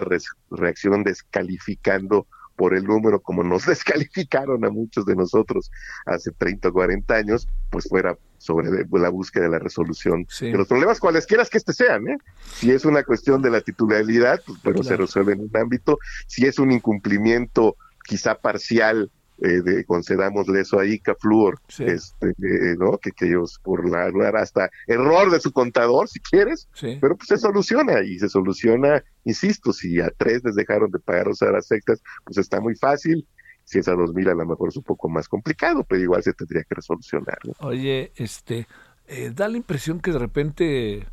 reacción 0.51 1.03
descalificando 1.03 2.28
por 2.55 2.75
el 2.75 2.86
número, 2.86 3.19
como 3.19 3.43
nos 3.43 3.65
descalificaron 3.67 4.63
a 4.63 4.69
muchos 4.69 5.05
de 5.05 5.15
nosotros 5.15 5.71
hace 6.05 6.32
30 6.32 6.69
o 6.69 6.73
40 6.73 7.13
años, 7.13 7.47
pues 7.69 7.89
fuera 7.89 8.17
sobre 8.38 8.69
la 8.91 9.09
búsqueda 9.09 9.45
de 9.45 9.49
la 9.49 9.59
resolución 9.59 10.28
de 10.39 10.53
los 10.53 10.67
problemas, 10.67 10.99
cualesquiera 10.99 11.43
que 11.45 11.57
este 11.57 11.73
sean. 11.73 12.07
¿eh? 12.07 12.17
Si 12.53 12.71
es 12.71 12.86
una 12.86 13.03
cuestión 13.03 13.41
de 13.41 13.49
la 13.49 13.61
titularidad, 13.61 14.41
pues 14.45 14.61
bueno, 14.63 14.84
se 14.84 14.95
resuelve 14.95 15.34
en 15.34 15.41
un 15.41 15.51
ámbito. 15.55 15.97
Si 16.28 16.45
es 16.45 16.59
un 16.59 16.71
incumplimiento 16.71 17.75
quizá 18.03 18.36
parcial 18.36 19.11
eh, 19.39 19.61
de, 19.61 19.85
concedamosle 19.85 20.61
eso 20.61 20.79
a 20.79 20.85
ICA 20.85 21.15
Fluor, 21.15 21.59
este, 21.79 22.29
eh, 22.29 22.75
¿no? 22.77 22.97
Que, 22.97 23.11
que 23.11 23.27
ellos 23.27 23.59
por 23.63 23.88
la 23.88 24.07
hasta 24.39 24.69
error 24.88 25.29
de 25.29 25.39
su 25.39 25.51
contador, 25.51 26.07
si 26.07 26.19
quieres, 26.19 26.67
pero 26.81 27.15
pues 27.15 27.27
se 27.27 27.38
soluciona 27.38 28.01
y 28.01 28.17
se 28.19 28.29
soluciona, 28.29 29.03
insisto, 29.23 29.73
si 29.73 29.99
a 30.01 30.09
tres 30.15 30.41
les 30.43 30.55
dejaron 30.55 30.89
de 30.91 30.99
pagar 30.99 31.27
los 31.27 31.41
horas 31.41 31.67
sectas, 31.67 32.01
pues 32.23 32.38
está 32.38 32.59
muy 32.59 32.75
fácil. 32.75 33.27
Si 33.63 33.79
es 33.79 33.88
a 33.89 33.93
dos 33.95 34.13
mil, 34.13 34.29
a 34.29 34.33
lo 34.33 34.45
mejor 34.45 34.69
es 34.69 34.77
un 34.77 34.83
poco 34.83 35.09
más 35.09 35.27
complicado, 35.27 35.83
pero 35.83 36.01
igual 36.01 36.23
se 36.23 36.31
tendría 36.31 36.63
que 36.63 36.75
resolucionar. 36.75 37.38
Oye, 37.59 38.13
este, 38.15 38.65
eh, 39.07 39.31
da 39.35 39.49
la 39.49 39.57
impresión 39.57 39.99
que 39.99 40.11
de 40.11 40.19
repente 40.19 41.05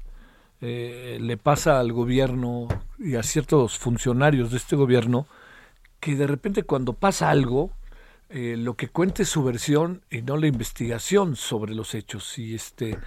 eh, 0.61 1.19
le 1.21 1.37
pasa 1.37 1.79
al 1.79 1.93
gobierno 1.93 2.69
y 2.99 3.17
a 3.17 3.23
ciertos 3.23 3.77
funcionarios 3.77 4.51
de 4.51 4.57
este 4.57 4.77
gobierno 4.77 5.27
que 6.01 6.15
de 6.17 6.27
repente 6.27 6.63
cuando 6.63 6.93
pasa 6.93 7.31
algo, 7.31 7.71
eh, 8.31 8.57
lo 8.59 8.75
que 8.75 8.89
cuente 8.89 9.25
su 9.25 9.45
versión 9.45 10.03
y 10.11 10.23
no 10.23 10.37
la 10.37 10.47
investigación 10.47 11.37
sobre 11.37 11.75
los 11.75 11.95
hechos. 11.95 12.39
Y 12.39 12.55
este, 12.55 12.99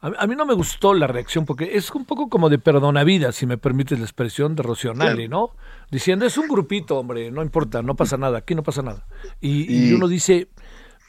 a, 0.00 0.26
mí 0.26 0.34
no 0.34 0.44
me 0.44 0.54
gustó 0.54 0.94
la 0.94 1.06
reacción 1.06 1.44
porque 1.44 1.76
es 1.76 1.90
un 1.92 2.04
poco 2.04 2.28
como 2.28 2.48
de 2.48 2.58
perdonavidas, 2.58 3.36
si 3.36 3.46
me 3.46 3.58
permites 3.58 3.98
la 3.98 4.04
expresión 4.04 4.56
de 4.56 4.62
Rocionale, 4.62 5.28
¿no? 5.28 5.50
Diciendo, 5.90 6.26
es 6.26 6.36
un 6.38 6.48
grupito, 6.48 6.98
hombre, 6.98 7.30
no 7.30 7.42
importa, 7.42 7.82
no 7.82 7.94
pasa 7.94 8.16
nada, 8.16 8.38
aquí 8.38 8.54
no 8.54 8.62
pasa 8.62 8.82
nada. 8.82 9.06
Y, 9.40 9.90
y 9.90 9.92
uno 9.92 10.08
dice, 10.08 10.48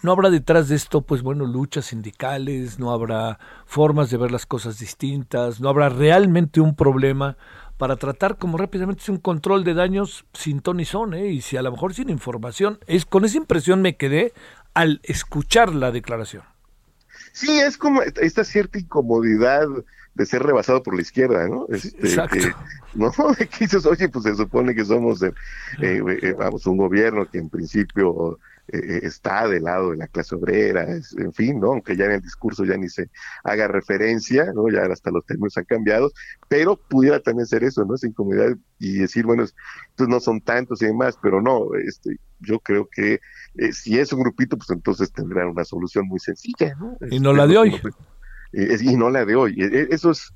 no 0.04 0.12
habrá 0.12 0.30
detrás 0.30 0.68
de 0.68 0.76
esto, 0.76 1.02
pues 1.02 1.24
bueno, 1.24 1.46
luchas 1.46 1.86
sindicales, 1.86 2.78
no 2.78 2.92
habrá 2.92 3.40
formas 3.66 4.10
de 4.10 4.18
ver 4.18 4.32
las 4.32 4.46
cosas 4.46 4.78
distintas, 4.78 5.62
no 5.62 5.70
habrá 5.70 5.88
realmente 5.90 6.60
un 6.60 6.76
problema 6.76 7.38
para 7.78 7.96
tratar 7.96 8.38
como 8.38 8.58
rápidamente 8.58 9.12
un 9.12 9.18
control 9.18 9.64
de 9.64 9.74
daños 9.74 10.26
sin 10.34 10.62
ton 10.62 10.80
y 10.80 10.86
son, 10.86 11.14
¿eh? 11.14 11.28
y 11.28 11.42
si 11.42 11.58
a 11.58 11.62
lo 11.62 11.72
mejor 11.72 11.94
sin 11.94 12.10
información. 12.10 12.80
Es, 12.88 13.06
con 13.06 13.26
esa 13.26 13.38
impresión 13.38 13.82
me 13.82 13.98
quedé 13.98 14.34
al 14.74 15.00
escuchar 15.04 15.74
la 15.74 15.92
declaración. 15.92 16.44
Sí, 17.32 17.60
es 17.60 17.78
como 17.78 18.02
esta 18.02 18.44
cierta 18.44 18.80
incomodidad 18.80 19.68
de 20.14 20.26
ser 20.26 20.44
rebasado 20.44 20.84
por 20.84 20.96
la 20.96 21.02
izquierda, 21.02 21.48
¿no? 21.48 21.66
Este, 21.70 21.98
Exacto. 22.00 22.38
¿No? 22.94 23.12
Que 23.38 23.48
dices, 23.60 23.86
oye, 23.86 24.08
pues 24.10 24.26
se 24.26 24.36
supone 24.36 24.76
que 24.76 24.86
somos, 24.86 25.24
eh, 25.24 25.34
eh, 25.82 26.36
vamos, 26.38 26.68
un 26.68 26.78
gobierno 26.78 27.28
que 27.30 27.40
en 27.40 27.50
principio 27.50 28.40
eh, 28.70 28.78
eh, 28.78 29.00
está 29.04 29.46
del 29.50 29.64
lado 29.64 29.92
de 29.92 29.98
la 29.98 30.08
clase 30.08 30.36
obrera, 30.36 30.88
en 31.18 31.34
fin, 31.34 31.60
¿no? 31.60 31.74
Aunque 31.74 31.98
ya 31.98 32.06
en 32.06 32.12
el 32.12 32.22
discurso 32.22 32.64
ya 32.64 32.78
ni 32.78 32.88
se 32.88 33.10
haga 33.44 33.68
referencia, 33.68 34.54
¿no? 34.54 34.70
Ya 34.70 34.84
hasta 34.90 35.12
los 35.12 35.26
términos 35.26 35.58
han 35.58 35.66
cambiado, 35.66 36.12
pero 36.48 36.78
pudiera 36.78 37.20
también 37.20 37.46
ser 37.46 37.66
eso, 37.66 37.84
¿no? 37.84 37.96
Esa 37.96 38.08
incomodidad 38.08 38.56
y 38.80 39.00
decir, 39.00 39.26
bueno, 39.26 39.44
estos 39.44 40.08
no 40.08 40.22
son 40.22 40.40
tantos 40.40 40.82
y 40.82 40.86
demás, 40.86 41.20
pero 41.22 41.42
no, 41.42 41.76
este, 41.76 42.16
yo 42.40 42.60
creo 42.60 42.88
que 42.90 43.20
eh, 43.56 43.74
si 43.74 44.00
es 44.00 44.14
un 44.14 44.22
grupito, 44.22 44.56
pues 44.56 44.70
entonces 44.70 45.12
tendrán 45.12 45.50
una 45.50 45.66
solución 45.66 46.08
muy 46.08 46.20
sencilla, 46.20 46.74
¿no? 46.80 46.98
Y 47.12 47.20
no 47.20 47.34
la 47.34 47.46
de 47.48 47.58
hoy. 47.58 47.82
y 48.54 48.96
no 48.96 49.10
la 49.10 49.26
de 49.26 49.36
hoy. 49.36 49.58
Eso 49.90 50.12
es, 50.12 50.34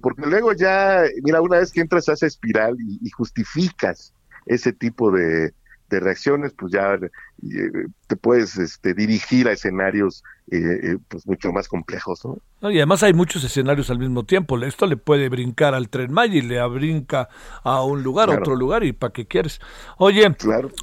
porque 0.00 0.22
luego 0.26 0.54
ya, 0.54 1.02
mira, 1.22 1.42
una 1.42 1.58
vez 1.58 1.70
que 1.70 1.82
entras 1.82 2.08
a 2.08 2.14
esa 2.14 2.26
espiral 2.26 2.76
y 2.80 3.10
justificas 3.10 4.14
ese 4.46 4.72
tipo 4.72 5.10
de, 5.10 5.52
de 5.88 6.00
reacciones, 6.00 6.52
pues 6.56 6.72
ya 6.72 6.94
eh, 6.94 7.70
te 8.06 8.16
puedes 8.16 8.56
este, 8.56 8.94
dirigir 8.94 9.48
a 9.48 9.52
escenarios 9.52 10.22
eh, 10.50 10.58
eh, 10.82 10.98
pues 11.08 11.26
mucho 11.26 11.52
más 11.52 11.68
complejos. 11.68 12.24
¿no? 12.24 12.70
y 12.70 12.76
además 12.76 13.02
hay 13.02 13.12
muchos 13.12 13.44
escenarios 13.44 13.90
al 13.90 13.98
mismo 13.98 14.24
tiempo. 14.24 14.58
Esto 14.58 14.86
le 14.86 14.96
puede 14.96 15.28
brincar 15.28 15.74
al 15.74 15.88
tren 15.88 16.12
Maya 16.12 16.34
y 16.34 16.42
le 16.42 16.64
brinca 16.68 17.28
a 17.62 17.82
un 17.82 18.02
lugar, 18.02 18.30
a 18.30 18.38
otro 18.38 18.56
lugar, 18.56 18.84
y 18.84 18.92
para 18.92 19.12
qué 19.12 19.26
quieres. 19.26 19.60
Oye, 19.96 20.34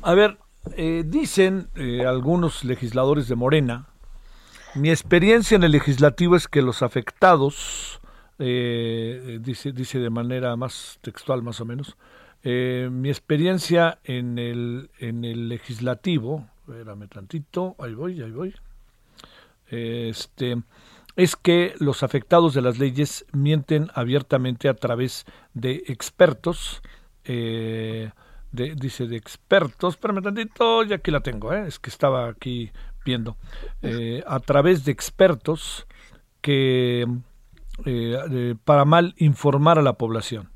a 0.01 0.13
ver, 0.13 0.37
dicen 1.05 1.69
algunos 2.05 2.63
legisladores 2.63 3.27
de 3.27 3.35
Morena, 3.35 3.87
mi 4.73 4.89
experiencia 4.89 5.55
en 5.55 5.63
el 5.63 5.71
legislativo 5.71 6.35
es 6.35 6.47
que 6.47 6.61
los 6.61 6.81
afectados, 6.81 8.01
dice, 8.37 9.71
dice 9.73 9.99
de 9.99 10.09
manera 10.09 10.55
más 10.55 10.99
textual 11.01 11.43
más 11.43 11.61
o 11.61 11.65
menos, 11.65 11.97
eh, 12.47 12.89
mi 12.91 13.09
experiencia 13.09 13.97
en 14.03 14.37
el, 14.37 14.91
en 14.99 15.25
el 15.25 15.49
legislativo, 15.49 16.47
espérame 16.59 17.07
tantito, 17.07 17.75
ahí 17.79 17.95
voy, 17.95 18.21
ahí 18.21 18.29
voy, 18.29 18.53
este, 19.65 20.61
es 21.15 21.35
que 21.35 21.73
los 21.79 22.03
afectados 22.03 22.53
de 22.53 22.61
las 22.61 22.77
leyes 22.77 23.25
mienten 23.31 23.89
abiertamente 23.95 24.69
a 24.69 24.75
través 24.75 25.25
de 25.55 25.85
expertos, 25.87 26.83
eh, 27.23 28.11
dice 28.51 29.07
de 29.07 29.17
expertos, 29.17 29.95
espérame 29.95 30.21
tantito, 30.21 30.83
ya 30.83 30.97
aquí 30.97 31.09
la 31.09 31.21
tengo, 31.21 31.51
eh, 31.51 31.65
es 31.67 31.79
que 31.79 31.89
estaba 31.89 32.29
aquí 32.29 32.69
viendo, 33.03 33.37
a 34.27 34.39
través 34.39 34.85
de 34.85 34.91
expertos 34.91 35.87
que 36.41 37.07
para 38.65 38.85
mal 38.85 39.15
informar 39.17 39.79
a 39.79 39.81
la 39.81 39.93
población. 39.93 40.54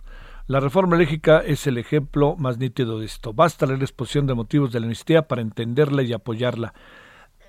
La 0.50 0.60
reforma 0.60 0.95
eléctrica 0.95 1.41
es 1.45 1.68
el 1.68 1.78
ejemplo 1.78 2.36
más 2.36 2.58
nítido 2.58 2.97
de 3.00 3.06
esto. 3.06 3.34
Basta 3.34 3.68
leer 3.68 3.78
la 3.78 3.86
exposición 3.86 4.26
de 4.26 4.34
motivos 4.34 4.72
de 4.72 4.80
la 4.80 4.88
amnistía 4.88 5.28
para 5.28 5.43
entenderla 5.43 6.02
y 6.02 6.12
apoyarla. 6.12 6.74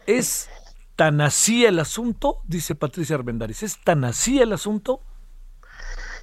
¿Es 0.07 0.51
tan 0.96 1.22
así 1.22 1.64
el 1.64 1.78
asunto? 1.78 2.42
Dice 2.46 2.74
Patricia 2.74 3.16
Arbendaris. 3.16 3.62
¿Es 3.62 3.82
tan 3.82 4.05
así 4.05 4.42
el 4.42 4.53
asunto? 4.53 5.01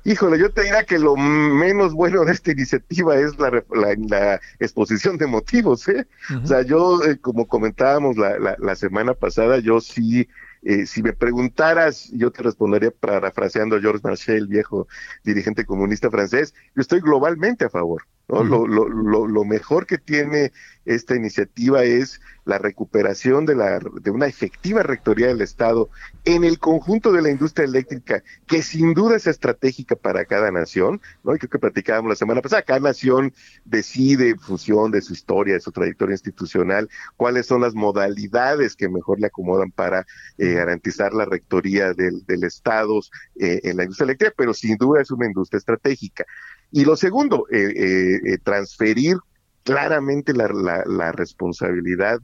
Híjole, 0.03 0.37
yo 0.37 0.51
te 0.51 0.65
diría 0.65 0.83
que 0.83 0.99
lo 0.99 1.15
menos 1.15 1.95
bueno 1.95 2.23
de 2.25 2.33
esta 2.33 2.51
iniciativa 2.51 3.15
es 3.15 3.31
la, 3.39 4.39
exposición 4.59 5.17
de 5.17 5.25
motivos. 5.25 5.87
¿eh? 5.87 6.05
O 6.43 6.45
sea, 6.45 6.61
yo, 6.61 7.03
eh, 7.05 7.17
como 7.19 7.47
comentábamos 7.47 8.17
la, 8.17 8.55
la, 8.59 8.75
semana 8.75 9.15
pasada, 9.15 9.57
yo 9.57 9.81
sí 9.81 10.29
eh, 10.63 10.85
si 10.85 11.03
me 11.03 11.13
preguntaras, 11.13 12.09
yo 12.11 12.31
te 12.31 12.43
respondería 12.43 12.91
parafraseando 12.91 13.75
a 13.75 13.81
Georges 13.81 14.03
Marchais, 14.03 14.39
el 14.39 14.47
viejo 14.47 14.87
dirigente 15.23 15.65
comunista 15.65 16.09
francés, 16.09 16.53
yo 16.75 16.81
estoy 16.81 17.01
globalmente 17.01 17.65
a 17.65 17.69
favor. 17.69 18.03
¿No? 18.27 18.43
lo, 18.43 18.67
lo, 18.67 19.27
lo, 19.27 19.45
mejor 19.45 19.85
que 19.85 19.97
tiene 19.97 20.51
esta 20.85 21.15
iniciativa 21.15 21.83
es 21.83 22.19
la 22.45 22.57
recuperación 22.57 23.45
de, 23.45 23.55
la, 23.55 23.79
de 23.79 24.11
una 24.11 24.27
efectiva 24.27 24.83
rectoría 24.83 25.27
del 25.27 25.41
Estado 25.41 25.89
en 26.25 26.43
el 26.43 26.59
conjunto 26.59 27.11
de 27.11 27.21
la 27.21 27.29
industria 27.29 27.65
eléctrica, 27.65 28.23
que 28.47 28.61
sin 28.61 28.93
duda 28.93 29.17
es 29.17 29.27
estratégica 29.27 29.95
para 29.95 30.25
cada 30.25 30.51
nación, 30.51 31.01
¿no? 31.23 31.35
Y 31.35 31.39
creo 31.39 31.49
que 31.49 31.59
platicábamos 31.59 32.09
la 32.09 32.15
semana 32.15 32.41
pasada, 32.41 32.61
cada 32.61 32.79
nación 32.79 33.33
decide 33.65 34.29
en 34.29 34.39
función 34.39 34.91
de 34.91 35.01
su 35.01 35.13
historia, 35.13 35.55
de 35.55 35.59
su 35.59 35.71
trayectoria 35.71 36.13
institucional, 36.13 36.89
cuáles 37.17 37.45
son 37.45 37.61
las 37.61 37.75
modalidades 37.75 38.75
que 38.75 38.89
mejor 38.89 39.19
le 39.19 39.27
acomodan 39.27 39.71
para 39.71 40.05
eh, 40.37 40.53
garantizar 40.53 41.13
la 41.13 41.25
rectoría 41.25 41.93
del, 41.93 42.25
del 42.25 42.43
Estado 42.43 42.99
eh, 43.39 43.61
en 43.63 43.77
la 43.77 43.83
industria 43.83 44.05
eléctrica, 44.05 44.33
pero 44.37 44.53
sin 44.53 44.77
duda 44.77 45.01
es 45.01 45.11
una 45.11 45.27
industria 45.27 45.57
estratégica. 45.57 46.25
Y 46.71 46.85
lo 46.85 46.95
segundo, 46.95 47.45
eh, 47.49 47.73
eh, 47.75 48.19
eh, 48.25 48.37
transferir 48.43 49.17
claramente 49.63 50.33
la, 50.33 50.47
la, 50.85 51.11
responsabilidad 51.11 52.19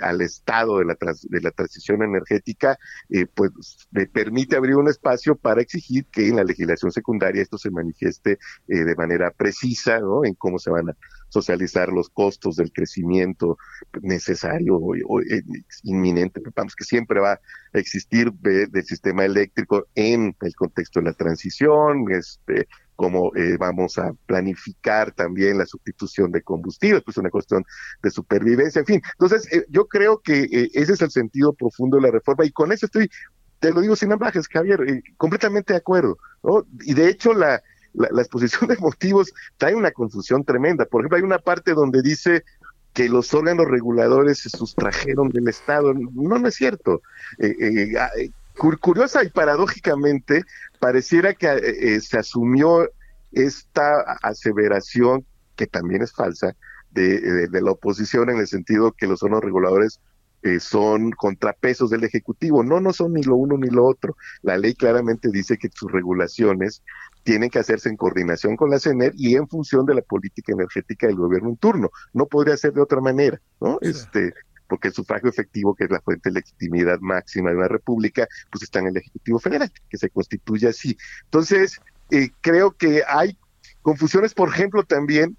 al 0.00 0.20
Estado 0.22 0.78
de 0.78 0.86
la, 0.86 0.96
de 1.22 1.40
la 1.40 1.50
transición 1.50 2.02
energética, 2.02 2.78
pues 3.34 3.50
le 3.92 4.06
permite 4.06 4.56
abrir 4.56 4.76
un 4.76 4.88
espacio 4.88 5.36
para 5.36 5.60
exigir 5.60 6.06
que 6.06 6.28
en 6.28 6.36
la 6.36 6.44
legislación 6.44 6.90
secundaria 6.90 7.42
esto 7.42 7.58
se 7.58 7.70
manifieste 7.70 8.38
de 8.66 8.94
manera 8.96 9.30
precisa, 9.30 10.00
¿no? 10.00 10.24
En 10.24 10.34
cómo 10.34 10.58
se 10.58 10.70
van 10.70 10.90
a 10.90 10.96
socializar 11.28 11.88
los 11.88 12.10
costos 12.10 12.56
del 12.56 12.72
crecimiento 12.72 13.56
necesario 14.02 14.76
o, 14.76 15.20
inminente, 15.82 16.40
vamos, 16.56 16.74
que 16.74 16.84
siempre 16.84 17.20
va 17.20 17.32
a 17.32 17.78
existir 17.78 18.32
del 18.32 18.84
sistema 18.84 19.24
eléctrico 19.24 19.86
en 19.94 20.34
el 20.40 20.54
contexto 20.54 21.00
de 21.00 21.06
la 21.06 21.12
transición, 21.14 22.04
este, 22.10 22.66
cómo 23.02 23.32
eh, 23.34 23.56
vamos 23.58 23.98
a 23.98 24.12
planificar 24.26 25.10
también 25.10 25.58
la 25.58 25.66
sustitución 25.66 26.30
de 26.30 26.40
combustibles, 26.40 27.02
pues 27.02 27.16
una 27.16 27.30
cuestión 27.30 27.64
de 28.00 28.10
supervivencia, 28.12 28.78
en 28.78 28.86
fin. 28.86 29.02
Entonces, 29.18 29.52
eh, 29.52 29.66
yo 29.70 29.88
creo 29.88 30.20
que 30.20 30.44
eh, 30.44 30.70
ese 30.72 30.92
es 30.92 31.02
el 31.02 31.10
sentido 31.10 31.52
profundo 31.52 31.96
de 31.96 32.04
la 32.04 32.12
reforma 32.12 32.44
y 32.44 32.52
con 32.52 32.70
eso 32.70 32.86
estoy, 32.86 33.10
te 33.58 33.72
lo 33.72 33.80
digo 33.80 33.96
sin 33.96 34.12
ambajes, 34.12 34.46
Javier, 34.46 35.02
completamente 35.16 35.72
de 35.72 35.80
acuerdo, 35.80 36.16
¿no? 36.44 36.64
Y 36.82 36.94
de 36.94 37.08
hecho 37.08 37.34
la, 37.34 37.60
exposición 37.92 38.68
de 38.70 38.76
motivos 38.78 39.32
trae 39.56 39.74
una 39.74 39.90
confusión 39.90 40.44
tremenda. 40.44 40.84
Por 40.84 41.00
ejemplo, 41.00 41.16
hay 41.16 41.24
una 41.24 41.38
parte 41.38 41.74
donde 41.74 42.02
dice 42.02 42.44
que 42.92 43.08
los 43.08 43.34
órganos 43.34 43.66
reguladores 43.66 44.38
se 44.38 44.48
sustrajeron 44.48 45.28
del 45.30 45.48
Estado. 45.48 45.92
No, 45.92 46.38
no 46.38 46.46
es 46.46 46.54
cierto. 46.54 47.02
Eh, 47.40 47.94
ah, 47.98 48.10
curiosa 48.80 49.24
y 49.24 49.30
paradójicamente, 49.30 50.44
pareciera 50.82 51.32
que 51.32 51.46
eh, 51.46 51.94
eh, 51.94 52.00
se 52.00 52.18
asumió 52.18 52.90
esta 53.30 54.00
aseveración, 54.20 55.24
que 55.54 55.68
también 55.68 56.02
es 56.02 56.12
falsa, 56.12 56.56
de, 56.90 57.48
la 57.52 57.70
oposición 57.70 58.30
en 58.30 58.38
el 58.38 58.48
sentido 58.48 58.90
que 58.90 59.06
los 59.06 59.22
órganos 59.22 59.44
reguladores 59.44 60.00
eh, 60.42 60.58
son 60.58 61.12
contrapesos 61.12 61.88
del 61.88 62.02
Ejecutivo. 62.02 62.64
No, 62.64 62.80
no 62.80 62.92
son 62.92 63.12
ni 63.12 63.22
lo 63.22 63.36
uno 63.36 63.56
ni 63.56 63.68
lo 63.68 63.84
otro. 63.84 64.16
La 64.42 64.58
ley 64.58 64.74
claramente 64.74 65.28
dice 65.30 65.56
que 65.56 65.68
sus 65.72 65.90
regulaciones 65.92 66.82
tienen 67.22 67.48
que 67.48 67.60
hacerse 67.60 67.88
en 67.88 67.96
coordinación 67.96 68.56
con 68.56 68.68
la 68.68 68.80
CENER 68.80 69.12
y 69.16 69.36
en 69.36 69.46
función 69.46 69.86
de 69.86 69.94
la 69.94 70.02
política 70.02 70.52
energética 70.52 71.06
del 71.06 71.14
gobierno 71.14 71.50
en 71.50 71.58
turno. 71.58 71.90
No 72.12 72.26
podría 72.26 72.56
ser 72.56 72.72
de 72.72 72.82
otra 72.82 73.00
manera, 73.00 73.40
¿no? 73.60 73.78
Este, 73.82 74.34
porque 74.72 74.88
el 74.88 74.94
sufragio 74.94 75.28
efectivo, 75.28 75.74
que 75.74 75.84
es 75.84 75.90
la 75.90 76.00
fuente 76.00 76.30
de 76.30 76.36
legitimidad 76.36 76.98
máxima 77.00 77.50
de 77.50 77.56
una 77.56 77.68
república, 77.68 78.26
pues 78.50 78.62
está 78.62 78.78
en 78.78 78.86
el 78.86 78.96
Ejecutivo 78.96 79.38
Federal, 79.38 79.70
que 79.90 79.98
se 79.98 80.08
constituye 80.08 80.66
así. 80.66 80.96
Entonces, 81.24 81.78
eh, 82.10 82.30
creo 82.40 82.70
que 82.70 83.02
hay 83.06 83.36
confusiones, 83.82 84.32
por 84.32 84.48
ejemplo, 84.48 84.82
también 84.82 85.36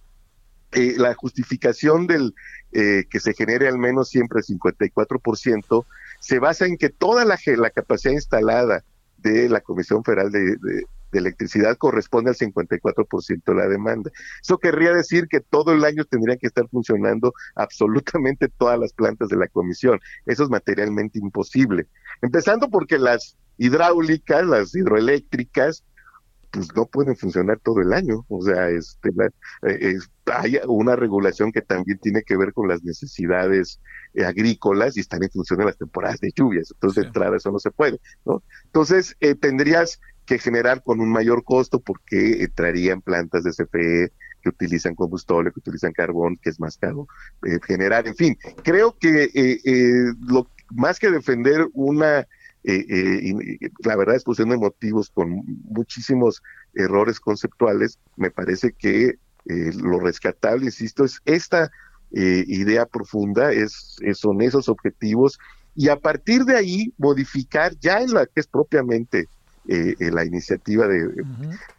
eh, 0.73 0.93
la 0.97 1.15
justificación 1.15 2.05
del 2.05 2.35
eh, 2.73 3.05
que 3.09 3.19
se 3.19 3.33
genere 3.33 3.67
al 3.67 3.79
menos 3.79 4.09
siempre 4.09 4.41
el 4.41 4.59
54% 4.59 5.83
se 6.19 6.37
basa 6.37 6.67
en 6.67 6.77
que 6.77 6.89
toda 6.89 7.25
la, 7.25 7.39
capacidad 7.71 8.13
instalada 8.13 8.83
de 9.17 9.49
la 9.49 9.61
Comisión 9.61 10.03
Federal 10.03 10.31
de, 10.31 10.57
de 10.57 10.85
electricidad 11.19 11.77
corresponde 11.77 12.31
al 12.31 12.35
54% 12.35 13.43
de 13.45 13.55
la 13.55 13.67
demanda. 13.67 14.11
Eso 14.41 14.57
querría 14.57 14.93
decir 14.93 15.27
que 15.27 15.39
todo 15.39 15.73
el 15.73 15.83
año 15.83 16.05
tendrían 16.05 16.37
que 16.37 16.47
estar 16.47 16.67
funcionando 16.69 17.33
absolutamente 17.55 18.49
todas 18.49 18.79
las 18.79 18.93
plantas 18.93 19.29
de 19.29 19.37
la 19.37 19.47
comisión. 19.47 19.99
Eso 20.25 20.43
es 20.43 20.49
materialmente 20.49 21.19
imposible. 21.19 21.87
Empezando 22.21 22.69
porque 22.69 22.97
las 22.97 23.37
hidráulicas, 23.57 24.45
las 24.45 24.75
hidroeléctricas, 24.75 25.83
pues 26.53 26.67
no 26.75 26.85
pueden 26.85 27.15
funcionar 27.15 27.59
todo 27.59 27.81
el 27.81 27.91
año. 27.93 28.25
O 28.29 28.43
sea, 28.43 28.69
este, 28.69 29.09
eh, 29.67 29.97
hay 30.25 30.59
una 30.67 30.95
regulación 30.95 31.51
que 31.51 31.63
también 31.63 31.97
tiene 31.97 32.21
que 32.21 32.37
ver 32.37 32.53
con 32.53 32.67
las 32.67 32.83
necesidades 32.83 33.79
eh, 34.13 34.23
agrícolas 34.23 34.95
y 34.95 34.99
están 34.99 35.23
en 35.23 35.31
función 35.31 35.59
de 35.59 35.65
las 35.65 35.77
temporadas 35.77 36.19
de 36.19 36.31
lluvias. 36.35 36.69
Entonces, 36.71 37.01
de 37.01 37.07
entrada, 37.07 37.35
eso 37.37 37.51
no 37.51 37.57
se 37.57 37.71
puede, 37.71 37.99
¿no? 38.23 38.43
Entonces, 38.65 39.17
eh, 39.19 39.33
tendrías 39.33 39.99
que 40.25 40.39
generar 40.39 40.83
con 40.83 40.99
un 40.99 41.09
mayor 41.09 41.43
costo 41.43 41.79
porque 41.79 42.43
entrarían 42.43 43.01
plantas 43.01 43.43
de 43.43 43.51
CFE 43.51 44.11
que 44.43 44.49
utilizan 44.49 44.95
combustible, 44.95 45.51
que 45.51 45.59
utilizan 45.59 45.93
carbón, 45.93 46.37
que 46.37 46.49
es 46.49 46.59
más 46.59 46.77
caro 46.77 47.07
eh, 47.45 47.59
generar. 47.65 48.07
En 48.07 48.15
fin, 48.15 48.37
creo 48.63 48.95
que 48.99 49.23
eh, 49.33 49.59
eh, 49.63 50.13
lo 50.27 50.47
más 50.69 50.99
que 50.99 51.09
defender 51.09 51.67
una, 51.73 52.27
la 52.63 53.95
verdad, 53.95 54.15
exposición 54.15 54.49
de 54.49 54.57
motivos 54.57 55.09
con 55.09 55.43
muchísimos 55.65 56.41
errores 56.73 57.19
conceptuales, 57.19 57.99
me 58.15 58.31
parece 58.31 58.71
que 58.71 59.15
lo 59.45 59.99
rescatable, 59.99 60.65
insisto, 60.65 61.03
es 61.03 61.19
esta 61.25 61.69
idea 62.11 62.85
profunda, 62.85 63.51
es, 63.51 63.97
son 64.13 64.41
esos 64.41 64.69
objetivos 64.69 65.37
y 65.75 65.89
a 65.89 65.97
partir 65.97 66.45
de 66.45 66.55
ahí 66.55 66.93
modificar 66.97 67.77
ya 67.79 67.99
en 67.99 68.13
la 68.13 68.25
que 68.25 68.39
es 68.39 68.47
propiamente 68.47 69.27
eh, 69.67 69.95
la 70.11 70.25
iniciativa 70.25 70.87
de, 70.87 71.09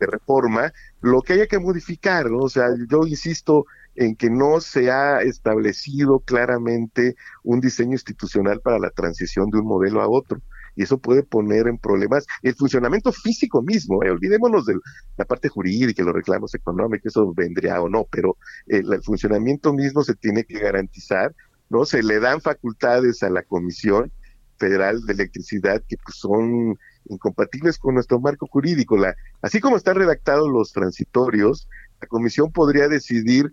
reforma, 0.01 0.73
lo 1.03 1.21
que 1.21 1.35
haya 1.35 1.47
que 1.47 1.59
modificar, 1.59 2.31
¿no? 2.31 2.39
O 2.39 2.49
sea, 2.49 2.69
yo 2.89 3.07
insisto 3.07 3.67
en 3.95 4.17
que 4.17 4.31
no 4.31 4.61
se 4.61 4.91
ha 4.91 5.21
establecido 5.21 6.21
claramente 6.21 7.15
un 7.43 7.61
diseño 7.61 7.93
institucional 7.93 8.61
para 8.61 8.79
la 8.79 8.91
transición 8.91 9.51
de 9.51 9.59
un 9.59 9.67
modelo 9.67 10.01
a 10.01 10.09
otro. 10.09 10.41
y 10.77 10.83
eso 10.83 10.99
puede 10.99 11.23
poner 11.23 11.69
en 11.69 11.79
problemas 11.79 12.27
el 12.43 12.55
funcionamiento 12.55 13.13
físico 13.13 13.63
mismo. 13.63 14.03
¿eh? 14.03 14.11
Olvidémonos 14.11 14.65
de 14.67 14.75
la 15.17 15.25
parte 15.25 15.49
jurídica, 15.49 16.03
los 16.03 16.15
reclamos 16.15 16.55
económicos, 16.55 17.13
eso 17.13 17.33
vendría 17.33 17.81
o 17.81 17.89
no, 17.89 18.07
pero 18.11 18.37
el, 18.67 18.93
el 18.93 19.03
funcionamiento 19.03 19.73
mismo 19.73 20.03
se 20.03 20.15
tiene 20.15 20.45
que 20.45 20.59
garantizar, 20.59 21.35
¿no? 21.69 21.85
Se 21.85 22.03
le 22.03 22.19
dan 22.19 22.41
facultades 22.41 23.23
a 23.23 23.31
la 23.31 23.43
Comisión 23.43 24.11
Federal 24.59 25.05
de 25.07 25.13
Electricidad 25.13 25.83
que 25.87 25.97
pues, 26.03 26.17
son 26.17 26.77
incompatibles 27.07 27.79
con 27.79 27.95
nuestro 27.95 28.21
marco 28.21 28.47
jurídico. 28.47 28.97
Así 29.43 29.61
como 29.61 29.77
están 29.77 29.97
redactados 29.97 30.49
los 30.51 30.73
transitorios, 30.73 31.69
la 32.01 32.07
Comisión 32.07 32.53
podría 32.53 32.89
decidir 32.89 33.51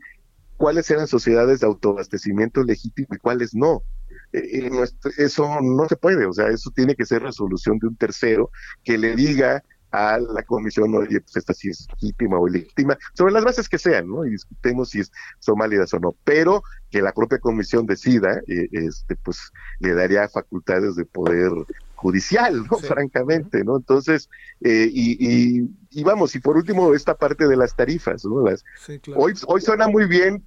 cuáles 0.58 0.90
eran 0.92 1.08
sociedades 1.08 1.60
de 1.60 1.68
autoabastecimiento 1.68 2.64
legítimo 2.64 3.08
y 3.12 3.18
cuáles 3.18 3.56
no. 3.56 3.82
Eh, 4.34 4.70
eh, 4.70 4.70
eso 5.18 5.60
no 5.62 5.88
se 5.88 5.96
puede, 5.96 6.26
o 6.26 6.34
sea, 6.34 6.48
eso 6.50 6.70
tiene 6.70 6.96
que 6.96 7.06
ser 7.06 7.24
resolución 7.24 7.80
de 7.80 7.88
un 7.88 7.96
tercero 7.96 8.52
que 8.84 8.98
le 8.98 9.16
diga 9.16 9.64
a 9.92 10.20
la 10.20 10.44
comisión, 10.44 10.94
oye, 10.96 11.20
pues 11.20 11.36
esta 11.36 11.54
sí 11.54 11.70
es 11.70 11.88
legítima 11.94 12.40
o 12.40 12.48
ilegítima, 12.48 12.98
sobre 13.14 13.34
las 13.34 13.44
bases 13.44 13.68
que 13.68 13.78
sean, 13.78 14.08
¿no? 14.08 14.26
Y 14.26 14.32
discutemos 14.32 14.90
si 14.90 15.02
son 15.40 15.56
válidas 15.58 15.94
o 15.94 16.00
no, 16.00 16.16
pero 16.24 16.64
que 16.90 17.02
la 17.02 17.12
propia 17.12 17.40
comisión 17.40 17.86
decida, 17.86 18.42
eh, 18.48 18.68
este, 18.72 19.16
pues 19.18 19.52
le 19.80 19.94
daría 19.94 20.30
facultades 20.30 20.96
de 20.96 21.06
poder 21.06 21.52
judicial, 22.02 22.64
¿no? 22.70 22.78
Francamente, 22.80 23.64
¿no? 23.64 23.78
Entonces, 23.78 24.28
eh, 24.62 24.90
y, 24.92 25.68
y, 25.92 26.04
vamos, 26.04 26.36
y 26.36 26.40
por 26.40 26.58
último, 26.58 26.96
esta 26.96 27.14
parte 27.16 27.48
de 27.48 27.56
las 27.56 27.76
tarifas, 27.76 28.26
¿no? 28.26 28.42
Las, 28.42 28.64
hoy, 29.16 29.34
hoy 29.46 29.62
suena 29.62 29.88
muy 29.88 30.08
bien 30.08 30.44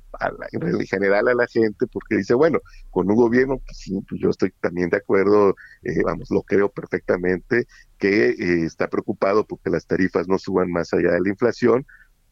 en 0.50 0.86
general 0.86 1.28
a 1.28 1.34
la 1.34 1.46
gente 1.46 1.86
porque 1.86 2.16
dice, 2.16 2.34
bueno, 2.34 2.58
con 2.90 3.08
un 3.08 3.14
gobierno, 3.14 3.58
pues 3.64 3.78
sí, 3.78 4.00
pues 4.08 4.20
yo 4.20 4.30
estoy 4.30 4.52
también 4.60 4.90
de 4.90 4.96
acuerdo, 4.96 5.54
eh, 5.84 6.02
vamos, 6.04 6.28
lo 6.30 6.42
creo 6.42 6.70
perfectamente, 6.70 7.66
que 7.98 8.30
eh, 8.30 8.64
está 8.64 8.88
preocupado 8.88 9.46
porque 9.46 9.70
las 9.70 9.86
tarifas 9.86 10.26
no 10.26 10.38
suban 10.38 10.72
más 10.72 10.92
allá 10.92 11.12
de 11.12 11.20
la 11.20 11.28
inflación, 11.28 11.86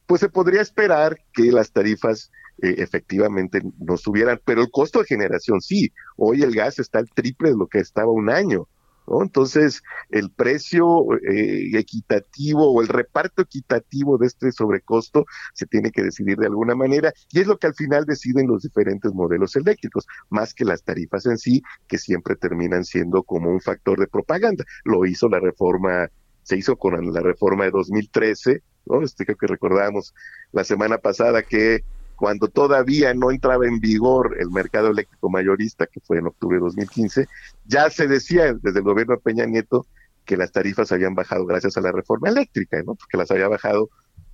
pues 0.07 0.21
se 0.21 0.29
podría 0.29 0.61
esperar 0.61 1.17
que 1.33 1.53
las 1.53 1.71
tarifas 1.71 2.33
efectivamente 2.59 3.61
no 3.79 3.97
subieran, 3.97 4.41
pero 4.45 4.63
el 4.63 4.71
costo 4.71 5.01
de 5.01 5.07
generación 5.07 5.61
sí. 5.61 5.93
Hoy 6.17 6.43
el 6.43 6.55
gas 6.55 6.79
está 6.79 6.99
al 6.99 7.09
triple 7.11 7.51
de 7.51 7.57
lo 7.57 7.67
que 7.67 7.79
estaba 7.79 8.13
un 8.13 8.31
año. 8.31 8.69
Entonces, 9.07 9.83
el 10.11 10.31
precio 10.31 11.05
eh, 11.29 11.71
equitativo 11.75 12.73
o 12.73 12.81
el 12.83 12.89
reparto 12.89 13.43
equitativo 13.43 14.19
de 14.19 14.27
este 14.27 14.53
sobrecosto 14.53 15.25
se 15.55 15.67
tiene 15.67 15.91
que 15.91 16.03
decidir 16.03 16.39
de 16.39 16.47
alguna 16.47 16.75
manera 16.75 17.13
y 17.31 17.41
es 17.41 17.47
lo 17.47 17.59
que 17.59 17.67
al 17.67 17.75
final 17.75 18.05
deciden 18.05 18.47
los 18.47 18.63
diferentes 18.63 19.13
modelos 19.13 19.57
eléctricos, 19.57 20.07
más 20.31 20.55
que 20.55 20.65
las 20.65 20.83
tarifas 20.83 21.27
en 21.27 21.39
sí, 21.39 21.63
que 21.89 21.99
siempre 21.99 22.37
terminan 22.37 22.85
siendo 22.85 23.23
como 23.23 23.51
un 23.51 23.61
factor 23.61 23.99
de 23.99 24.07
propaganda. 24.07 24.65
Lo 24.85 25.05
hizo 25.07 25.29
la 25.29 25.41
reforma, 25.41 26.09
se 26.43 26.57
hizo 26.57 26.77
con 26.77 27.13
la 27.13 27.21
reforma 27.21 27.65
de 27.65 27.71
2013, 27.71 28.63
¿no? 28.87 29.03
Este 29.03 29.25
creo 29.25 29.37
que 29.37 29.47
recordamos 29.47 30.15
la 30.53 30.65
semana 30.65 30.99
pasada 30.99 31.43
que 31.43 31.85
cuando 32.23 32.47
todavía 32.47 33.13
no 33.15 33.33
entraba 33.33 33.67
en 33.67 33.81
vigor 33.81 34.37
el 34.39 34.49
mercado 34.49 34.93
eléctrico 34.93 35.29
mayorista, 35.29 35.89
que 35.89 35.99
fue 35.99 36.19
en 36.19 36.29
octubre 36.29 36.59
de 36.59 36.61
2015, 36.61 37.27
ya 37.65 37.91
se 37.91 38.07
decía 38.07 38.55
desde 38.63 38.79
el 38.79 38.85
gobierno 38.85 39.17
de 39.17 39.21
Peña 39.21 39.45
Nieto 39.45 39.89
que 40.25 40.37
las 40.37 40.53
tarifas 40.53 40.93
habían 40.93 41.17
bajado 41.17 41.45
gracias 41.47 41.77
a 41.77 41.81
la 41.81 41.91
reforma 41.91 42.29
eléctrica, 42.29 42.81
¿no? 42.87 42.95
Porque 42.95 43.17
las 43.17 43.29
había 43.33 43.49
bajado 43.49 43.91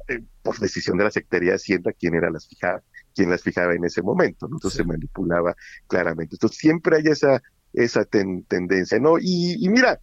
eh, 0.06 0.20
por 0.42 0.58
decisión 0.58 0.98
de 0.98 1.04
la 1.04 1.10
Secretaría 1.10 1.52
de 1.52 1.56
Hacienda, 1.56 1.94
quien 1.98 2.14
era 2.14 2.28
las 2.28 2.46
fijaba, 2.46 2.82
quien 3.14 3.30
las 3.30 3.42
fijaba 3.42 3.72
en 3.72 3.82
ese 3.82 4.02
momento, 4.02 4.48
¿no? 4.48 4.56
Entonces 4.56 4.76
se 4.76 4.84
manipulaba 4.84 5.56
claramente. 5.86 6.34
Entonces 6.34 6.58
siempre 6.58 6.98
hay 6.98 7.06
esa, 7.06 7.42
esa 7.72 8.04
tendencia, 8.04 8.98
¿no? 8.98 9.16
Y, 9.18 9.64
y, 9.64 9.70
mira, 9.70 9.98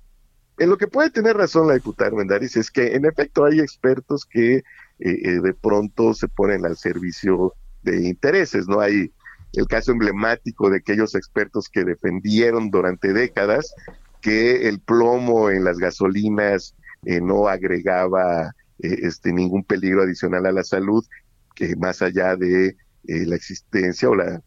en 0.57 0.71
lo 0.71 0.77
que 0.79 0.87
puede 0.87 1.11
tener 1.11 1.37
razón 1.37 1.67
la 1.67 1.75
diputada 1.75 2.09
Mendaris 2.09 2.57
es 2.57 2.71
que 2.71 2.95
en 2.95 3.05
efecto 3.05 3.45
hay 3.45 3.59
expertos 3.59 4.25
que 4.25 4.55
eh, 4.55 4.63
eh, 4.99 5.39
de 5.39 5.53
pronto 5.53 6.15
se 6.15 6.27
ponen 6.27 6.65
al 6.65 6.77
servicio 6.77 7.53
de 7.85 8.07
intereses, 8.07 8.67
¿no? 8.67 8.81
Hay 8.81 9.13
el 9.53 9.67
caso 9.67 9.91
emblemático 9.91 10.69
de 10.69 10.77
aquellos 10.77 11.15
expertos 11.15 11.69
que 11.69 11.85
defendieron 11.85 12.69
durante 12.69 13.13
décadas 13.13 13.73
que 14.21 14.67
el 14.67 14.79
plomo 14.79 15.49
en 15.49 15.63
las 15.63 15.77
gasolinas 15.77 16.75
eh, 17.05 17.21
no 17.21 17.47
agregaba 17.47 18.53
eh, 18.79 18.99
este 19.03 19.31
ningún 19.31 19.63
peligro 19.63 20.01
adicional 20.01 20.45
a 20.47 20.51
la 20.51 20.63
salud, 20.63 21.05
que 21.53 21.75
más 21.75 22.01
allá 22.01 22.35
de 22.35 22.75
eh, 23.07 23.25
la 23.25 23.35
existencia 23.35 24.09
o 24.09 24.15
la 24.15 24.41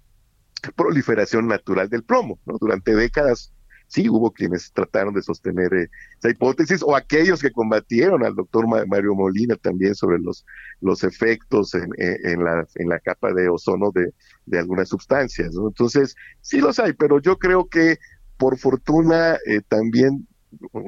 proliferación 0.75 1.47
natural 1.47 1.89
del 1.89 2.03
plomo, 2.03 2.41
¿no? 2.45 2.59
Durante 2.59 2.95
décadas 2.95 3.53
sí 3.89 4.09
hubo 4.09 4.31
quienes 4.31 4.73
trataron 4.73 5.15
de 5.15 5.23
sostener 5.23 5.73
eh, 5.75 5.91
esa 6.19 6.31
hipótesis, 6.31 6.83
o 6.83 6.95
aquellos 6.95 7.41
que 7.41 7.51
combatieron 7.51 8.25
al 8.25 8.35
doctor 8.35 8.67
Mario 8.87 9.15
Molina 9.15 9.57
también 9.57 9.95
sobre 9.95 10.19
los, 10.19 10.45
los 10.81 11.03
efectos 11.03 11.75
en, 11.75 12.45
la, 12.45 12.67
en 12.77 12.89
la 12.89 13.01
capa 13.01 13.33
de 13.33 13.49
ozono 13.49 13.91
de, 13.93 14.13
algunas 14.59 14.89
sustancias. 14.89 15.55
Entonces, 15.55 16.15
sí 16.41 16.61
los 16.61 16.79
hay, 16.79 16.93
pero 16.93 17.21
yo 17.21 17.39
creo 17.39 17.69
que 17.69 17.99
por 18.37 18.57
fortuna 18.59 19.37
eh, 19.47 19.61
también 19.69 20.27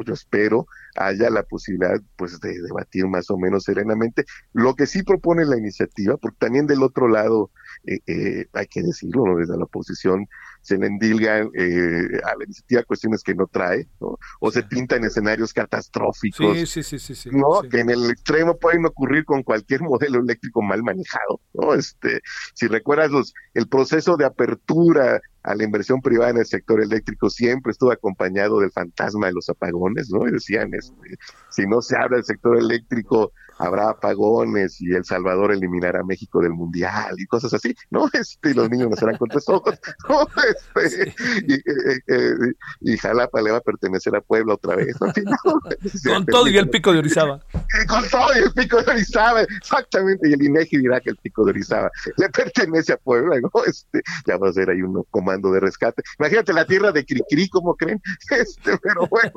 yo 0.06 0.14
espero 0.14 0.66
haya 0.96 1.30
la 1.30 1.42
posibilidad 1.42 2.00
pues 2.16 2.40
de 2.40 2.60
debatir 2.60 3.06
más 3.06 3.30
o 3.30 3.38
menos 3.38 3.64
serenamente 3.64 4.24
lo 4.52 4.74
que 4.74 4.86
sí 4.86 5.02
propone 5.02 5.44
la 5.44 5.56
iniciativa 5.56 6.16
porque 6.16 6.38
también 6.38 6.66
del 6.66 6.82
otro 6.82 7.08
lado 7.08 7.50
eh, 7.86 8.00
eh, 8.06 8.46
hay 8.52 8.66
que 8.66 8.82
decirlo 8.82 9.26
¿no? 9.26 9.36
desde 9.38 9.56
la 9.56 9.64
oposición 9.64 10.26
se 10.62 10.76
le 10.76 10.86
endilgan 10.86 11.50
eh, 11.54 12.20
a 12.24 12.36
la 12.36 12.44
iniciativa 12.44 12.82
cuestiones 12.84 13.22
que 13.22 13.34
no 13.34 13.46
trae, 13.46 13.86
¿no? 14.00 14.18
O 14.40 14.50
se 14.50 14.62
pintan 14.62 15.04
escenarios 15.04 15.52
catastróficos, 15.52 16.68
sí, 16.68 16.82
sí, 16.82 16.98
sí, 16.98 17.14
sí, 17.14 17.30
¿no? 17.32 17.62
Que 17.62 17.80
en 17.80 17.90
el 17.90 18.10
extremo 18.10 18.58
pueden 18.58 18.84
ocurrir 18.84 19.24
con 19.24 19.42
cualquier 19.42 19.80
modelo 19.82 20.20
eléctrico 20.20 20.62
mal 20.62 20.82
manejado, 20.82 21.40
¿no? 21.54 21.74
Este, 21.74 22.20
si 22.54 22.66
recuerdas 22.66 23.10
los, 23.10 23.34
el 23.54 23.68
proceso 23.68 24.16
de 24.16 24.26
apertura 24.26 25.20
a 25.42 25.54
la 25.54 25.64
inversión 25.64 26.00
privada 26.00 26.30
en 26.30 26.38
el 26.38 26.46
sector 26.46 26.82
eléctrico 26.82 27.30
siempre 27.30 27.72
estuvo 27.72 27.92
acompañado 27.92 28.60
del 28.60 28.70
fantasma 28.72 29.28
de 29.28 29.32
los 29.32 29.48
apagones, 29.48 30.10
¿no? 30.10 30.26
Y 30.28 30.32
decían, 30.32 30.74
este, 30.74 31.16
si 31.50 31.66
no 31.66 31.80
se 31.80 31.96
abre 31.96 32.18
el 32.18 32.24
sector 32.24 32.58
eléctrico, 32.58 33.32
habrá 33.60 33.90
apagones 33.90 34.80
y 34.80 34.92
El 34.94 35.04
Salvador 35.04 35.52
eliminará 35.52 36.00
a 36.00 36.04
México 36.04 36.40
del 36.40 36.52
Mundial 36.52 37.14
y 37.18 37.26
cosas 37.26 37.52
así, 37.54 37.74
¿no? 37.90 38.08
Este, 38.20 38.50
y 38.50 38.54
los 38.54 38.68
niños 38.68 38.90
no 38.90 38.96
serán 38.96 39.16
con 39.16 39.28
ojos, 39.30 39.78
¿no? 40.08 40.26
Este, 40.82 41.14
y, 41.46 41.54
eh, 41.54 42.00
eh, 42.08 42.34
y, 42.80 42.96
Jalapa 42.96 43.40
le 43.40 43.50
va 43.50 43.58
a 43.58 43.62
pertenecer 43.62 44.14
a 44.16 44.20
Puebla 44.20 44.54
otra 44.54 44.76
vez, 44.76 44.96
¿no? 45.00 45.12
con 46.12 46.26
todo 46.26 46.48
y 46.48 46.58
el 46.58 46.68
pico 46.68 46.92
de 46.92 46.98
Orizaba. 46.98 47.40
Con 47.86 48.08
todo 48.08 48.28
y 48.34 48.42
el 48.42 48.52
pico 48.52 48.82
de 48.82 48.90
Orizaba, 48.90 49.42
exactamente, 49.42 50.28
y 50.28 50.32
el 50.32 50.42
INEGI 50.42 50.78
dirá 50.78 51.00
que 51.00 51.10
el 51.10 51.16
pico 51.16 51.44
de 51.44 51.50
Orizaba 51.50 51.90
le 52.16 52.28
pertenece 52.30 52.92
a 52.92 52.96
Puebla, 52.96 53.36
¿no? 53.40 53.50
Este, 53.64 54.02
ya 54.26 54.36
va 54.36 54.48
a 54.48 54.52
ser 54.52 54.70
ahí 54.70 54.82
un 54.82 55.04
comando 55.10 55.52
de 55.52 55.60
rescate. 55.60 56.02
Imagínate 56.18 56.52
la 56.52 56.64
tierra 56.64 56.92
de 56.92 57.04
Cricri, 57.04 57.48
¿cómo 57.48 57.74
creen? 57.74 58.00
Este, 58.30 58.76
pero 58.78 59.06
bueno, 59.08 59.32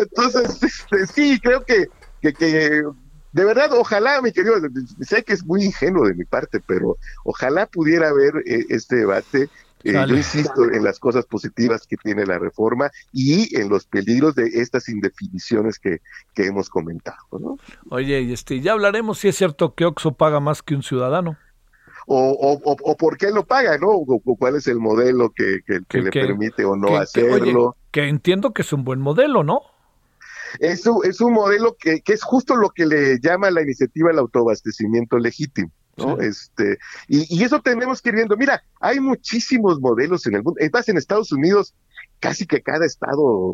entonces, 0.00 0.62
este, 0.62 1.06
sí, 1.06 1.40
creo 1.40 1.64
que, 1.64 1.86
que, 2.20 2.32
que 2.32 2.82
de 3.32 3.44
verdad, 3.44 3.70
ojalá, 3.72 4.20
mi 4.20 4.32
querido, 4.32 4.56
sé 5.00 5.24
que 5.24 5.32
es 5.32 5.44
muy 5.44 5.64
ingenuo 5.64 6.06
de 6.06 6.14
mi 6.14 6.24
parte, 6.24 6.60
pero 6.60 6.98
ojalá 7.24 7.66
pudiera 7.66 8.08
haber 8.08 8.34
eh, 8.46 8.66
este 8.68 8.96
debate. 8.96 9.48
Eh, 9.84 9.94
yo 10.06 10.16
insisto 10.16 10.70
en 10.70 10.84
las 10.84 11.00
cosas 11.00 11.26
positivas 11.26 11.88
que 11.88 11.96
tiene 11.96 12.24
la 12.24 12.38
reforma 12.38 12.92
y 13.12 13.58
en 13.58 13.68
los 13.68 13.84
peligros 13.84 14.36
de 14.36 14.46
estas 14.46 14.88
indefiniciones 14.88 15.80
que, 15.80 16.00
que 16.34 16.46
hemos 16.46 16.68
comentado. 16.68 17.18
¿no? 17.32 17.56
Oye, 17.90 18.20
y 18.20 18.32
este, 18.32 18.60
ya 18.60 18.72
hablaremos 18.72 19.18
si 19.18 19.26
es 19.28 19.36
cierto 19.36 19.74
que 19.74 19.84
Oxo 19.84 20.12
paga 20.12 20.38
más 20.38 20.62
que 20.62 20.76
un 20.76 20.84
ciudadano. 20.84 21.36
O, 22.06 22.30
o, 22.30 22.76
o, 22.80 22.96
por 22.96 23.16
qué 23.16 23.30
lo 23.30 23.44
paga, 23.44 23.78
¿no? 23.78 23.88
O, 23.88 24.20
cuál 24.36 24.56
es 24.56 24.66
el 24.66 24.78
modelo 24.78 25.30
que, 25.30 25.60
que, 25.64 26.00
le 26.00 26.10
permite 26.10 26.64
o 26.64 26.76
no 26.76 26.96
hacerlo. 26.96 27.76
que 27.92 28.08
entiendo 28.08 28.52
que 28.52 28.62
es 28.62 28.72
un 28.72 28.84
buen 28.84 29.00
modelo, 29.00 29.44
¿no? 29.44 29.62
Es 30.58 30.86
un, 30.86 31.04
es 31.04 31.20
un 31.20 31.32
modelo 31.32 31.76
que, 31.78 32.00
que 32.00 32.12
es 32.12 32.22
justo 32.22 32.56
lo 32.56 32.70
que 32.70 32.86
le 32.86 33.20
llama 33.20 33.50
la 33.50 33.62
iniciativa 33.62 34.10
el 34.10 34.18
autoabastecimiento 34.18 35.18
legítimo. 35.18 35.70
¿no? 35.96 36.18
Este, 36.20 36.78
y, 37.06 37.26
y, 37.28 37.44
eso 37.44 37.60
tenemos 37.60 38.00
que 38.00 38.08
ir 38.08 38.14
viendo. 38.14 38.36
Mira, 38.36 38.62
hay 38.80 38.98
muchísimos 38.98 39.78
modelos 39.78 40.26
en 40.26 40.36
el 40.36 40.42
mundo. 40.42 40.58
Es 40.58 40.72
más, 40.72 40.88
en 40.88 40.96
Estados 40.96 41.32
Unidos, 41.32 41.74
casi 42.22 42.46
que 42.46 42.62
cada 42.62 42.86
estado 42.86 43.52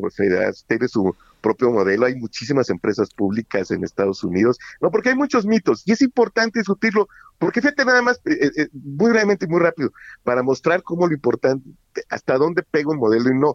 tiene 0.66 0.88
su 0.88 1.16
propio 1.40 1.70
modelo. 1.70 2.04
Hay 2.04 2.16
muchísimas 2.16 2.68
empresas 2.68 3.08
públicas 3.14 3.70
en 3.70 3.82
Estados 3.82 4.22
Unidos, 4.22 4.58
¿no? 4.82 4.90
Porque 4.90 5.08
hay 5.08 5.14
muchos 5.14 5.46
mitos 5.46 5.82
y 5.86 5.92
es 5.92 6.02
importante 6.02 6.58
discutirlo, 6.60 7.08
porque 7.38 7.62
fíjate 7.62 7.86
nada 7.86 8.02
más, 8.02 8.20
eh, 8.26 8.50
eh, 8.56 8.68
muy 8.72 9.10
brevemente 9.10 9.46
y 9.46 9.48
muy 9.48 9.60
rápido, 9.60 9.90
para 10.22 10.42
mostrar 10.42 10.82
cómo 10.82 11.06
lo 11.06 11.14
importante, 11.14 11.70
hasta 12.10 12.36
dónde 12.36 12.62
pega 12.62 12.90
un 12.90 12.98
modelo 12.98 13.30
y 13.30 13.38
no. 13.38 13.54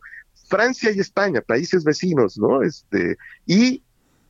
Francia 0.53 0.91
y 0.91 0.99
España, 0.99 1.41
países 1.41 1.83
vecinos, 1.83 2.37
¿no? 2.37 2.61
Este, 2.61 3.17
y 3.47 3.81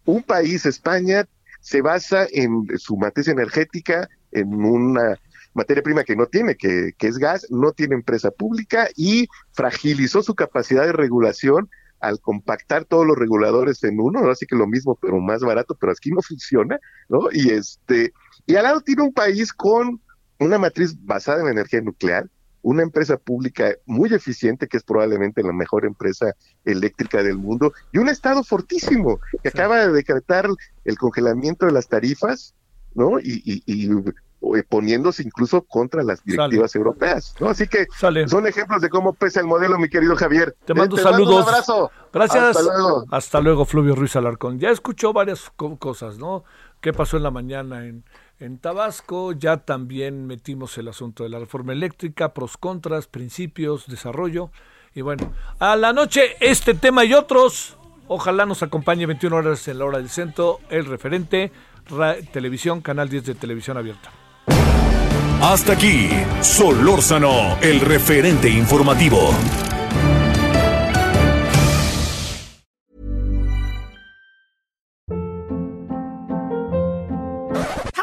un 0.06 0.24
país, 0.24 0.66
España, 0.66 1.26
se 1.60 1.82
basa 1.82 2.26
en 2.32 2.66
su 2.78 2.96
matriz 2.96 3.28
energética, 3.28 4.08
en 4.32 4.54
una 4.54 5.20
materia 5.54 5.84
prima 5.84 6.06
que 6.06 6.16
no 6.16 6.26
tiene, 6.28 6.56
que, 6.56 6.94
que 6.98 7.08
es 7.08 7.18
gas, 7.18 7.46
no 7.50 7.74
tiene 7.74 7.96
empresa 7.96 8.32
pública 8.32 8.88
y 8.96 9.28
fragilizó 9.52 10.24
su 10.24 10.34
capacidad 10.34 10.86
de 10.86 10.94
regulación 10.94 11.70
al 12.00 12.22
compactar 12.22 12.86
todos 12.86 13.06
los 13.06 13.18
reguladores 13.18 13.84
en 13.84 14.00
uno, 14.00 14.30
así 14.30 14.46
que 14.46 14.56
lo 14.56 14.66
mismo, 14.66 14.96
pero 14.96 15.20
más 15.20 15.42
barato, 15.42 15.76
pero 15.76 15.92
aquí 15.92 16.10
no 16.10 16.22
funciona, 16.26 16.80
¿no? 17.10 17.28
Y 17.34 17.50
este, 17.50 18.14
y 18.46 18.56
al 18.56 18.64
lado 18.64 18.80
tiene 18.80 19.02
un 19.02 19.14
país 19.14 19.52
con 19.52 20.00
una 20.40 20.58
matriz 20.58 20.96
basada 21.04 21.42
en 21.42 21.50
energía 21.50 21.82
nuclear, 21.82 22.30
una 22.64 22.82
empresa 22.82 23.18
pública 23.18 23.76
muy 23.86 24.12
eficiente, 24.14 24.68
que 24.68 24.78
es 24.78 24.84
probablemente 24.84 25.44
la 25.44 25.54
mejor 25.54 25.86
empresa 25.86 26.34
eléctrica 26.66 27.22
del 27.22 27.38
mundo, 27.38 27.74
y 27.92 28.00
un 28.00 28.10
Estado 28.10 28.44
fortísimo, 28.44 29.20
que 29.44 29.50
acaba 29.50 29.86
de 29.86 29.92
decretar 29.92 30.48
el 30.86 30.98
congelamiento 30.98 31.66
de 31.66 31.74
las 31.74 31.88
tarifas, 31.88 32.56
¿no? 32.96 33.20
Y, 33.20 33.64
y, 33.66 33.90
poniéndose 34.70 35.24
incluso 35.24 35.62
contra 35.62 36.04
las 36.04 36.24
directivas 36.24 36.76
europeas, 36.76 37.34
¿no? 37.40 37.50
Así 37.50 37.68
que 37.68 37.88
son 38.28 38.48
ejemplos 38.48 38.82
de 38.82 38.90
cómo 38.90 39.14
pesa 39.14 39.40
el 39.40 39.48
modelo, 39.48 39.78
mi 39.78 39.90
querido 39.90 40.16
Javier. 40.16 40.56
Te 40.66 40.74
mando 40.74 40.98
saludos. 40.98 41.44
un 41.44 41.50
abrazo. 41.50 41.92
Gracias. 42.12 42.58
Hasta 42.58 42.62
luego. 42.62 43.06
Hasta 43.10 43.42
luego, 43.42 43.66
Fluvio 43.66 43.96
Ruiz 43.96 44.16
Alarcón. 44.16 44.60
Ya 44.60 44.70
escuchó 44.70 45.14
varias 45.14 45.52
cosas, 45.56 46.18
¿no? 46.18 46.44
¿Qué 46.82 46.92
pasó 46.92 47.16
en 47.16 47.24
la 47.24 47.32
mañana 47.32 47.86
en 47.86 48.04
en 48.40 48.58
Tabasco 48.58 49.32
ya 49.32 49.58
también 49.58 50.28
metimos 50.28 50.78
el 50.78 50.88
asunto 50.88 51.24
de 51.24 51.30
la 51.30 51.40
reforma 51.40 51.74
eléctrica, 51.74 52.34
pros, 52.34 52.58
contras, 52.58 53.08
principios, 53.08 53.88
desarrollo. 53.88 54.52
Y 54.96 55.02
bueno, 55.02 55.34
a 55.60 55.76
la 55.76 55.94
noche 55.94 56.36
este 56.40 56.74
tema 56.74 57.06
y 57.06 57.14
otros. 57.14 57.78
Ojalá 58.08 58.46
nos 58.46 58.62
acompañe 58.64 59.06
21 59.06 59.36
horas 59.36 59.68
en 59.68 59.80
la 59.80 59.86
hora 59.86 59.98
del 59.98 60.10
centro, 60.10 60.60
el 60.70 60.86
referente, 60.86 61.52
televisión, 62.32 62.82
canal 62.82 63.10
10 63.10 63.26
de 63.26 63.36
televisión 63.36 63.78
abierta. 63.78 64.12
Hasta 65.42 65.74
aquí, 65.74 66.10
Solórzano, 66.42 67.58
el 67.62 67.80
referente 67.80 68.50
informativo. 68.50 69.30